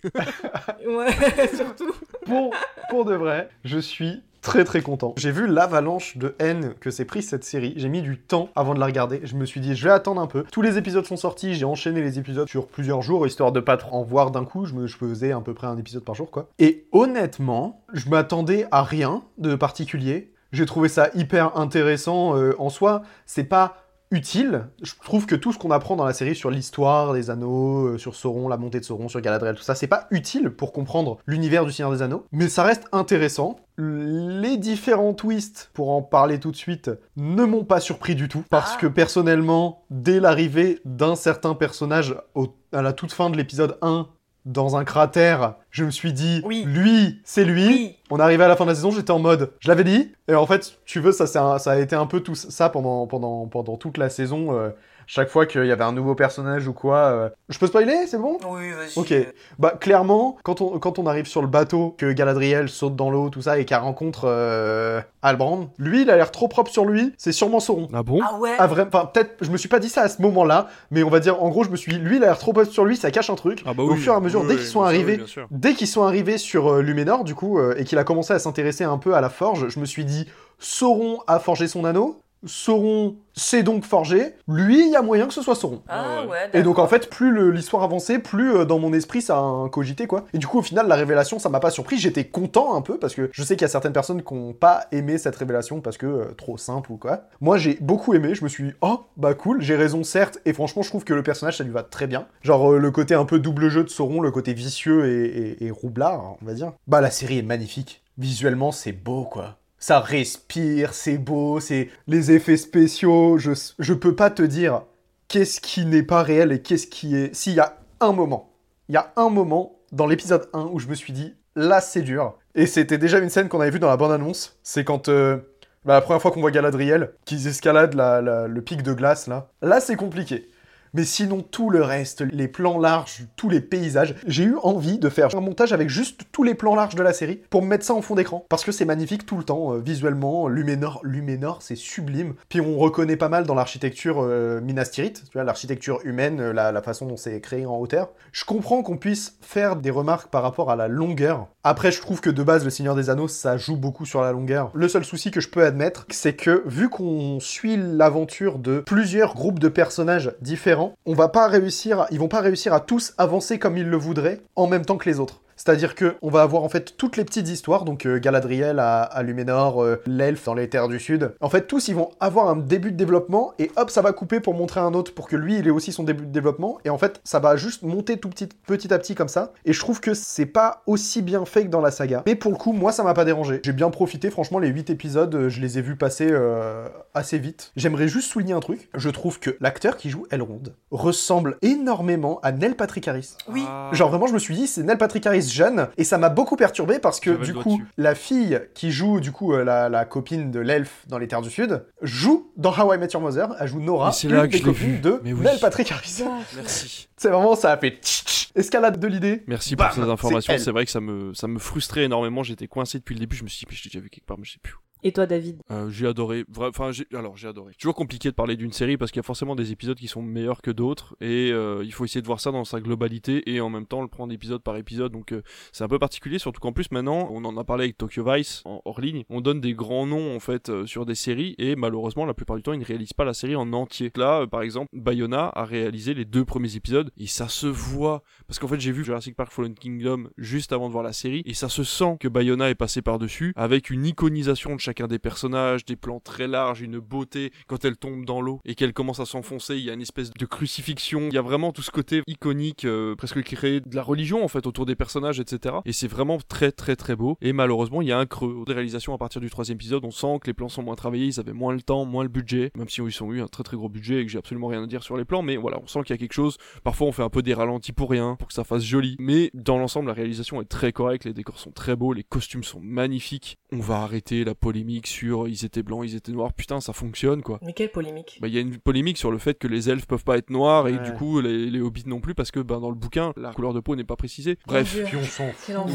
[0.87, 1.13] Ouais,
[1.55, 1.95] surtout.
[2.25, 2.53] pour,
[2.89, 5.15] pour de vrai, je suis très très content.
[5.17, 7.75] J'ai vu l'avalanche de haine que s'est prise cette série.
[7.77, 9.21] J'ai mis du temps avant de la regarder.
[9.25, 10.45] Je me suis dit, je vais attendre un peu.
[10.51, 11.55] Tous les épisodes sont sortis.
[11.55, 14.65] J'ai enchaîné les épisodes sur plusieurs jours, histoire de pas en voir d'un coup.
[14.65, 16.49] Je, me, je faisais à peu près un épisode par jour, quoi.
[16.59, 20.33] Et honnêtement, je m'attendais à rien de particulier.
[20.53, 23.03] J'ai trouvé ça hyper intéressant euh, en soi.
[23.27, 23.77] C'est pas
[24.11, 24.67] utile.
[24.83, 27.99] Je trouve que tout ce qu'on apprend dans la série sur l'histoire des anneaux, euh,
[27.99, 31.19] sur Sauron, la montée de Sauron, sur Galadriel, tout ça, c'est pas utile pour comprendre
[31.27, 33.57] l'univers du Seigneur des Anneaux, mais ça reste intéressant.
[33.79, 38.43] Les différents twists, pour en parler tout de suite, ne m'ont pas surpris du tout,
[38.51, 43.79] parce que personnellement, dès l'arrivée d'un certain personnage au- à la toute fin de l'épisode
[43.83, 44.09] 1,
[44.47, 47.97] dans un cratère, je me suis dit, lui, c'est lui.
[48.11, 50.13] On arrivait à la fin de la saison, j'étais en mode, je l'avais dit.
[50.29, 53.07] Et en fait, tu veux, ça, un- ça a été un peu tout ça pendant,
[53.07, 54.53] pendant, pendant toute la saison.
[54.57, 54.71] euh,
[55.07, 56.97] chaque fois qu'il y avait un nouveau personnage ou quoi.
[56.99, 58.39] euh, Je peux spoiler, c'est bon?
[58.49, 58.97] Oui, vas-y.
[58.97, 59.13] Ok.
[59.59, 63.29] Bah clairement, quand on, quand on arrive sur le bateau, que Galadriel saute dans l'eau,
[63.29, 67.13] tout ça, et qu'elle rencontre euh, Albrand, lui, il a l'air trop propre sur lui,
[67.19, 67.89] c'est sûrement Sauron.
[67.93, 68.21] Ah bon?
[68.23, 68.55] Ah ouais?
[68.57, 71.11] Ah vraiment, enfin peut-être, je me suis pas dit ça à ce moment-là, mais on
[71.11, 72.85] va dire, en gros, je me suis dit, lui, il a l'air trop propre sur
[72.85, 73.63] lui, ça cache un truc.
[73.67, 75.43] Ah bah Au oui, fur et à mesure, oui, dès oui, qu'ils sont arrivés, oui.
[75.61, 78.39] Dès qu'ils sont arrivés sur euh, Luménor, du coup, euh, et qu'il a commencé à
[78.39, 80.27] s'intéresser un peu à la forge, je me suis dit,
[80.59, 82.23] Sauron a forgé son anneau.
[82.47, 84.35] Sauron s'est donc forgé.
[84.49, 85.83] Lui, il y a moyen que ce soit Sauron.
[85.89, 89.37] Ah ouais, Et donc en fait, plus l'histoire avançait, plus euh, dans mon esprit ça
[89.37, 90.25] a un cogité quoi.
[90.35, 92.99] Et du coup au final la révélation ça m'a pas surpris, j'étais content un peu
[92.99, 95.81] parce que je sais qu'il y a certaines personnes qui ont pas aimé cette révélation
[95.81, 97.23] parce que euh, trop simple ou quoi.
[97.41, 100.53] Moi j'ai beaucoup aimé, je me suis dit oh bah cool, j'ai raison certes et
[100.53, 102.27] franchement je trouve que le personnage ça lui va très bien.
[102.43, 105.25] Genre euh, le côté un peu double jeu de Sauron, le côté vicieux et,
[105.63, 106.73] et- et roublard on va dire.
[106.87, 109.57] Bah la série est magnifique, visuellement c'est beau quoi.
[109.81, 114.83] Ça respire, c'est beau, c'est les effets spéciaux, je, je peux pas te dire
[115.29, 117.35] qu'est-ce qui n'est pas réel et qu'est-ce qui est...
[117.35, 118.53] S'il y a un moment,
[118.89, 122.03] il y a un moment dans l'épisode 1 où je me suis dit, là c'est
[122.03, 122.37] dur.
[122.55, 125.09] Et c'était déjà une scène qu'on avait vue dans la bande-annonce, c'est quand...
[125.09, 125.39] euh,
[125.87, 129.29] bah, la première fois qu'on voit Galadriel, qu'ils escaladent la- la- le pic de glace
[129.29, 129.49] là.
[129.63, 130.50] Là c'est compliqué.
[130.93, 135.09] Mais sinon, tout le reste, les plans larges, tous les paysages, j'ai eu envie de
[135.09, 137.85] faire un montage avec juste tous les plans larges de la série pour me mettre
[137.85, 138.45] ça en fond d'écran.
[138.49, 140.49] Parce que c'est magnifique tout le temps, euh, visuellement.
[140.49, 142.35] Luménor, Luménor, c'est sublime.
[142.49, 146.83] Puis on reconnaît pas mal dans l'architecture euh, tu vois, l'architecture humaine, euh, la, la
[146.83, 148.11] façon dont c'est créé en hauteur.
[148.33, 151.49] Je comprends qu'on puisse faire des remarques par rapport à la longueur.
[151.63, 154.33] Après, je trouve que de base, Le Seigneur des Anneaux, ça joue beaucoup sur la
[154.33, 154.71] longueur.
[154.75, 159.35] Le seul souci que je peux admettre, c'est que vu qu'on suit l'aventure de plusieurs
[159.35, 163.59] groupes de personnages différents, on va pas réussir, ils vont pas réussir à tous avancer
[163.59, 165.41] comme ils le voudraient en même temps que les autres.
[165.61, 169.03] C'est-à-dire que on va avoir en fait toutes les petites histoires, donc euh, Galadriel à,
[169.03, 171.35] à Luménor, euh, l'elfe dans les terres du sud.
[171.43, 174.41] En fait, tous ils vont avoir un début de développement et hop, ça va couper
[174.41, 176.79] pour montrer un autre pour que lui il ait aussi son début de développement.
[176.87, 179.53] Et en fait, ça va juste monter tout petit, petit à petit comme ça.
[179.67, 182.23] Et je trouve que c'est pas aussi bien fait que dans la saga.
[182.25, 183.61] Mais pour le coup, moi ça m'a pas dérangé.
[183.63, 187.37] J'ai bien profité, franchement, les 8 épisodes, euh, je les ai vus passer euh, assez
[187.37, 187.73] vite.
[187.77, 188.89] J'aimerais juste souligner un truc.
[188.95, 193.37] Je trouve que l'acteur qui joue Elrond ressemble énormément à Neil Patrick Harris.
[193.47, 193.63] Oui.
[193.93, 196.57] Genre vraiment, je me suis dit, c'est Neil Patrick Harris jeune, et ça m'a beaucoup
[196.57, 197.87] perturbé parce que du coup, dessus.
[197.97, 201.43] la fille qui joue du coup euh, la, la copine de l'elfe dans les Terres
[201.43, 203.49] du Sud joue dans How I Met Your Mother.
[203.59, 204.99] Elle joue Nora, c'est une là que des je l'ai copines vu.
[205.01, 205.45] de Mais oui.
[205.45, 206.23] Neil Patrick Harris.
[206.57, 207.09] Merci.
[207.17, 209.45] C'est vraiment ça a fait tch, tch, escalade de l'idée.
[209.47, 210.55] Merci Bam, pour ces informations.
[210.59, 212.43] C'est vrai que ça me, ça me frustrait énormément.
[212.43, 213.37] J'étais coincé depuis le début.
[213.37, 214.75] Je me suis dit, mais je l'ai déjà vu quelque part, mais je sais plus
[214.75, 214.79] où.
[215.03, 215.63] Et toi, David?
[215.71, 216.45] Euh, j'ai adoré.
[216.59, 217.73] Enfin, alors j'ai adoré.
[217.79, 220.23] Toujours compliqué de parler d'une série parce qu'il y a forcément des épisodes qui sont
[220.23, 223.61] meilleurs que d'autres et euh, il faut essayer de voir ça dans sa globalité et
[223.61, 225.13] en même temps le prendre épisode par épisode.
[225.13, 227.97] Donc euh, c'est un peu particulier, surtout qu'en plus maintenant, on en a parlé avec
[227.97, 231.55] Tokyo Vice en hors ligne, on donne des grands noms en fait sur des séries
[231.59, 234.13] et malheureusement la plupart du temps ils ne réalisent pas la série en entier.
[234.17, 238.59] Là, par exemple, Bayona a réalisé les deux premiers épisodes et ça se voit parce
[238.59, 241.55] qu'en fait j'ai vu Jurassic Park Fallen Kingdom juste avant de voir la série et
[241.55, 245.21] ça se sent que Bayona est passé par dessus avec une iconisation de chacun des
[245.21, 249.21] personnages, des plans très larges, une beauté quand elle tombe dans l'eau et qu'elle commence
[249.21, 251.93] à s'enfoncer, il y a une espèce de crucifixion, il y a vraiment tout ce
[251.93, 255.77] côté iconique, euh, presque créé de la religion en fait autour des personnages, etc.
[255.85, 257.39] Et c'est vraiment très très très beau.
[257.41, 260.05] Et malheureusement, il y a un creux des réalisations à partir du troisième épisode.
[260.05, 262.29] On sent que les plans sont moins travaillés, ils avaient moins le temps, moins le
[262.29, 264.67] budget, même si ils ont eu un très très gros budget et que j'ai absolument
[264.67, 265.43] rien à dire sur les plans.
[265.43, 266.57] Mais voilà, on sent qu'il y a quelque chose.
[266.83, 269.15] Parfois, on fait un peu des ralentis pour rien, pour que ça fasse joli.
[269.21, 272.65] Mais dans l'ensemble, la réalisation est très correcte, les décors sont très beaux, les costumes
[272.65, 273.57] sont magnifiques.
[273.71, 276.53] On va arrêter la polémique sur ils étaient blancs, ils étaient noirs.
[276.53, 277.59] Putain, ça fonctionne quoi.
[277.63, 280.07] Mais quelle polémique Bah, il y a une polémique sur le fait que les elfes
[280.07, 281.03] peuvent pas être noirs et Ouais.
[281.03, 283.73] du coup les, les hobbits non plus parce que bah, dans le bouquin la couleur
[283.75, 284.59] de peau n'est pas précisée.
[284.67, 284.97] Bref.
[285.07, 285.47] Puis on s'en.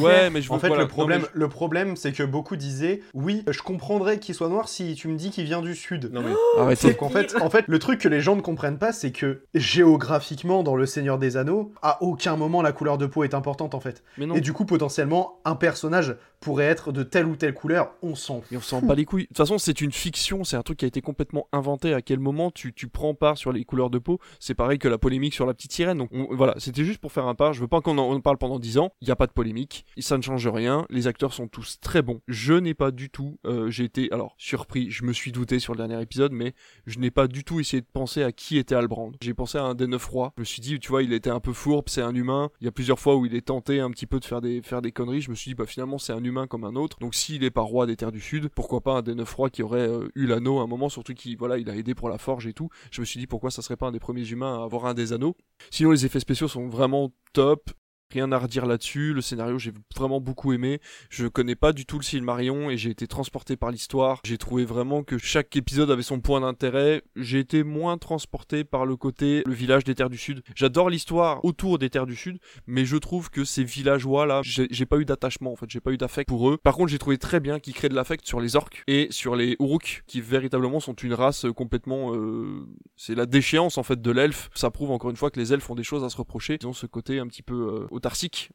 [0.02, 0.84] Ouais, mais je En veux- fait, voilà.
[0.84, 4.68] le problème, Non, le problème, c'est que beaucoup disaient, oui, je comprendrais qu'il soit noir
[4.70, 6.12] si tu me dis qu'il vient du sud.
[6.14, 6.32] Non mais
[6.62, 6.88] arrêtez.
[6.90, 9.42] Sauf qu'en fait, en fait, le truc que les gens ne comprennent pas, c'est que
[9.54, 13.74] géographiquement, dans Le Seigneur des Anneaux, à aucun moment la couleur de peau est importante
[13.76, 14.04] en fait.
[14.18, 14.36] Mais non.
[14.36, 18.42] Et du coup, potentiellement, un personnage pourrait être de telle ou telle couleur, on s'en
[18.42, 18.52] fout.
[18.52, 19.24] Et on s'en bat les couilles.
[19.24, 21.94] De toute façon, c'est une fiction, c'est un truc qui a été complètement inventé.
[21.94, 24.20] À quel moment tu, tu prends part sur les couleurs de peau?
[24.40, 25.98] C'est pareil que la polémique sur la petite sirène.
[25.98, 27.54] Donc on- voilà, c'était juste pour faire un part.
[27.54, 28.92] Je veux pas qu'on en on parle pendant 10 ans.
[29.02, 29.86] Il n'y a pas de polémique.
[29.98, 30.86] Ça ne change rien.
[30.92, 32.22] Les acteurs sont tous très bons.
[32.28, 33.40] Je n'ai pas du tout.
[33.48, 34.92] euh, J'ai été alors surpris.
[34.92, 36.54] Je me suis douté sur le dernier épisode, mais
[36.86, 39.12] je n'ai pas du tout essayé de penser à qui était Albrand.
[39.22, 40.32] J'ai pensé à un des neuf rois.
[40.38, 42.50] Je me suis dit, tu vois, il était un peu fourbe, c'est un humain.
[42.62, 44.62] Il y a plusieurs fois où il est tenté un petit peu de faire des,
[44.62, 45.22] faire des conneries.
[45.22, 46.98] Je me suis dit, bah finalement, c'est un humain comme un autre.
[47.00, 49.50] Donc s'il est pas roi des terres du sud, pourquoi pas un des neuf rois
[49.50, 52.10] qui aurait euh, eu l'anneau à un moment, surtout qui, voilà, il a aidé pour
[52.10, 52.70] la forge et tout.
[52.92, 54.94] Je me suis dit, pourquoi ça serait pas un des premiers humains à avoir un
[54.94, 55.36] des anneaux?
[55.72, 57.72] Sinon, les effets spéciaux sont vraiment top.
[58.16, 59.14] Rien à redire là-dessus.
[59.14, 60.80] Le scénario, j'ai vraiment beaucoup aimé.
[61.10, 64.22] Je connais pas du tout le Silmarion et j'ai été transporté par l'histoire.
[64.24, 67.04] J'ai trouvé vraiment que chaque épisode avait son point d'intérêt.
[67.16, 70.44] J'ai été moins transporté par le côté le village des Terres du Sud.
[70.56, 74.86] J'adore l'histoire autour des Terres du Sud, mais je trouve que ces villageois là, j'ai
[74.86, 76.58] pas eu d'attachement en fait, j'ai pas eu d'affect pour eux.
[76.58, 79.36] Par contre, j'ai trouvé très bien qu'ils créent de l'affect sur les orques et sur
[79.36, 82.66] les Uruk, qui véritablement sont une race complètement, euh,
[82.96, 84.50] c'est la déchéance en fait de l'elfe.
[84.56, 86.58] Ça prouve encore une fois que les elfes ont des choses à se reprocher.
[86.62, 87.88] Ils ont ce côté un petit peu euh,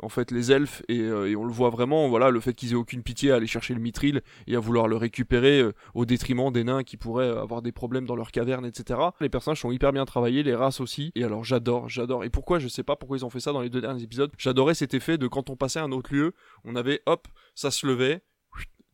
[0.01, 2.09] en fait les elfes et, euh, et, on le voit vraiment.
[2.09, 4.89] Voilà, le fait qu'ils aient aucune pitié à aller chercher le mithril et à vouloir
[4.89, 8.65] le récupérer euh, au détriment des nains qui pourraient avoir des problèmes dans leur caverne,
[8.65, 9.01] etc.
[9.21, 11.13] Les personnages sont hyper bien travaillés, les races aussi.
[11.15, 12.25] Et alors j'adore, j'adore.
[12.25, 14.31] Et pourquoi je sais pas pourquoi ils ont fait ça dans les deux derniers épisodes.
[14.39, 16.33] J'adorais cet effet de quand on passait à un autre lieu,
[16.65, 18.23] on avait hop, ça se levait,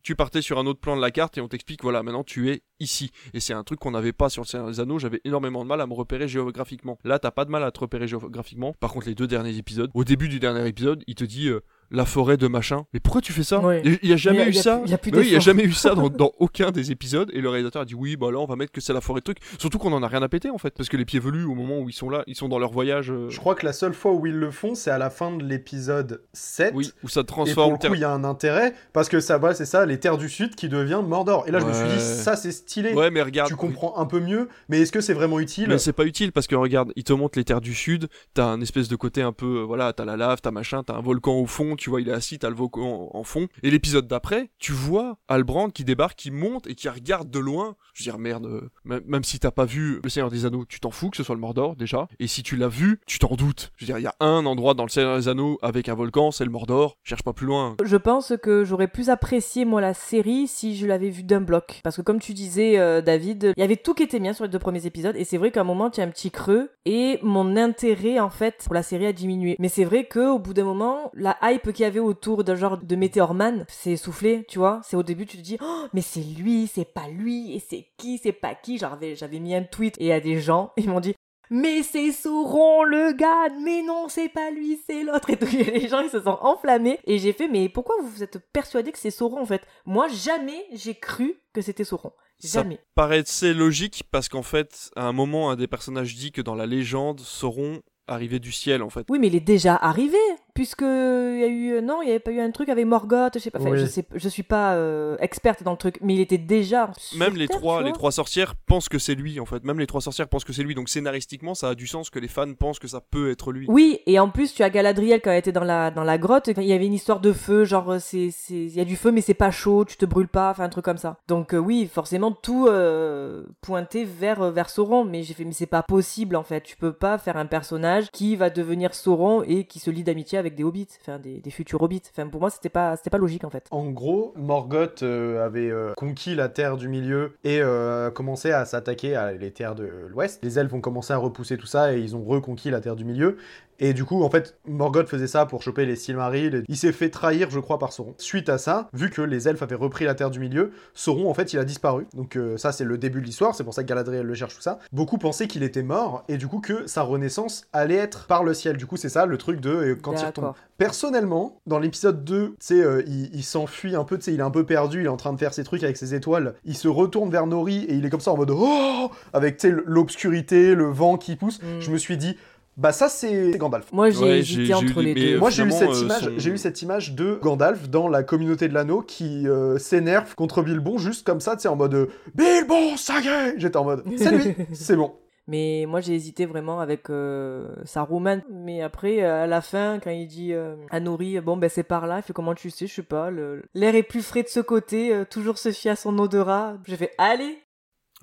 [0.07, 2.49] tu partais sur un autre plan de la carte et on t'explique voilà maintenant tu
[2.49, 3.11] es ici.
[3.33, 4.99] Et c'est un truc qu'on n'avait pas sur les anneaux.
[4.99, 6.97] J'avais énormément de mal à me repérer géographiquement.
[7.03, 8.73] Là t'as pas de mal à te repérer géographiquement.
[8.79, 11.59] Par contre les deux derniers épisodes au début du dernier épisode il te dit euh,
[11.91, 12.85] la forêt de machin.
[12.93, 14.81] Mais pourquoi tu fais ça Il y, a jamais eu ça.
[14.85, 17.29] Il y a, il y a jamais eu ça dans, dans, aucun des épisodes.
[17.33, 19.21] Et le réalisateur a dit oui, bah là on va mettre que c'est la forêt
[19.21, 19.39] de trucs.
[19.57, 21.55] Surtout qu'on en a rien à péter en fait, parce que les pieds velus au
[21.55, 23.11] moment où ils sont là, ils sont dans leur voyage.
[23.11, 25.35] euh, Je crois que la seule fois où ils le font, c'est à la fin
[25.35, 26.73] de l'épisode 7.
[26.75, 27.77] Oui, où ça Et transforme.
[27.77, 29.99] pour le coup, il y a un intérêt parce que ça, voilà, c'est ça, les
[29.99, 31.45] terres du sud qui devient Mordor.
[31.47, 32.93] Et là, je me suis dit, ça, c'est stylé.
[32.93, 33.49] Ouais, mais regarde.
[33.49, 36.31] Tu comprends un peu mieux, mais est-ce que c'est vraiment utile Mais c'est pas utile
[36.31, 39.21] parce que regarde, il te montre les terres du sud, t'as un espèce de côté
[39.21, 41.89] un peu, euh, voilà, t'as la lave, t'as machin, t'as un volcan au fond, tu
[41.89, 43.47] vois, il est assis, t'as le volcan en fond.
[43.63, 47.75] Et l'épisode d'après, tu vois Albrand qui débarque, qui monte et qui regarde de loin.
[47.93, 50.79] Je veux dire, merde, même, même si t'as pas vu Le Seigneur des Anneaux, tu
[50.79, 52.07] t'en fous que ce soit le Mordor déjà.
[52.19, 53.71] Et si tu l'as vu, tu t'en doutes.
[53.77, 55.95] Je veux dire, il y a un endroit dans Le Seigneur des Anneaux avec un
[55.95, 56.97] volcan, c'est le Mordor.
[57.03, 57.75] Cherche pas plus loin.
[57.83, 61.81] Je pense que j'aurais plus apprécié moi la série si je l'avais vue d'un bloc.
[61.83, 64.43] Parce que comme tu disais, euh, David, il y avait tout qui était bien sur
[64.43, 65.15] les deux premiers épisodes.
[65.15, 66.69] Et c'est vrai qu'à un moment, tu as un petit creux.
[66.85, 69.55] Et mon intérêt, en fait, pour la série a diminué.
[69.59, 72.77] Mais c'est vrai qu'au bout d'un moment, la hype qu'il y avait autour d'un genre
[72.77, 74.81] de Meteor Man s'est essoufflée, tu vois.
[74.83, 77.87] C'est au début, tu te dis, oh, mais c'est lui, c'est pas lui, et c'est
[77.97, 78.77] qui, c'est pas qui.
[78.77, 81.13] Genre, j'avais- mis un tweet et il y a des gens, ils m'ont dit,
[81.49, 85.29] mais c'est Sauron le gars, mais non, c'est pas lui, c'est l'autre.
[85.29, 85.37] Et.
[85.61, 86.99] Et les gens, ils se sont enflammés.
[87.05, 89.61] Et j'ai fait, mais pourquoi vous êtes persuadé que c'est Sauron en fait?
[89.85, 92.11] Moi, jamais j'ai cru que c'était Sauron.
[92.39, 92.79] Ça Jamais.
[92.93, 96.65] paraissait logique parce qu'en fait, à un moment, un des personnages dit que dans la
[96.67, 99.05] légende, Sauron arrivait du ciel en fait.
[99.09, 100.17] Oui, mais il est déjà arrivé,
[100.57, 103.33] puisque il y a eu non, il y avait pas eu un truc avec Morgoth,
[103.35, 103.59] je sais pas.
[103.59, 103.77] Oui.
[103.77, 106.89] je sais, je suis pas euh, experte dans le truc, mais il était déjà.
[106.97, 109.63] sur Même les Terre, trois, les trois sorcières pensent que c'est lui en fait.
[109.63, 110.73] Même les trois sorcières pensent que c'est lui.
[110.73, 113.67] Donc scénaristiquement, ça a du sens que les fans pensent que ça peut être lui.
[113.69, 116.47] Oui, et en plus, tu as Galadriel qui a été dans la, dans la grotte.
[116.47, 118.95] Il y avait une histoire de feu, genre, euh, c'est, c'est, il y a du
[118.95, 121.17] feu, mais c'est pas chaud, tu te brûles pas, enfin, un truc comme ça.
[121.27, 125.05] Donc, euh, oui, forcément, tout euh, pointé vers, euh, vers Sauron.
[125.05, 126.61] Mais j'ai fait, mais c'est pas possible, en fait.
[126.61, 130.39] Tu peux pas faire un personnage qui va devenir Sauron et qui se lie d'amitié
[130.39, 132.03] avec des hobbits, enfin, des, des futurs hobbits.
[132.11, 133.67] Enfin, pour moi, c'était pas, c'était pas logique, en fait.
[133.71, 138.65] En gros, Morgoth euh, avait euh, conquis la terre du milieu et euh, commencé à
[138.65, 140.43] s'attaquer à les terres de l'ouest.
[140.43, 143.05] Les elfes ont commencé à repousser tout ça et ils ont reconquis la terre du
[143.05, 143.37] milieu.
[143.79, 146.63] Et du coup, en fait, Morgoth faisait ça pour choper les Silmarils.
[146.67, 148.15] Il s'est fait trahir, je crois, par Sauron.
[148.17, 151.33] Suite à ça, vu que les elfes avaient repris la terre du milieu, Sauron, en
[151.33, 152.07] fait, il a disparu.
[152.15, 153.55] Donc euh, ça, c'est le début de l'histoire.
[153.55, 154.79] C'est pour ça que Galadriel le cherche tout ça.
[154.91, 158.53] Beaucoup pensaient qu'il était mort et du coup que sa renaissance allait être par le
[158.53, 158.77] ciel.
[158.77, 160.53] Du coup, c'est ça le truc de euh, quand il retombe.
[160.77, 164.39] Personnellement, dans l'épisode 2, tu sais, euh, il, il s'enfuit un peu, tu sais, il
[164.39, 166.53] est un peu perdu, il est en train de faire ses trucs avec ses étoiles.
[166.65, 169.69] Il se retourne vers Nori et il est comme ça en mode oh avec tu
[169.69, 171.59] sais l'obscurité, le vent qui pousse.
[171.79, 172.37] Je me suis dit
[172.77, 173.91] bah ça c'est Gandalf.
[173.91, 175.39] Moi, j'ai Ouais, hésité entre les deux.
[175.39, 178.23] Moi j'ai eu cette euh, image, son- j'ai eu cette image de Gandalf dans la
[178.23, 181.93] communauté de l'anneau qui euh, s'énerve contre Bilbon juste comme ça, tu sais en mode
[181.95, 185.15] euh, Bilbon, ça y est J'étais en mode c'est lui, c'est bon.
[185.49, 188.41] Mais moi j'ai hésité vraiment avec euh, Saruman.
[188.51, 192.05] Mais après, à la fin, quand il dit euh, à Nori, bon ben c'est par
[192.05, 194.49] là, il fait comment tu sais, je sais pas, le- l'air est plus frais de
[194.49, 196.73] ce côté, euh, toujours se fier à son odorat.
[196.85, 197.59] J'ai fait, allez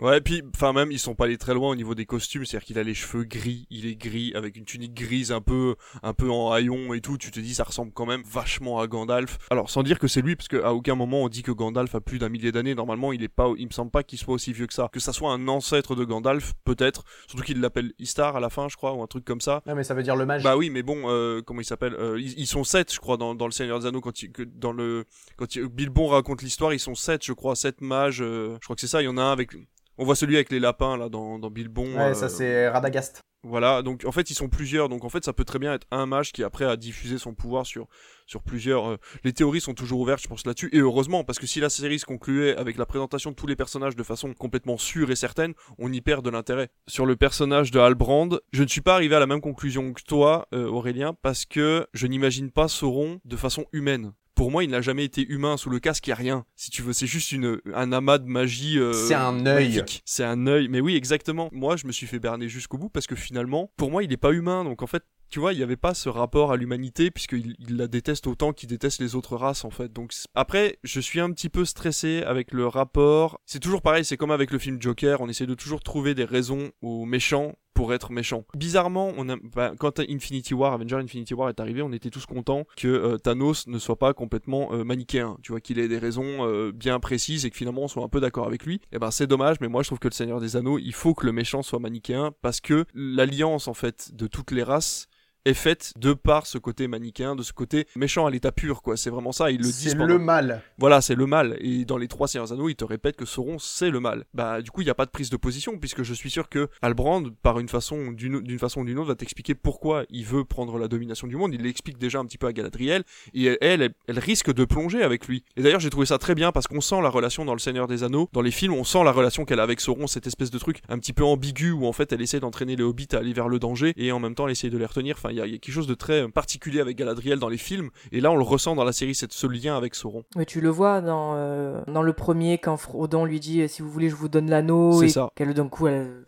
[0.00, 2.66] Ouais, puis, enfin, même, ils sont pas allés très loin au niveau des costumes, c'est-à-dire
[2.66, 6.12] qu'il a les cheveux gris, il est gris, avec une tunique grise un peu, un
[6.12, 9.38] peu en haillon et tout, tu te dis, ça ressemble quand même vachement à Gandalf.
[9.50, 12.00] Alors, sans dire que c'est lui, parce qu'à aucun moment on dit que Gandalf a
[12.00, 14.52] plus d'un millier d'années, normalement, il est pas, il me semble pas qu'il soit aussi
[14.52, 14.88] vieux que ça.
[14.92, 18.68] Que ça soit un ancêtre de Gandalf, peut-être, surtout qu'il l'appelle Istar à la fin,
[18.68, 19.62] je crois, ou un truc comme ça.
[19.64, 20.42] Non mais ça veut dire le mage.
[20.42, 23.16] Bah oui, mais bon, euh, comment il s'appelle Euh, ils, ils sont sept, je crois,
[23.16, 25.04] dans, dans le Seigneur des Anneaux quand il, que dans le
[25.36, 28.22] quand il- Bilbon raconte l'histoire, ils sont sept, je crois, sept mages.
[28.22, 29.00] euh, je crois que c'est ça.
[29.00, 29.52] Il y en a un avec.
[29.98, 31.94] On voit celui avec les lapins là dans, dans Bilbon.
[31.96, 33.20] Ouais, euh, ça c'est Radagast.
[33.46, 35.86] Voilà, donc en fait ils sont plusieurs, donc en fait ça peut très bien être
[35.90, 37.86] un mage qui après a diffusé son pouvoir sur
[38.26, 38.88] sur plusieurs.
[38.88, 41.68] euh, Les théories sont toujours ouvertes, je pense là-dessus, et heureusement parce que si la
[41.68, 45.16] série se concluait avec la présentation de tous les personnages de façon complètement sûre et
[45.16, 46.70] certaine, on y perd de l'intérêt.
[46.88, 50.02] Sur le personnage de Halbrand, je ne suis pas arrivé à la même conclusion que
[50.02, 54.12] toi, euh, Aurélien, parce que je n'imagine pas Sauron de façon humaine.
[54.34, 56.44] Pour moi, il n'a jamais été humain sous le casque, il y a rien.
[56.56, 58.78] Si tu veux, c'est juste une un amas de magie.
[58.78, 59.84] euh, C'est un œil.
[60.04, 60.68] C'est un œil.
[60.68, 61.48] Mais oui, exactement.
[61.52, 64.16] Moi, je me suis fait berner jusqu'au bout parce que finalement, pour moi, il n'est
[64.16, 64.64] pas humain.
[64.64, 67.76] Donc en fait, tu vois, il n'y avait pas ce rapport à l'humanité puisqu'il il
[67.76, 69.92] la déteste autant qu'il déteste les autres races en fait.
[69.92, 73.40] Donc après, je suis un petit peu stressé avec le rapport.
[73.46, 76.24] C'est toujours pareil, c'est comme avec le film Joker, on essaie de toujours trouver des
[76.24, 78.44] raisons aux méchants pour être méchant.
[78.54, 82.24] Bizarrement, on a, bah, quand Infinity War, Avenger Infinity War est arrivé, on était tous
[82.26, 85.98] contents que euh, Thanos ne soit pas complètement euh, manichéen, tu vois, qu'il ait des
[85.98, 88.80] raisons euh, bien précises et que finalement on soit un peu d'accord avec lui.
[88.92, 91.14] Et ben c'est dommage, mais moi je trouve que le Seigneur des Anneaux, il faut
[91.14, 95.08] que le méchant soit manichéen parce que l'alliance en fait de toutes les races
[95.44, 98.96] est faite de par ce côté manichéen, de ce côté méchant à l'état pur, quoi.
[98.96, 99.78] C'est vraiment ça, ils le disent.
[99.90, 100.62] C'est pendant- le mal.
[100.78, 101.56] Voilà, c'est le mal.
[101.60, 104.24] Et dans les trois Seigneurs Anneaux, ils te répètent que Sauron, c'est le mal.
[104.34, 106.48] Bah, du coup, il n'y a pas de prise de position, puisque je suis sûr
[106.48, 110.24] que Albrand, par une façon, d'une d'une façon ou d'une autre, va t'expliquer pourquoi il
[110.24, 111.54] veut prendre la domination du monde.
[111.54, 113.04] Il l'explique déjà un petit peu à Galadriel,
[113.34, 115.44] et elle, elle, elle risque de plonger avec lui.
[115.56, 117.86] Et d'ailleurs, j'ai trouvé ça très bien, parce qu'on sent la relation dans Le Seigneur
[117.86, 118.28] des Anneaux.
[118.32, 120.78] Dans les films, on sent la relation qu'elle a avec Sauron, cette espèce de truc
[120.88, 123.48] un petit peu ambigu, où en fait, elle essaie d'entraîner les hobbits à aller vers
[123.48, 125.16] le danger, et en même temps, elle essaie de les retenir.
[125.18, 128.20] Enfin, il y, a quelque chose de très particulier avec Galadriel dans les films, et
[128.20, 130.24] là, on le ressent dans la série, cette, ce lien avec Sauron.
[130.36, 133.82] Mais tu le vois dans, euh, dans le premier, quand Frodon lui dit euh, si
[133.82, 135.00] vous voulez, je vous donne l'anneau.
[135.00, 135.30] C'est et ça.
[135.34, 136.24] Qu'elle, d'un coup, elle.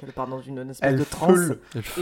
[0.00, 1.52] Qu'elle part dans une, une espèce Elle de transe.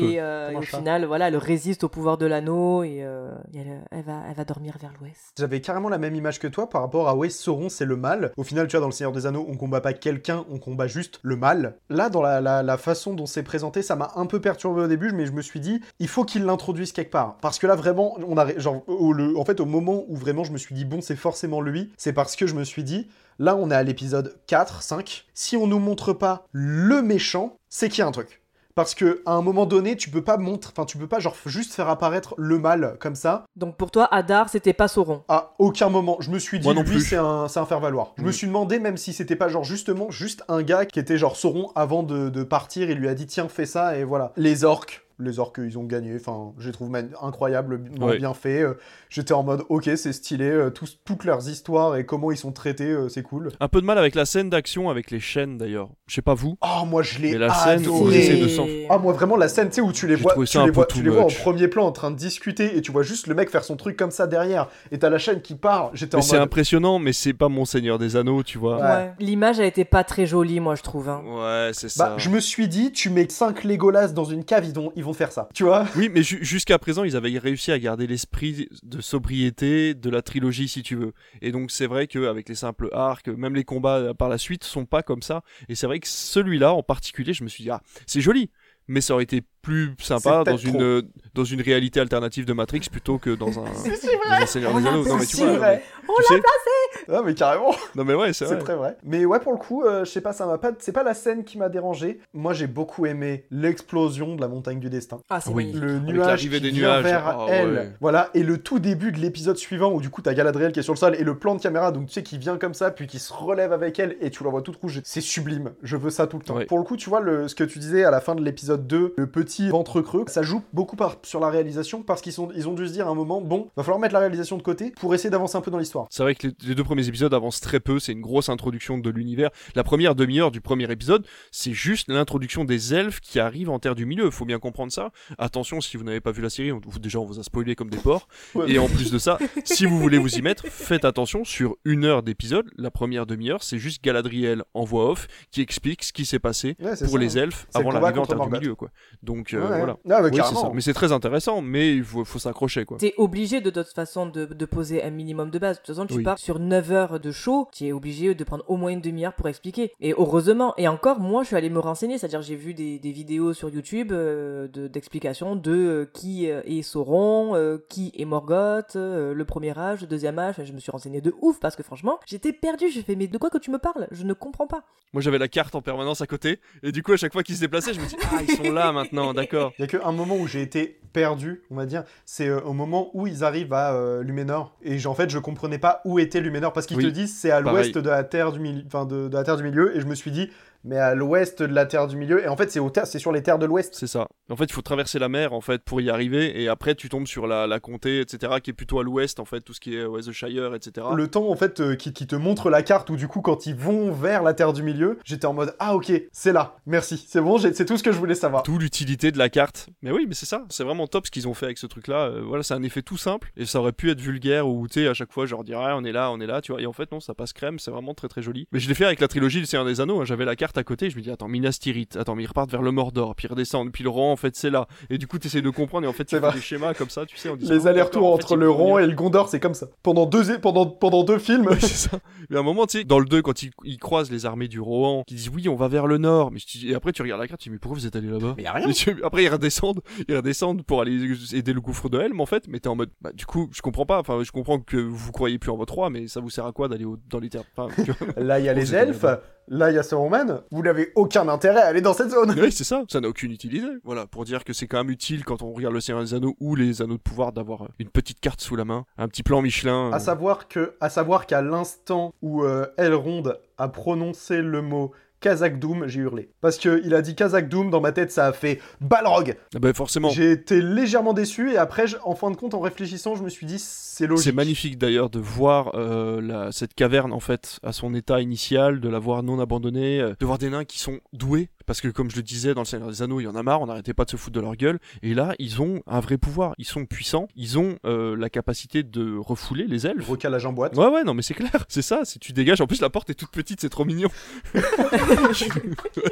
[0.01, 3.59] Et, euh, et au final, voilà, elle résiste au pouvoir de l'anneau et, euh, et
[3.59, 5.32] elle, elle va, elle va dormir vers l'ouest.
[5.39, 8.32] J'avais carrément la même image que toi par rapport à ouais, Sauron c'est le mal.
[8.36, 10.86] Au final, tu vois, dans le Seigneur des Anneaux, on combat pas quelqu'un, on combat
[10.86, 11.77] juste le mal.
[11.90, 14.86] Là, dans la, la- la façon dont c'est présenté, ça m'a un peu perturbé au
[14.89, 17.36] début, mais je me suis dit, il faut qu'il l'introduise quelque part.
[17.40, 20.44] Parce que là, vraiment, on a, genre, au, le- en fait, au moment où vraiment
[20.44, 23.09] je me suis dit, bon, c'est forcément lui, c'est parce que je me suis dit,
[23.39, 25.27] là, on est à l'épisode 4, 5.
[25.35, 28.43] Si on nous montre pas le méchant, c'est qu'il y a un truc.
[28.75, 31.35] Parce que à un moment donné, tu peux pas montrer, enfin tu peux pas genre
[31.47, 35.23] juste faire apparaître le mal comme ça Donc pour toi, Hadar, c'était pas Sauron.
[35.29, 38.13] à aucun moment, je me suis dit, Moi non lui, c'est un, c'est un faire-valoir.
[38.19, 38.33] Je me Mm.
[38.33, 41.73] suis demandé, même si c'était pas genre justement juste un gars qui était genre Sauron
[41.75, 44.33] avant de, de partir, il lui a dit, tiens, fais ça, et voilà.
[44.37, 45.06] Les orques.
[45.18, 46.14] Les orques, ils ont gagné.
[46.16, 48.18] Enfin, je les trouve incroyables, Ouais.
[48.18, 48.60] bien fait.
[48.62, 48.74] Euh,
[49.09, 50.51] J'étais en mode, ok, c'est stylé.
[50.51, 53.48] euh, tous- toutes leurs histoires et comment ils sont traités, euh, c'est cool.
[53.60, 55.88] Un peu de mal avec la scène d'action avec les chaînes d'ailleurs.
[56.06, 56.59] Je sais pas vous.
[56.60, 58.14] Oh, moi, je l'ai Mais la scène où adoré.
[58.14, 60.34] ils essaient de s'en- Ah, moi, vraiment, la scène, tu sais, où tu les vois,
[60.34, 61.38] tu ça un les peu vois, tu les vois en much.
[61.40, 63.97] premier plan en train de discuter et tu vois juste le mec faire son truc
[63.97, 64.68] comme ça derrière.
[64.90, 65.90] Et t'as la chaîne qui part.
[65.94, 66.43] J'étais en Mais c'est mode.
[66.43, 68.80] impressionnant, mais c'est pas mon Seigneur des Anneaux, tu vois.
[68.80, 69.12] Ouais.
[69.18, 71.09] L'image a été pas très jolie, moi, je trouve.
[71.09, 71.22] hein.
[71.26, 72.10] Ouais, c'est ça.
[72.10, 75.05] Bah, je me suis dit, tu mets 5 Legolas dans une cave, ils vont, ils
[75.12, 75.49] faire ça.
[75.55, 75.87] Tu vois?
[75.97, 80.23] Oui, mais ju- jusqu'à présent, ils avaient réussi à garder l'esprit de sobriété de la
[80.23, 81.12] trilogie, si tu veux.
[81.43, 84.65] Et donc, c'est vrai qu'avec les simples arcs, même les combats euh, par la suite
[84.65, 85.43] sont pas comme ça.
[85.69, 88.51] Et c'est vrai que celui-là, en particulier, je me suis dit, ah, c'est joli.
[88.89, 91.02] Mais ça aurait été plus sympa dans une, euh,
[91.34, 94.78] dans une réalité alternative de Matrix plutôt que dans un, C'est dans un Seigneur On
[94.78, 95.05] des l'a Anneaux.
[95.09, 95.82] Non, mais tu C'est vois, vrai.
[96.09, 97.74] On tu l'a sais- placé Non, mais carrément.
[97.97, 98.97] Non, mais ouais, c'est très vrai.
[99.02, 100.70] Mais ouais, pour le coup, euh, je sais pas, ça m'a pas.
[100.78, 102.20] C'est pas la scène qui m'a dérangé.
[102.32, 105.18] Moi, j'ai beaucoup aimé l'explosion de la montagne du destin.
[105.28, 105.64] Ah, c'est Oui.
[105.72, 105.82] magnifique.
[105.82, 107.02] Le nuage qui des vient nuages.
[107.05, 107.72] vers Ah, elle.
[107.74, 107.90] ouais.
[108.01, 110.82] Voilà, et le tout début de l'épisode suivant où du coup t'as Galadriel qui est
[110.82, 112.90] sur le sol et le plan de caméra, donc tu sais, qui vient comme ça,
[112.90, 115.01] puis qui se relève avec elle et tu la vois toute rouge.
[115.05, 115.72] C'est sublime.
[115.82, 116.55] Je veux ça tout le temps.
[116.56, 116.66] Ouais.
[116.66, 118.86] Pour le coup, tu vois, le, ce que tu disais à la fin de l'épisode
[118.86, 122.49] 2, le petit ventre creux, ça joue beaucoup par, sur la réalisation parce qu'ils sont,
[122.55, 124.62] ils ont dû se dire à un moment, bon, va falloir mettre la réalisation de
[124.62, 126.07] côté pour essayer d'avancer un peu dans l'histoire.
[126.11, 128.99] C'est vrai que les, les deux premiers épisodes avancent très peu, c'est une grosse introduction
[128.99, 129.51] de l'univers.
[129.74, 133.95] La première demi-heure du premier épisode, c'est juste l'introduction des elfes qui arrivent en Terre
[133.95, 135.11] du Milieu, faut bien comprendre ça.
[135.39, 137.74] Attention, si vous n'avez pas vu la série, on- vous- déjà on vous a spoilé
[137.74, 138.28] comme des porcs.
[138.55, 138.70] Ouais.
[138.70, 142.05] Et en plus de ça, si vous voulez vous y mettre, faites attention, sur une
[142.05, 146.24] heure d'épisode, la première demi-heure, c'est juste Galadriel en voix off qui explique ce qui
[146.27, 147.19] s'est passé Ouais, pour ça.
[147.19, 148.51] les elfes avant l'arrivée en Terre du.
[148.59, 148.91] Milieu, quoi.
[149.23, 149.77] Donc euh, Ouais, ouais.
[149.78, 149.93] voilà.
[150.23, 150.60] Oui, c'est carrément.
[150.62, 150.70] ça.
[150.74, 152.98] Mais c'est très intéressant, mais il faut, faut s'accrocher, quoi.
[152.98, 155.77] T'es obligé de toute façon de, de poser un minimum de base.
[155.77, 156.23] De toute façon, tu Oui.
[156.23, 159.35] pars sur 9 heures de show, tu es obligé de prendre au moins une demi-heure
[159.35, 159.93] pour expliquer.
[160.01, 163.12] Et heureusement, et encore, moi je suis allé me renseigner, c'est-à-dire j'ai vu des, des
[163.12, 168.24] vidéos sur YouTube euh, de- d'explications de, euh, qui euh, est Sauron, euh, qui est
[168.24, 170.56] Morgoth, euh, le premier âge, le deuxième âge.
[170.64, 172.90] Je me suis renseigné de ouf parce que franchement, j'étais perdu.
[172.90, 174.06] Je fais, mais de quoi que tu me parles?
[174.10, 174.82] Je ne comprends pas.
[175.12, 177.55] Moi j'avais la carte en permanence à côté, et du coup à chaque fois qu'ils
[177.56, 179.73] se déplaçaient, je me dis, ah, ils sont là maintenant, d'accord.
[179.78, 182.74] Il y a qu'un moment où j'ai été perdu, on va dire, c'est euh, au
[182.74, 184.77] moment où ils arrivent à euh, Luménor.
[184.82, 187.51] Et en fait, je comprenais pas où était Luménor parce qu'ils Oui, te disent c'est
[187.51, 189.97] à l'ouest de la terre du milieu, enfin de, de la terre du milieu.
[189.97, 190.51] Et je me suis dit
[190.87, 192.43] mais à l'ouest de la Terre du Milieu.
[192.43, 193.95] Et en fait, c'est au c'est sur les terres de l'ouest.
[193.95, 194.27] C'est ça.
[194.49, 197.09] En fait, il faut traverser la mer en fait pour y arriver, et après tu
[197.09, 199.81] tombes sur la, la comté, etc., qui est plutôt à l'ouest en fait, tout ce
[199.81, 201.09] qui est West Shire, etc.
[201.15, 203.67] Le temps en fait euh, qui, qui te montre la carte où du coup quand
[203.67, 207.25] ils vont vers la Terre du Milieu, j'étais en mode ah ok c'est là, merci,
[207.29, 208.63] c'est bon, c'est tout ce que je voulais savoir.
[208.63, 209.89] Tout l'utilité de la carte.
[210.03, 212.27] Mais oui, mais c'est ça, c'est vraiment top ce qu'ils ont fait avec ce truc-là.
[212.27, 215.01] Euh, voilà, c'est un effet tout simple et ça aurait pu être vulgaire ou tu
[215.01, 216.81] sais à chaque fois leur dirais Ah, on est là, on est là, tu vois.
[216.81, 218.69] Et en fait non, ça passe crème, c'est vraiment très très joli.
[218.71, 220.21] Mais je l'ai fait avec la trilogie Le Seigneur des Anneaux.
[220.21, 220.25] hein.
[220.25, 222.70] J'avais la carte à côté, je me dis attends Minas Tirith, attends mais ils repartent
[222.70, 224.86] vers le Mordor, puis ils redescendent, puis le rang en fait c'est là.
[225.11, 227.27] Et du coup t'essayes de comprendre et en fait tu fais des schémas comme ça,
[227.27, 227.48] tu sais.
[227.48, 229.61] En disant, Les Ah, allers-retours d'accord, en fait, entre le rond et le Gondor, c'est
[229.61, 229.86] comme ça.
[230.03, 231.69] Pendant deux, pendant, pendant deux films.
[231.81, 232.19] c'est ça.
[232.51, 234.69] Mais à un moment, tu sais, dans le 2, quand ils, ils croisent les armées
[234.69, 236.51] du Rohan, qui disent oui, on va vers le nord.
[236.51, 238.55] Mais et après, tu regardes la carte, tu dis mais pourquoi vous êtes allés là-bas?
[238.57, 238.90] Mais y a rien.
[238.90, 242.66] Tu- Après, ils redescendent, ils redescendent pour aller aider le gouffre de Helm, en fait.
[242.69, 244.19] Mais t'es en mode, bah, du coup, je comprends pas.
[244.20, 246.73] Enfin, je comprends que vous croyez plus en votre roi, mais ça vous sert à
[246.73, 247.65] quoi d'aller au- dans les terres?
[247.77, 248.12] Enfin, tu.
[248.36, 249.24] Là, il y a les elfes.
[249.68, 250.62] Là, il y a Saruman.
[250.70, 252.55] Vous n'avez aucun intérêt à aller dans cette zone.
[252.59, 253.05] Oui, c'est ça.
[253.09, 253.86] Ça n'a aucune utilité.
[254.05, 256.56] Voilà, pour dire que c'est quand même utile quand on regarde le Seigneur des Anneaux
[256.60, 259.62] ou les Anneaux de pouvoir d'avoir une petite carte sous la main, un petit plan
[259.62, 260.10] Michelin.
[260.12, 263.44] À euh, savoir que, à savoir qu'à l'instant où euh, Elrond
[263.78, 266.49] a prononcé le mot Kazakh Doom, j'ai hurlé.
[266.61, 269.55] Parce que il a dit Kazakh Doom, dans ma tête, ça a fait Balrog.
[269.75, 270.29] ah bah, forcément.
[270.31, 273.67] J'ai été légèrement déçu et après, en fin de compte, en réfléchissant, je me suis
[273.67, 274.45] dit c'est logique.
[274.45, 279.01] C'est magnifique d'ailleurs de voir euh, la- cette caverne en fait à son état initial,
[279.01, 281.69] de la voir non abandonnée, euh, de voir des nains qui sont doués.
[281.87, 283.63] Parce que comme je le disais dans le Seigneur des Anneaux, il y en a
[283.63, 284.99] marre, on n'arrêtait pas de se foutre de leur gueule.
[285.23, 289.03] Et là, ils ont un vrai pouvoir, ils sont puissants, ils ont euh, la capacité
[289.03, 290.29] de refouler les elfes.
[290.29, 290.97] Recalage en boîte.
[290.97, 293.31] Ouais ouais non mais c'est clair, c'est ça, si tu dégages, en plus la porte
[293.31, 294.29] est toute petite, c'est trop mignon.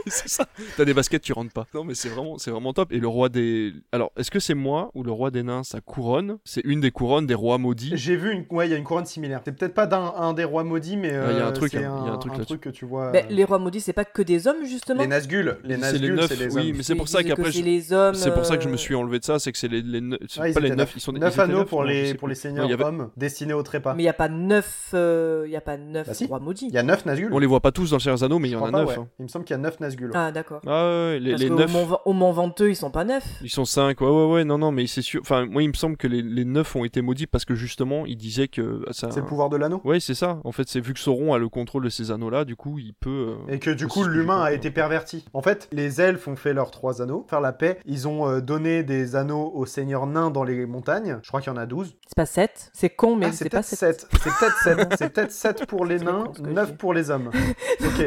[0.07, 0.47] C'est ça.
[0.77, 1.67] T'as des baskets, tu rentres pas.
[1.75, 2.93] Non mais c'est vraiment, c'est vraiment top.
[2.93, 5.81] Et le roi des, alors est-ce que c'est moi ou le roi des nains sa
[5.81, 6.39] couronne?
[6.45, 7.93] C'est une des couronnes des rois maudits.
[7.95, 9.41] J'ai vu une, ouais, il y a une couronne similaire.
[9.45, 11.75] C'est peut-être pas d'un un des rois maudits, mais il y a un euh, truc,
[11.75, 12.59] hein, il y a un truc là-dessus.
[12.59, 13.11] que tu vois.
[13.11, 15.81] Ben, euh, les rois maudits, c'est pas que des hommes, justement Les Nazgûl, les C'est
[15.81, 18.45] Nazgûl, c'est les oui, mais c'est pour ça qu'après, c'est je- les hommes, c'est pour
[18.45, 20.17] ça que je euh, me suis enlevé de ça, c'est que c'est les, les Ah,
[20.39, 20.93] pas les étaient neufs, neufs.
[20.97, 22.85] ils sont Neuf ils étaient anneaux neufs, pour les pour les seigneurs il y avait-
[22.85, 23.95] hommes destinés au trépas.
[23.95, 26.27] Mais il n'y a pas neuf, euh, y a pas neuf Bah si.
[26.27, 26.67] rois maudits.
[26.69, 27.33] Il y a neuf Nazgûl.
[27.33, 28.71] On les voit pas tous dans le Seigneur des Anneaux, mais il y en a
[28.71, 28.89] pas, neuf.
[28.89, 28.95] ouais.
[29.03, 29.09] hein.
[29.19, 30.07] Il me semble qu'il y a neuf Nazgûl.
[30.11, 30.17] ouais.
[30.17, 30.61] Ah, d'accord.
[30.67, 31.73] Ah ouais, ouais, les, Parce les qu'au neuf.
[31.73, 33.25] Mont, au Mont Venteux, ils sont pas neufs.
[33.43, 35.21] Ils sont 5, ouais, ouais, ouais, non, non, mais c'est sûr.
[35.23, 38.07] Enfin, moi, il me semble que les, les 9 ont été maudits parce que justement,
[38.07, 39.11] ils disaient que ça.
[39.11, 39.81] C'est le pouvoir de l'anneau.
[39.85, 40.41] Ouais, c'est ça.
[40.45, 42.95] En fait, c'est vu que Sauron a le contrôle de ces anneaux-là, du coup, il
[42.95, 43.35] peut.
[43.49, 45.25] euh, Et que du coup, l'humain a été perverti.
[45.35, 47.79] En fait, les elfes ont fait leurs trois anneaux, faire la paix.
[47.87, 51.19] Ils ont euh, donné des anneaux aux seigneurs nains dans les montagnes.
[51.23, 51.97] Je crois qu'il y en a 12.
[52.07, 52.71] C'est pas 7.
[52.73, 54.01] C'est con, mais Ah, c'est pas peut-être 7.
[54.01, 54.07] 7.
[54.13, 54.95] C'est peut-être 7.
[54.99, 57.31] C'est peut-être 7 pour les nains, 9 pour les hommes.
[57.85, 58.07] Ok.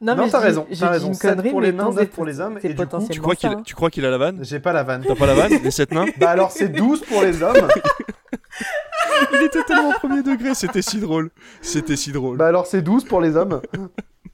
[0.00, 0.64] Non, Non, mais t'as raison.
[0.78, 1.08] T'as raison.
[1.08, 2.58] une 7 connerie, pour les nains, bon, 9 c'est- pour les hommes.
[2.62, 3.90] Et du coup, Tu crois qu'il hein.
[3.90, 4.38] qu'il a la vanne?
[4.42, 5.02] J'ai pas la vanne.
[5.04, 6.06] T'as pas la vanne Les 7 nains?
[6.18, 7.56] Bah alors, c'est 12 pour les hommes.
[9.32, 11.30] Il était tellement premier degré, c'était si drôle.
[11.60, 12.36] C'était si drôle.
[12.36, 13.60] Bah alors, c'est 12 pour les hommes.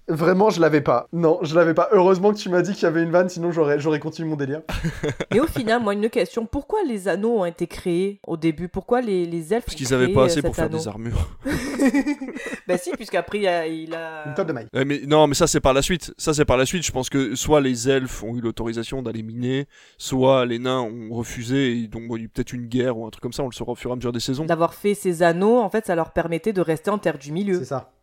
[0.08, 1.08] Vraiment, je l'avais pas.
[1.12, 1.88] Non, je l'avais pas.
[1.92, 4.36] Heureusement que tu m'as dit qu'il y avait une vanne, sinon j'aurais, j'aurais continué mon
[4.36, 4.62] délire.
[5.32, 6.46] Mais au final, moi, une question.
[6.46, 8.68] Pourquoi les anneaux ont été créés au début?
[8.68, 10.78] Pourquoi les, les elfes Parce qu'ils avaient pas euh, assez pour faire anneau?
[10.78, 11.36] des armures.
[12.66, 13.66] Bah si, puisqu'après, il a...
[13.66, 14.28] Il a...
[14.28, 14.68] Une table de maille.
[14.72, 16.14] Ouais, mais non, mais ça c'est par la suite.
[16.16, 16.84] Ça c'est par la suite.
[16.84, 19.66] Je pense que soit les elfes ont eu l'autorisation d'aller miner,
[19.98, 22.96] soit les nains ont refusé et donc bon, il y a eu peut-être une guerre
[22.96, 23.42] ou un truc comme ça.
[23.42, 24.44] On le saura au fur et à mesure des saisons.
[24.46, 27.58] D'avoir fait ces anneaux, en fait, ça leur permettait de rester en terre du milieu.
[27.58, 27.93] C'est ça.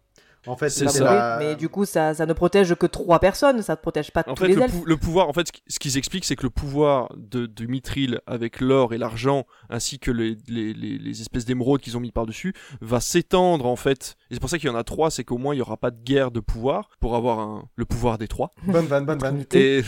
[0.47, 1.03] En fait, C'est c'est ça.
[1.03, 4.23] la- Mais du coup, ça, ça ne protège que trois personnes, ça ne protège pas
[4.27, 4.73] En tous fait, les le, elfes.
[4.73, 7.45] pou- le pouvoir, en fait, ce qui- ce qu'ils expliquent, c'est que le pouvoir de,
[7.45, 11.95] de Mithril avec l'or et l'argent, ainsi que les, les, les, les espèces d'émeraudes qu'ils
[11.95, 14.15] ont mis par-dessus, va s'étendre, en fait.
[14.32, 15.76] Et c'est pour ça qu'il y en a trois, c'est qu'au moins, il n'y aura
[15.78, 18.49] pas de guerre de pouvoir pour avoir un, le pouvoir des trois.
[18.66, 19.44] Bonne vanne, bonne vanne.
[19.53, 19.82] Et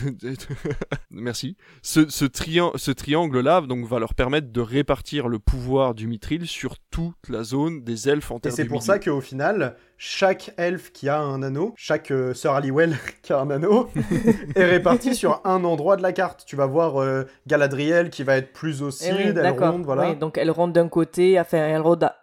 [1.11, 1.55] merci.
[1.81, 6.45] Ce, ce, trian- ce triangle-là, donc, va leur permettre de répartir le pouvoir du Mithril
[6.47, 8.85] sur toute la zone des elfes en Et terre c'est du pour milieu.
[8.85, 13.39] ça qu'au final, chaque elfe qui a un anneau, chaque euh, sœur Halliwell qui a
[13.39, 13.89] un anneau,
[14.55, 16.43] est réparti sur un endroit de la carte.
[16.45, 19.67] Tu vas voir euh, Galadriel qui va être plus au Eh sud, oui, d'accord.
[19.69, 20.09] Elrond, voilà.
[20.09, 21.69] Oui, donc Elrond d'un côté, enfin à,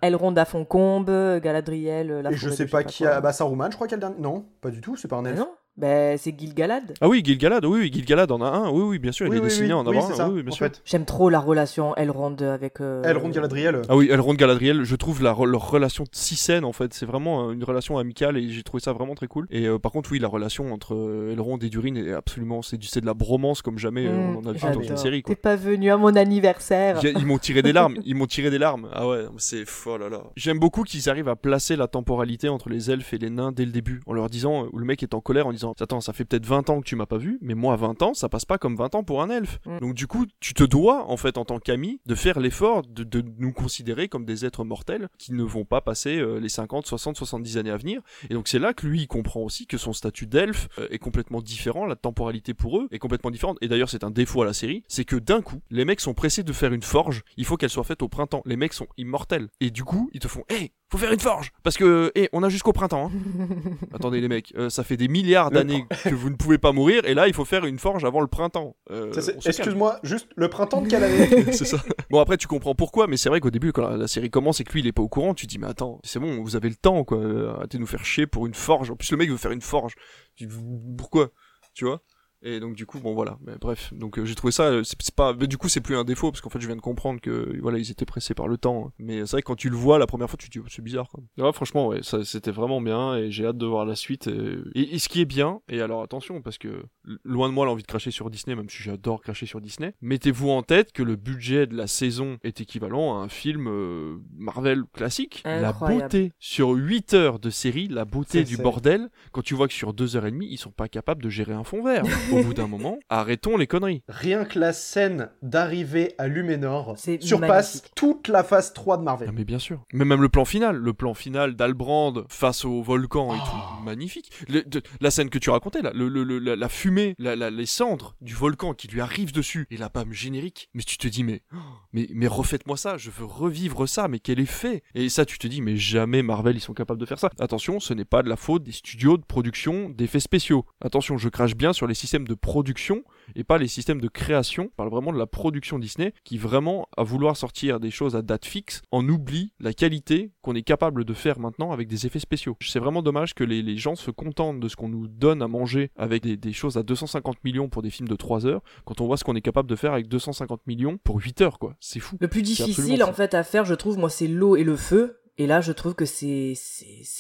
[0.03, 3.21] Elrond à Foncombe, Galadriel, la Et je sais pas qui a.
[3.21, 4.21] Bah, Saruman, je crois qu'il y a le dernier.
[4.23, 5.39] Non, pas du tout, c'est pas un Ah elfe.
[5.39, 5.51] non
[5.81, 6.95] Ben c'est Gil-galad.
[7.01, 9.37] Ah oui, Gil-galad, oui, oui, Gil-galad en a un, oui, oui, bien sûr, il Oui,
[9.37, 10.69] est oui, dessiné oui, en oui, avoir c'est un, ça, oui, oui, bien en sûr.
[10.85, 12.81] J'aime trop la relation Elrond avec.
[12.81, 13.83] euh, Elrond Galadriel.
[13.89, 17.49] Ah oui, Elrond Galadriel, je trouve la, leur relation si saine en fait, c'est vraiment
[17.49, 19.47] euh, une relation amicale et j'ai trouvé ça vraiment très cool.
[19.51, 22.77] Et euh, par contre, oui, la relation entre euh, Elrond et Durin est absolument, c'est
[22.77, 24.97] du- c'est de la bromance comme jamais euh, Mmh, on en a vu dans une
[24.97, 25.23] série.
[25.23, 27.01] T'es pas venu à mon anniversaire.
[27.05, 28.89] Ils m'ont tiré des larmes, ils m'ont tiré des larmes.
[28.93, 30.23] Ah ouais, c'est fou, oh là là.
[30.37, 33.65] J'aime beaucoup qu'ils arrivent à placer la temporalité entre les elfes et les nains dès
[33.65, 36.13] le début, en leur disant, où le mec est en colère, en disant Attends, ça
[36.13, 38.45] fait peut-être 20 ans que tu m'as pas vu, mais moi, 20 ans, ça passe
[38.45, 39.59] pas comme 20 ans pour un elfe.
[39.67, 39.79] Mm.
[39.79, 43.05] Donc, du coup, tu te dois, en fait, en tant qu'ami, de faire l'effort de,
[43.05, 46.87] de nous considérer comme des êtres mortels qui ne vont pas passer euh, les 50,
[46.87, 48.01] 60, 70 années à venir.
[48.29, 50.99] Et donc, c'est là que lui, il comprend aussi que son statut d'elfe euh, est
[50.99, 53.59] complètement différent, la temporalité pour eux est complètement différente.
[53.61, 56.15] Et d'ailleurs, c'est un défaut à la série, c'est que d'un coup, les mecs sont
[56.15, 58.43] pressés de faire une forge, il faut qu'elle soit faite au printemps.
[58.45, 59.49] Les mecs sont immortels.
[59.61, 62.43] Et du coup, ils te font Hé, faut faire une forge Parce que, hé, on
[62.43, 63.11] a jusqu'au printemps.
[63.15, 63.49] hein.
[63.95, 67.05] Attendez, les mecs, euh, ça fait des milliards D'années que vous ne pouvez pas mourir,
[67.05, 68.77] et là, il faut faire une forge avant le printemps.
[68.91, 69.13] Euh.
[69.45, 71.79] Excuse-moi, juste le printemps de quelle année c'est ça.
[72.11, 74.61] Bon après tu comprends pourquoi, mais c'est vrai qu'au début quand la, la série commence
[74.61, 76.43] et que lui il est pas au courant, tu te dis mais attends, c'est bon,
[76.43, 78.91] vous avez le temps quoi, euh, arrêtez de nous faire chier pour une forge.
[78.91, 79.95] En plus le mec veut faire une forge.
[80.37, 80.55] Tu dis,
[80.97, 81.31] pourquoi?
[81.75, 82.03] Tu vois?
[82.43, 85.15] Et donc du coup bon voilà mais bref donc euh, j'ai trouvé ça euh, c'est
[85.15, 87.21] pas mais du coup c'est plus un défaut parce qu'en fait je viens de comprendre
[87.21, 89.99] que voilà ils étaient pressés par le temps mais c'est vrai quand tu le vois
[89.99, 91.21] la première fois tu te dis oh, c'est bizarre quoi.
[91.39, 94.55] Ouais, franchement ouais ça c'était vraiment bien et j'ai hâte de voir la suite et,
[94.75, 96.83] et- et ce qui est bien et alors attention parce que
[97.25, 100.51] loin de moi l'envie de cracher sur Disney même si j'adore cracher sur Disney mettez-vous
[100.51, 104.83] en tête que le budget de la saison est équivalent à un film euh, Marvel
[104.93, 109.67] classique la beauté sur 8 heures de série la beauté du bordel quand tu vois
[109.69, 112.05] que sur 2 heures et demie ils sont pas capables de gérer un fond vert
[112.33, 117.75] au bout d'un moment arrêtons les conneries Rien que la scène d'arrivée à Luménor surpasse
[117.75, 117.93] magnifique.
[117.95, 119.29] toute la phase 3 de Marvel.
[119.31, 119.83] Ah mais bien sûr.
[119.93, 123.47] Mais même le plan final, le plan final d'Albrand face au volcan et Oh.
[123.79, 124.31] tout, magnifique.
[124.49, 127.67] Le- de- la scène que tu racontais là, le, le- le- la, la fumée, les
[127.67, 130.69] cendres du volcan qui lui arrivent dessus et la bam générique.
[130.75, 131.43] Mais tu te dis mais
[131.93, 134.83] mais mais refaites-moi ça, je veux revivre ça, mais quel effet?
[134.95, 137.31] Et ça tu te dis mais jamais Marvel ils sont capables de faire ça.
[137.39, 140.65] Attention, ce n'est pas de la faute des studios de production d'effets spéciaux.
[140.81, 144.65] Attention, je crache bien sur les systèmes de production et pas les systèmes de création.
[144.65, 148.23] Je parle vraiment de la production Disney qui vraiment, à vouloir sortir des choses à
[148.23, 152.19] date fixe, en oublie la qualité qu'on est capable de faire maintenant avec des effets
[152.19, 152.57] spéciaux.
[152.61, 155.49] C'est vraiment dommage que les, les gens se contentent de ce qu'on nous donne à
[155.49, 159.01] manger avec des, des choses à 250 millions pour des films de 3 heures, quand
[159.01, 161.75] on voit ce qu'on est capable de faire avec 250 millions pour 8 heures, quoi.
[161.81, 162.17] C'est fou.
[162.21, 165.17] Le plus difficile en fait à faire, je trouve, moi, c'est l'eau et le feu.
[165.39, 166.55] Et là, je trouve que c'est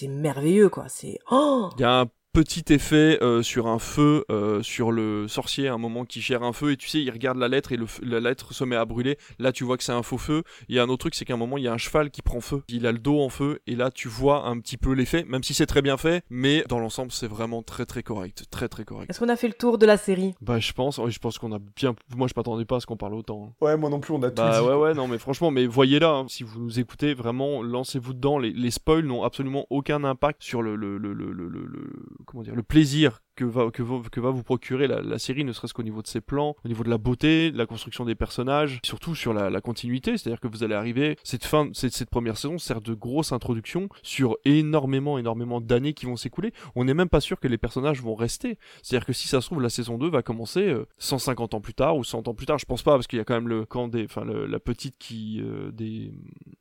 [0.08, 0.86] merveilleux, quoi.
[0.88, 5.26] C'est oh Il y a un petit effet euh, sur un feu, euh, sur le
[5.28, 7.72] sorcier à un moment qui gère un feu et tu sais, il regarde la lettre
[7.72, 9.16] et le la lettre se met à brûler.
[9.38, 10.42] Là, tu vois que c'est un faux feu.
[10.68, 12.10] Il y a un autre truc, c'est qu'à un moment, il y a un cheval
[12.10, 12.62] qui prend feu.
[12.68, 15.42] Il a le dos en feu et là, tu vois un petit peu l'effet, même
[15.42, 18.44] si c'est très bien fait, mais dans l'ensemble, c'est vraiment très très correct.
[18.50, 19.10] Très très correct.
[19.10, 20.34] Est-ce qu'on a fait le tour de la série?
[20.40, 21.94] Bah, je pense, oui, je pense qu'on a bien.
[22.16, 23.48] Moi, je m'attendais pas à ce qu'on parle autant.
[23.50, 23.64] hein.
[23.64, 24.66] Ouais, moi non plus, on a tout Bah dit.
[24.66, 28.38] ouais ouais non mais franchement mais voyez-la hein, si vous nous écoutez vraiment lancez-vous dedans
[28.38, 31.92] les, les spoils n'ont absolument aucun impact sur le, le, le, le, le- le- le-
[32.26, 35.44] comment dire le plaisir que va, que, va, que va vous procurer la, la série,
[35.44, 38.04] ne serait-ce qu'au niveau de ses plans, au niveau de la beauté, de la construction
[38.04, 41.94] des personnages, surtout sur la, la continuité, c'est-à-dire que vous allez arriver, cette fin, cette,
[41.94, 46.52] cette première saison sert de grosse introduction sur énormément, énormément d'années qui vont s'écouler.
[46.76, 48.58] On n'est même pas sûr que les personnages vont rester.
[48.82, 51.72] C'est-à-dire que si ça se trouve, la saison 2 va commencer euh, 150 ans plus
[51.74, 53.48] tard ou 100 ans plus tard, je pense pas, parce qu'il y a quand même
[53.48, 56.12] le camp des, enfin le- la petite qui, euh, des,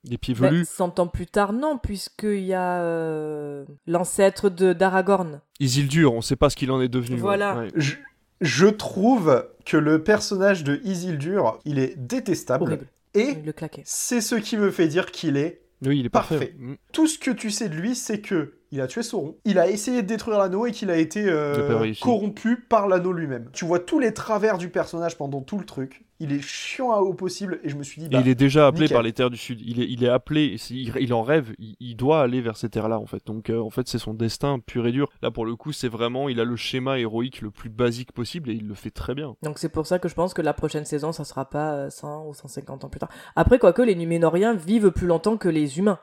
[0.05, 0.65] des pieds Mais velus.
[0.65, 5.41] 100 ans plus tard, non, puisqu'il y a euh, l'ancêtre de d'Aragorn.
[5.61, 7.17] Isildur, on sait pas ce qu'il en est devenu.
[7.17, 7.57] Voilà.
[7.57, 7.67] Ouais.
[7.75, 7.95] Je,
[8.41, 12.63] je trouve que le personnage de Isildur, il est détestable.
[12.63, 12.87] Horrible.
[13.15, 13.37] Et
[13.85, 16.35] c'est ce qui me fait dire qu'il est Oui, il est parfait.
[16.35, 16.55] parfait.
[16.57, 16.75] Mm.
[16.91, 19.67] Tout ce que tu sais de lui, c'est que il a tué Sauron, il a
[19.67, 23.49] essayé de détruire l'anneau et qu'il a été euh, corrompu par l'anneau lui-même.
[23.51, 26.05] Tu vois tous les travers du personnage pendant tout le truc.
[26.19, 28.07] Il est chiant à haut possible et je me suis dit.
[28.07, 28.95] Et bah, il est déjà appelé nickel.
[28.95, 29.61] par les terres du Sud.
[29.65, 32.69] Il est, il est appelé, il, il en rêve, il, il doit aller vers ces
[32.69, 33.25] terres-là en fait.
[33.25, 35.09] Donc euh, en fait c'est son destin pur et dur.
[35.21, 38.49] Là pour le coup c'est vraiment, il a le schéma héroïque le plus basique possible
[38.49, 39.35] et il le fait très bien.
[39.43, 41.89] Donc c'est pour ça que je pense que la prochaine saison, ça sera pas euh,
[41.89, 43.09] 100 ou 150 ans plus tard.
[43.35, 45.99] Après, quoique les Numénoriens vivent plus longtemps que les humains.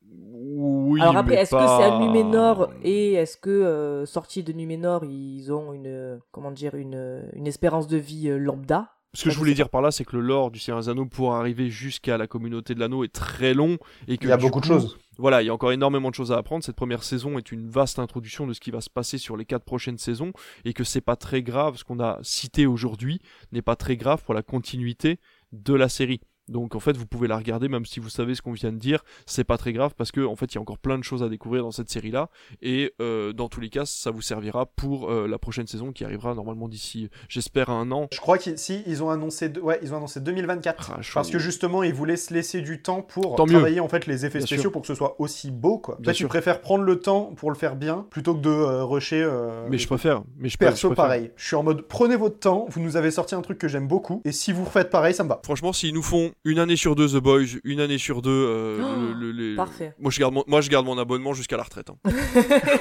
[0.59, 5.05] Oui, Alors après, est-ce que c'est à Numénor et est-ce que euh, sortis de Numénor,
[5.05, 8.96] ils ont une euh, comment dire une, euh, une espérance de vie euh, lambda?
[9.17, 11.07] Ce que je voulais dire par là, c'est que le lore du Seigneur des Anneaux
[11.07, 13.79] pour arriver jusqu'à la communauté de l'anneau est très long
[14.09, 14.99] et que Il y a beaucoup de choses.
[15.17, 16.63] Voilà, il y a encore énormément de choses à apprendre.
[16.63, 19.47] Cette première saison est une vaste introduction de ce qui va se passer sur les
[19.47, 20.35] quatre prochaines saisons
[20.67, 21.79] et que c'est pas très grave.
[21.79, 23.23] Ce qu'on a cité aujourd'hui
[23.53, 25.19] n'est pas très grave pour la continuité
[25.53, 26.21] de la série.
[26.49, 28.79] Donc en fait, vous pouvez la regarder même si vous savez ce qu'on vient de
[28.79, 31.05] dire, c'est pas très grave parce que en fait, il y a encore plein de
[31.05, 32.29] choses à découvrir dans cette série-là
[32.63, 36.05] et euh, dans tous les cas, ça vous servira pour euh, la prochaine saison qui
[36.05, 38.07] arrivera normalement d'ici, j'espère, un an.
[38.13, 41.31] Je crois qu'ils si, ils ont annoncé de- ouais, ils ont annoncé 2024 Ah, parce
[41.31, 43.53] que justement ils voulaient se laisser du temps pour Tant mieux.
[43.55, 44.73] travailler en fait les effets Bien spéciaux sûr.
[44.73, 45.99] pour que ce soit aussi beau quoi.
[46.03, 49.23] Toi tu préfères prendre le temps pour le faire bien plutôt que de euh, rusher
[49.23, 50.23] euh, Mais je préfère.
[50.39, 51.05] Mais je perso je préfère.
[51.05, 51.31] pareil.
[51.37, 53.89] Je suis en mode prenez votre temps, vous nous avez sorti un truc que j'aime
[53.89, 55.41] beaucoup et si vous refaites pareil ça me va.
[55.45, 58.79] Franchement, s'ils nous font une année sur deux The Boys, une année sur deux, euh,
[58.83, 59.95] Oh, le- le- les- parfait.
[59.99, 61.91] Moi, je garde mon, moi, je garde mon abonnement jusqu'à la retraite.
[61.91, 61.97] hein.
[62.05, 62.11] Pas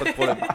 [0.04, 0.36] de problème.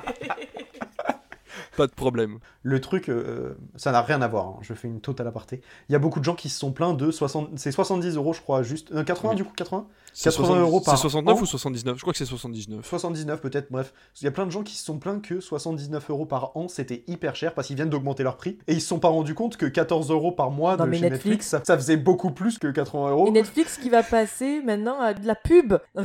[1.78, 2.40] Pas de problème.
[2.64, 4.46] Le truc, euh, ça n'a rien à voir.
[4.48, 4.58] hein.
[4.62, 5.62] Je fais une totale aparté.
[5.90, 7.52] Il y a beaucoup de gens qui se sont plaints de 60...
[7.58, 8.92] C'est 70 euros, je crois, juste.
[8.92, 9.36] euh, 80 Oui.
[9.38, 11.42] du coup, 80 C'est 80 60 euros par C'est 69 an.
[11.42, 12.86] ou 79 Je crois que c'est 79.
[12.88, 13.94] 79 peut-être, bref.
[14.20, 16.68] Il y a plein de gens qui se sont plaints que 79 euros par an
[16.68, 19.36] c'était hyper cher parce qu'ils viennent d'augmenter leur prix et ils se sont pas rendus
[19.36, 22.32] compte que 14 euros par mois Non, de chez Netflix, Netflix- ça, ça faisait beaucoup
[22.32, 23.28] plus que 80 euros.
[23.28, 25.76] Et Netflix qui va passer maintenant à de la pub.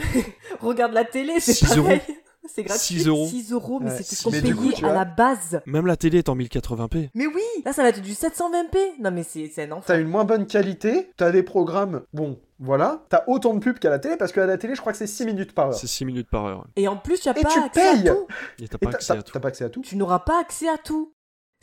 [0.60, 1.78] Regarde la télé, c'est 6 pareil.
[1.80, 2.00] euros.
[2.48, 2.98] C'est gratuit.
[3.00, 3.26] 6 euros.
[3.26, 3.96] 6 euros, mais Ouais.
[3.96, 5.60] c'était ce qu'on payait coup, à la base.
[5.66, 7.10] Même la télé est en 1080p.
[7.12, 8.78] Mais oui Là, ça va être du 720p.
[9.00, 9.84] Non, mais c'est c'est un enfer.
[9.86, 13.02] T'as une moins bonne qualité, t'as des programmes, bon, voilà.
[13.08, 15.06] T'as autant de pubs qu'à la télé parce qu'à la télé, je crois que c'est
[15.06, 15.74] 6 minutes par heure.
[15.74, 16.66] C'est 6 minutes par heure.
[16.76, 18.26] Et en plus, tu n'as Et pas tu accès payes à tout.
[18.60, 19.40] Et t'as Et pas accès à t'as tout.
[19.40, 19.80] pas accès à tout.
[19.82, 21.12] Tu n'auras pas accès à tout.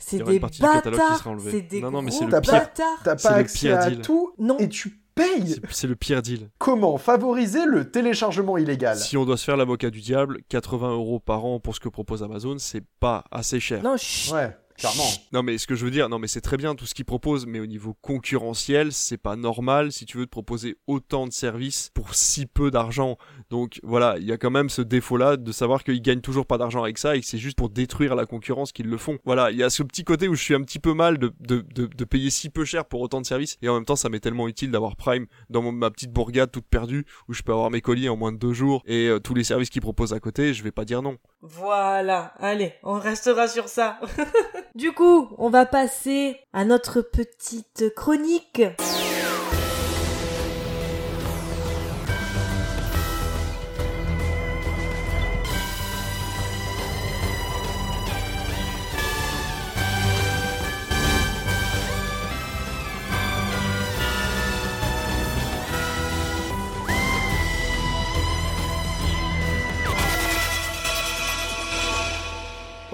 [0.02, 1.18] C'est Il y aura des une partie du catalogue qui bâtards.
[1.18, 1.50] sera enlevée.
[1.52, 2.50] C'est des Non, non, mais gros c'est le T'as pire.
[2.52, 2.86] pas, bâtards.
[3.04, 4.00] t'as C'est pas le accès pire à deal.
[4.02, 4.58] tout Non.
[4.58, 5.48] et tu payes.
[5.48, 6.50] C'est- C'est le pire deal.
[6.58, 11.20] Comment favoriser le téléchargement illégal Si on doit se faire l'avocat du diable, 80 euros
[11.20, 13.82] par an pour ce que propose Amazon, c'est pas assez cher.
[13.84, 14.32] Non, chut.
[14.32, 15.08] Ouais, clairement.
[15.32, 17.04] Non mais ce que je veux dire, non mais c'est très bien tout ce qu'ils
[17.04, 21.32] proposent, mais au niveau concurrentiel, c'est pas normal si tu veux te proposer autant de
[21.32, 23.16] services pour si peu d'argent.
[23.50, 26.58] Donc voilà, il y a quand même ce défaut-là de savoir qu'ils gagnent toujours pas
[26.58, 29.18] d'argent avec ça et que c'est juste pour détruire la concurrence qu'ils le font.
[29.24, 31.32] Voilà, il y a ce petit côté où je suis un petit peu mal de,
[31.40, 33.96] de, de, de payer si peu cher pour autant de services et en même temps
[33.96, 37.52] ça m'est tellement utile d'avoir Prime dans ma petite bourgade toute perdue où je peux
[37.52, 40.12] avoir mes colis en moins de deux jours et euh, tous les services qu'ils proposent
[40.12, 41.16] à côté, je vais pas dire non.
[41.46, 44.00] Voilà, allez, on restera sur ça.
[44.74, 48.62] du coup, on va passer à notre petite chronique.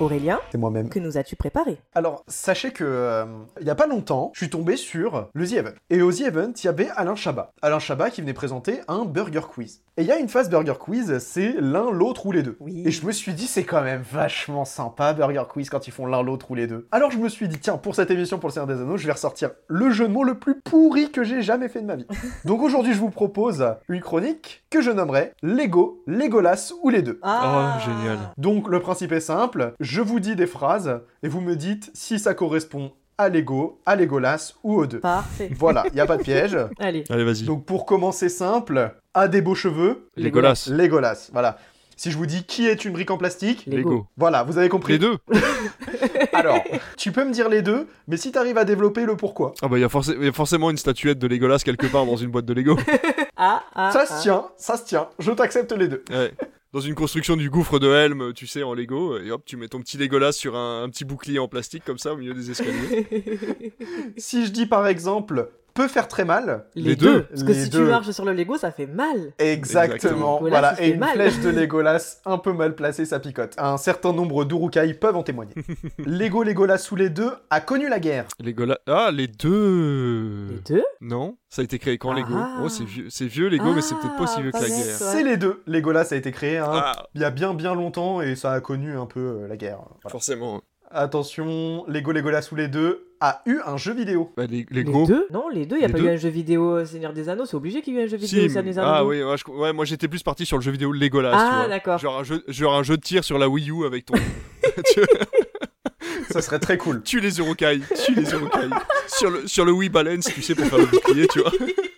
[0.01, 0.89] Aurélien, C'est moi-même.
[0.89, 1.79] que nous as-tu préparé?
[1.95, 3.25] Alors, sachez que euh,
[3.61, 5.73] il y a pas longtemps, je suis tombé sur le The Event.
[5.91, 7.53] Et au The Event, il y avait Alain Chabat.
[7.61, 9.83] Alain Chabat qui venait présenter un burger quiz.
[9.99, 12.57] Et il y a une phase burger quiz, c'est l'un, l'autre ou les deux.
[12.61, 12.83] Oui.
[12.87, 16.07] Et je me suis dit, c'est quand même vachement sympa burger quiz quand ils font
[16.07, 16.89] l'un, l'autre ou les deux.
[16.93, 19.07] Alors je me suis dit, tiens, pour cette émission pour le Seigneur des Anneaux, je
[19.07, 21.97] vais ressortir le jeu de mots le plus pourri que j'ai jamais fait de ma
[21.97, 22.07] vie.
[22.47, 27.19] Donc aujourd'hui, je vous propose une chronique que je nommerai Lego, Legolas ou les deux.
[27.23, 27.77] Ah.
[27.77, 28.19] Oh, génial.
[28.39, 32.19] Donc le principe est simple, je vous dis des phrases et vous me dites si
[32.19, 35.01] ça correspond à Lego, à Legolas ou aux deux.
[35.01, 35.51] Parfait.
[35.55, 36.57] Voilà, il n'y a pas de piège.
[36.79, 37.05] Allez.
[37.11, 37.43] Allez, vas-y.
[37.43, 40.69] Donc pour commencer simple, a des beaux cheveux, Legolas.
[40.71, 41.59] Legolas, voilà.
[41.97, 44.07] Si je vous dis qui est une brique en plastique, Lego.
[44.17, 44.95] voilà, vous avez compris.
[44.95, 45.19] Les deux
[46.33, 46.65] Alors,
[46.97, 49.53] tu peux me dire les deux, mais si t'arrives à développer le pourquoi.
[49.61, 51.87] Ah bah il y, a forcé- il y a forcément une statuette de Legolas quelque
[51.89, 52.79] part dans une boîte de Lego.
[53.37, 54.07] Ah, ah, ça ah.
[54.07, 56.05] se tient, ça se tient, je t'accepte les deux.
[56.11, 56.33] Ouais.
[56.73, 59.67] Dans une construction du gouffre de Helm, tu sais, en Lego, et hop, tu mets
[59.67, 62.51] ton petit Legolas sur un, un petit bouclier en plastique comme ça au milieu des
[62.51, 63.09] escaliers.
[64.17, 67.13] Si je dis par exemple peut faire très mal, Les, Les deux.
[67.15, 67.23] deux.
[67.23, 67.79] Parce que Les si deux.
[67.79, 69.33] tu marches sur le Lego, ça fait mal.
[69.39, 70.41] Exactement, Exactement.
[70.41, 71.11] Legolas, il voilà, et une mal.
[71.15, 73.55] flèche de Legolas un peu mal placée, ça picote.
[73.59, 75.55] Un certain nombre d'Urukai peuvent en témoigner.
[75.99, 78.27] Lego Legolas sous les deux a connu la guerre.
[78.43, 78.79] Legolas.
[78.87, 82.61] Ah, les deux Les deux Non Ça a été créé quand Lego Ah.
[82.63, 84.77] Oh, c'est vieux, c'est vieux Lego, mais c'est peut-être pas aussi vieux que la guerre.
[84.77, 84.85] ouais.
[84.99, 85.63] C'est les deux.
[85.67, 88.61] Legolas a été créé hein, Ah, il y a bien bien longtemps et ça a
[88.61, 89.79] connu un peu euh, la guerre.
[90.03, 90.11] Voilà.
[90.11, 90.61] forcément.
[90.93, 94.33] Attention, Lego Legolas sous les deux a eu un jeu vidéo.
[94.37, 95.77] Bah, les, Les deux Non, les deux.
[95.77, 97.45] Il n'y a Les pas deux eu un jeu vidéo euh, Seigneur des Anneaux.
[97.47, 98.89] C'est obligé qu'il y ait eu un jeu vidéo Si, Seigneur des Anneaux.
[98.91, 101.33] ah oui, ouais, je- ouais, moi j'étais plus parti sur le jeu vidéo Legolas.
[101.35, 101.99] Ah, d'accord.
[101.99, 104.15] Genre un, jeu, genre un jeu de tir sur la Wii U avec ton.
[106.31, 107.03] Ça serait très cool.
[107.03, 108.69] tue les Urukai, tue les Urukai.
[109.09, 111.53] sur, le, sur le Wii Balance, tu sais, pour faire le bouclier, tu vois.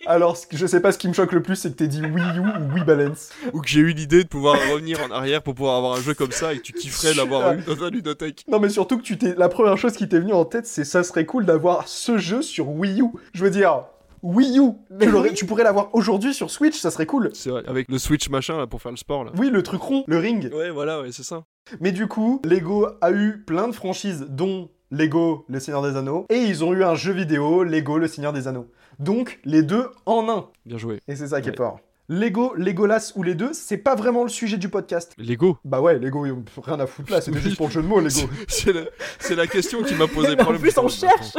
[0.05, 2.37] Alors, je sais pas ce qui me choque le plus, c'est que t'aies dit Wii
[2.37, 3.29] U ou Wii Balance.
[3.53, 6.13] Ou que j'ai eu l'idée de pouvoir revenir en arrière pour pouvoir avoir un jeu
[6.13, 8.43] comme ça et que tu kifferais l'avoir eu dans ta ludothèque.
[8.49, 10.83] Non mais surtout que tu t'es la première chose qui t'est venue en tête c'est
[10.83, 13.05] ça serait cool d'avoir ce jeu sur Wii U.
[13.33, 13.83] Je veux dire
[14.21, 15.33] Wii U, Mais tu, oui.
[15.33, 17.29] tu pourrais l'avoir aujourd'hui sur Switch, ça serait cool.
[17.33, 19.31] C'est vrai, avec le Switch machin là pour faire le sport là.
[19.37, 20.49] Oui, le truc rond, le ring.
[20.53, 21.43] Ouais, voilà, ouais, c'est ça.
[21.79, 26.25] Mais du coup, Lego a eu plein de franchises dont Lego Le Seigneur des Anneaux
[26.29, 28.67] et ils ont eu un jeu vidéo Lego Le Seigneur des Anneaux.
[28.99, 30.49] Donc les deux en un.
[30.65, 30.99] Bien joué.
[31.07, 31.79] Et c'est ça qui est fort.
[32.09, 35.13] Lego, Legolas ou les deux, c'est pas vraiment le sujet du podcast.
[35.17, 35.57] Lego.
[35.63, 36.21] Bah ouais, Lego,
[36.61, 38.19] rien à foutre là, c'était juste pour le jeu de mots, Lego.
[38.49, 38.81] C'est la,
[39.19, 40.61] c'est la question qui m'a posé Mais en problème.
[40.61, 41.35] plus, on cherche.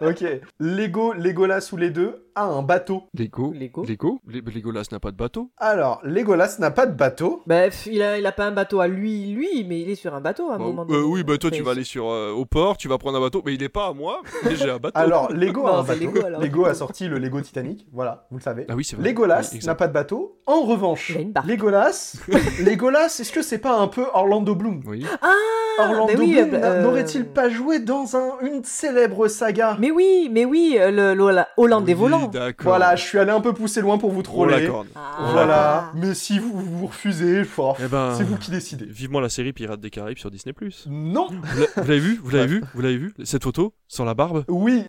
[0.00, 0.24] ok.
[0.60, 3.04] Lego, Legolas ou les deux a un bateau.
[3.16, 3.52] Lego.
[3.52, 3.84] Lego.
[3.84, 4.20] Lego.
[4.26, 5.50] Le- Legolas n'a pas de bateau.
[5.58, 7.42] Alors, Legolas n'a pas de bateau.
[7.46, 10.14] Bref, il a, il a pas un bateau à lui, lui, mais il est sur
[10.14, 11.02] un bateau à un Bah, moment euh, donné.
[11.06, 13.42] oui, bah toi tu vas aller sur euh, au port, tu vas prendre un bateau,
[13.44, 14.98] mais il est pas à moi, mais j'ai un bateau.
[14.98, 16.12] Alors, Lego a Non, un c'est bateau.
[16.12, 16.40] Lego, alors.
[16.40, 18.66] Lego a sorti le Lego Titanic, voilà, vous le savez.
[18.68, 19.08] ah oui, c'est vrai.
[19.08, 20.30] Legolas Oui, n'a pas de bateau, bateau.
[20.46, 21.16] En revanche.
[21.46, 22.16] Legolas,
[22.60, 24.82] Legolas, est-ce que c'est pas un peu Orlando Bloom?
[24.86, 25.06] Oui.
[25.22, 25.32] Ah
[25.78, 29.76] Orlando oui, Bloom euh, n'aurait-il pas joué dans un- une célèbre saga?
[29.80, 32.26] Mais oui, mais oui, euh, le, le- Hollande des volants.
[32.28, 32.66] D'accord.
[32.72, 34.60] Voilà, je suis allé un peu pousser loin pour vous troller.
[34.60, 34.86] l'accorde.
[34.94, 35.30] Ah.
[35.32, 38.84] Voilà, mais si vous vous refusez, fort, Eh ben, c'est vous qui décidez.
[38.84, 40.54] Vivement la série Pirates des Caraïbes sur Disney+.
[40.86, 42.20] Non vous l'avez vu?
[42.22, 42.64] Vous l'avez vu?
[42.74, 43.14] Vous l'avez vu?
[43.24, 44.44] Cette photo Sans la barbe?
[44.48, 44.84] Oui,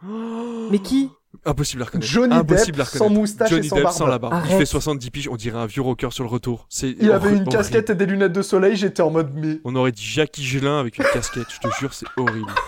[0.69, 1.09] Mais qui?
[1.45, 2.07] Impossible à reconnaître.
[2.11, 2.97] Johnny Impossible Depp à reconnaître.
[2.97, 3.95] sans moustache et Johnny sans Depp barbe.
[3.97, 4.33] sans la barbe.
[4.33, 4.57] Il Arrête.
[4.59, 6.65] fait 70 piges, on dirait un vieux rocker sur le retour.
[6.69, 7.51] C'est il avait une horrible.
[7.51, 9.59] casquette et des lunettes de soleil, j'étais en mode mais...
[9.63, 12.51] On aurait dit Jackie Gelin avec une casquette, je te jure, c'est horrible.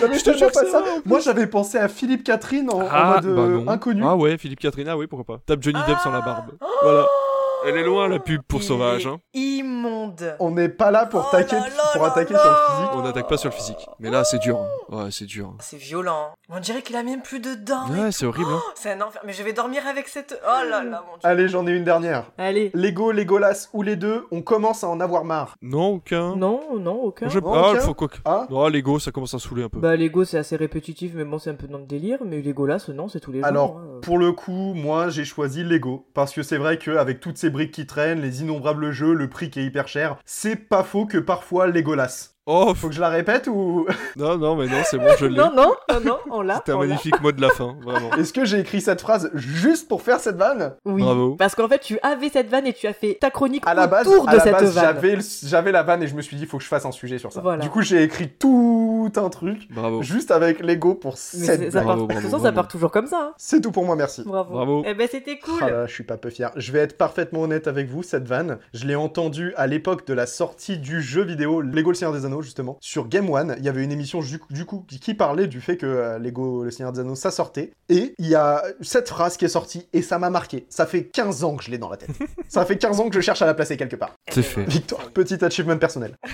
[0.00, 0.80] J'avais Je te tellement jure pas c'est ça.
[0.80, 3.68] vrai, en Moi j'avais pensé à Philippe Catherine en, en Ah, mode bah euh, non.
[3.68, 4.02] inconnu.
[4.04, 5.42] Ah ouais, Philippe Catherine, ah oui, pourquoi pas.
[5.44, 6.52] Tape Johnny Depp sans la barbe.
[6.82, 7.04] Voilà.
[7.66, 9.06] Elle est loin la pub pour Il Sauvage.
[9.06, 9.18] est Hein.
[9.34, 10.36] Immonde.
[10.38, 12.40] On n'est pas là pour, Oh taquer, là là pour là attaquer là.
[12.40, 12.90] sur le physique.
[12.94, 13.86] On n'attaque pas sur le physique.
[13.98, 14.58] Mais là, c'est dur.
[14.58, 14.68] hein.
[15.04, 15.54] Ouais, c'est dur.
[15.60, 16.32] C'est violent.
[16.48, 17.86] On dirait qu'il a même plus de dents.
[17.90, 18.50] Ouais, c'est horrible.
[18.50, 18.60] Hein.
[18.64, 19.20] Oh, c'est un enfer.
[19.26, 20.40] Mais je vais dormir avec cette.
[20.44, 21.24] Oh là là, mon dieu.
[21.24, 22.24] Allez, j'en ai une dernière.
[22.38, 22.70] Allez.
[22.74, 25.56] Lego, Legolas ou les deux, on commence à en avoir marre.
[25.62, 26.36] Non, aucun.
[26.36, 27.28] Non, non, aucun.
[27.28, 27.38] Je...
[27.40, 29.68] Non, Ah, aucun il faut quoi que- Ah Non, Lego, ça commence à saouler un
[29.68, 29.78] peu.
[29.78, 32.86] Bah Lego c'est assez répétitif mais bon c'est un peu dans le délire mais Legolas
[32.94, 33.78] non c'est tous les Alors, jours.
[33.80, 34.00] hein.
[34.02, 36.06] pour le coup, moi j'ai choisi Lego.
[36.14, 39.50] Parce que c'est vrai qu'avec toutes ces briques qui traînent, les innombrables jeux, le prix
[39.50, 42.37] qui est hyper cher, c'est pas faux que parfois Legolas.
[42.50, 43.86] Oh, Faut que je la répète ou?
[44.16, 45.36] non, non, mais non, c'est bon, je l'ai.
[45.36, 46.56] Non non non non on l'a.
[46.56, 48.10] C'était un magnifique mot de la fin, vraiment.
[48.14, 50.72] Est-ce que j'ai écrit cette phrase juste pour faire cette vanne?
[50.86, 51.02] Oui.
[51.02, 51.34] Bravo.
[51.36, 53.86] Parce qu'en fait tu avais cette vanne et tu as fait ta chronique À la
[53.86, 55.20] base, autour à de la cette base, vanne.
[55.44, 57.32] j'avais, la vanne et je me suis dit, faut que je fasse un sujet sur
[57.32, 57.42] ça.
[57.42, 57.62] Voilà.
[57.62, 60.02] Du coup, j'ai écrit tout un truc Bravo.
[60.02, 62.90] juste avec Lego pour Mais cette part, Bravo, de toute bravo, façon ça part toujours
[62.90, 63.18] comme ça.
[63.30, 63.34] hein.
[63.36, 64.22] C'est tout pour moi, merci.
[64.24, 64.52] Bravo.
[64.54, 64.82] Bravo.
[64.86, 65.60] Eh ben c'était cool.
[65.60, 66.50] Ah là, je suis pas peu fier.
[66.56, 70.14] Je vais être parfaitement honnête avec vous, cette vanne, je l'ai entendue à l'époque de
[70.14, 72.78] la sortie du jeu vidéo Lego le Seigneur des Anneaux, justement.
[72.80, 74.20] Sur Game One, il y avait une émission
[74.50, 77.30] du, coup qui, qui parlait du fait que euh, Lego le Seigneur des Anneaux, ça
[77.30, 77.72] sortait.
[77.88, 80.66] Et il y a cette phrase qui est sortie et ça m'a marqué.
[80.68, 82.10] Ça fait 15 ans que je l'ai dans la tête.
[82.48, 84.14] ça fait 15 ans que je cherche à la placer quelque part.
[84.30, 84.64] C'est fait.
[84.64, 86.14] Victoire, petit achievement personnel.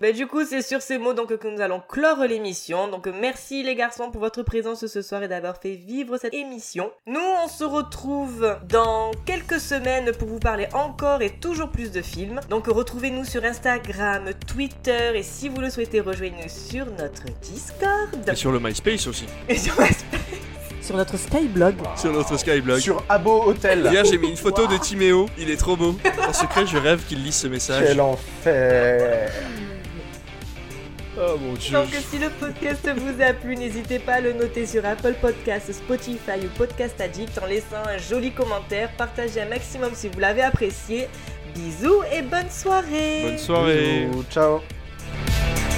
[0.00, 2.88] Bah, du coup, c'est sur ces mots donc que nous allons clore l'émission.
[2.88, 6.90] Donc merci les garçons pour votre présence ce soir et d'avoir fait vivre cette émission.
[7.06, 12.02] Nous, on se retrouve dans quelques semaines pour vous parler encore et toujours plus de
[12.02, 12.40] films.
[12.48, 18.28] Donc retrouvez-nous sur Instagram, Twitter et si vous le souhaitez, rejoignez-nous sur notre Discord.
[18.30, 19.26] Et sur le MySpace aussi.
[19.48, 19.74] Et sur
[20.82, 21.74] Sur notre Skyblog.
[21.96, 22.80] Sur notre Skyblog.
[22.80, 23.88] Sur Abo Hotel.
[23.90, 25.26] Hier, j'ai mis une photo de Timéo.
[25.38, 25.96] Il est trop beau.
[26.28, 27.84] En secret, je rêve qu'il lise ce message.
[27.86, 29.30] Quel enfer.
[31.18, 31.72] Oh mon dieu.
[31.72, 35.72] Donc si le podcast vous a plu, n'hésitez pas à le noter sur Apple Podcasts,
[35.72, 38.90] Spotify ou Podcast Addict en laissant un joli commentaire.
[38.96, 41.08] Partagez un maximum si vous l'avez apprécié.
[41.54, 44.06] Bisous et bonne soirée Bonne soirée.
[44.06, 44.60] Bisous, ciao.
[45.12, 45.69] Thank you.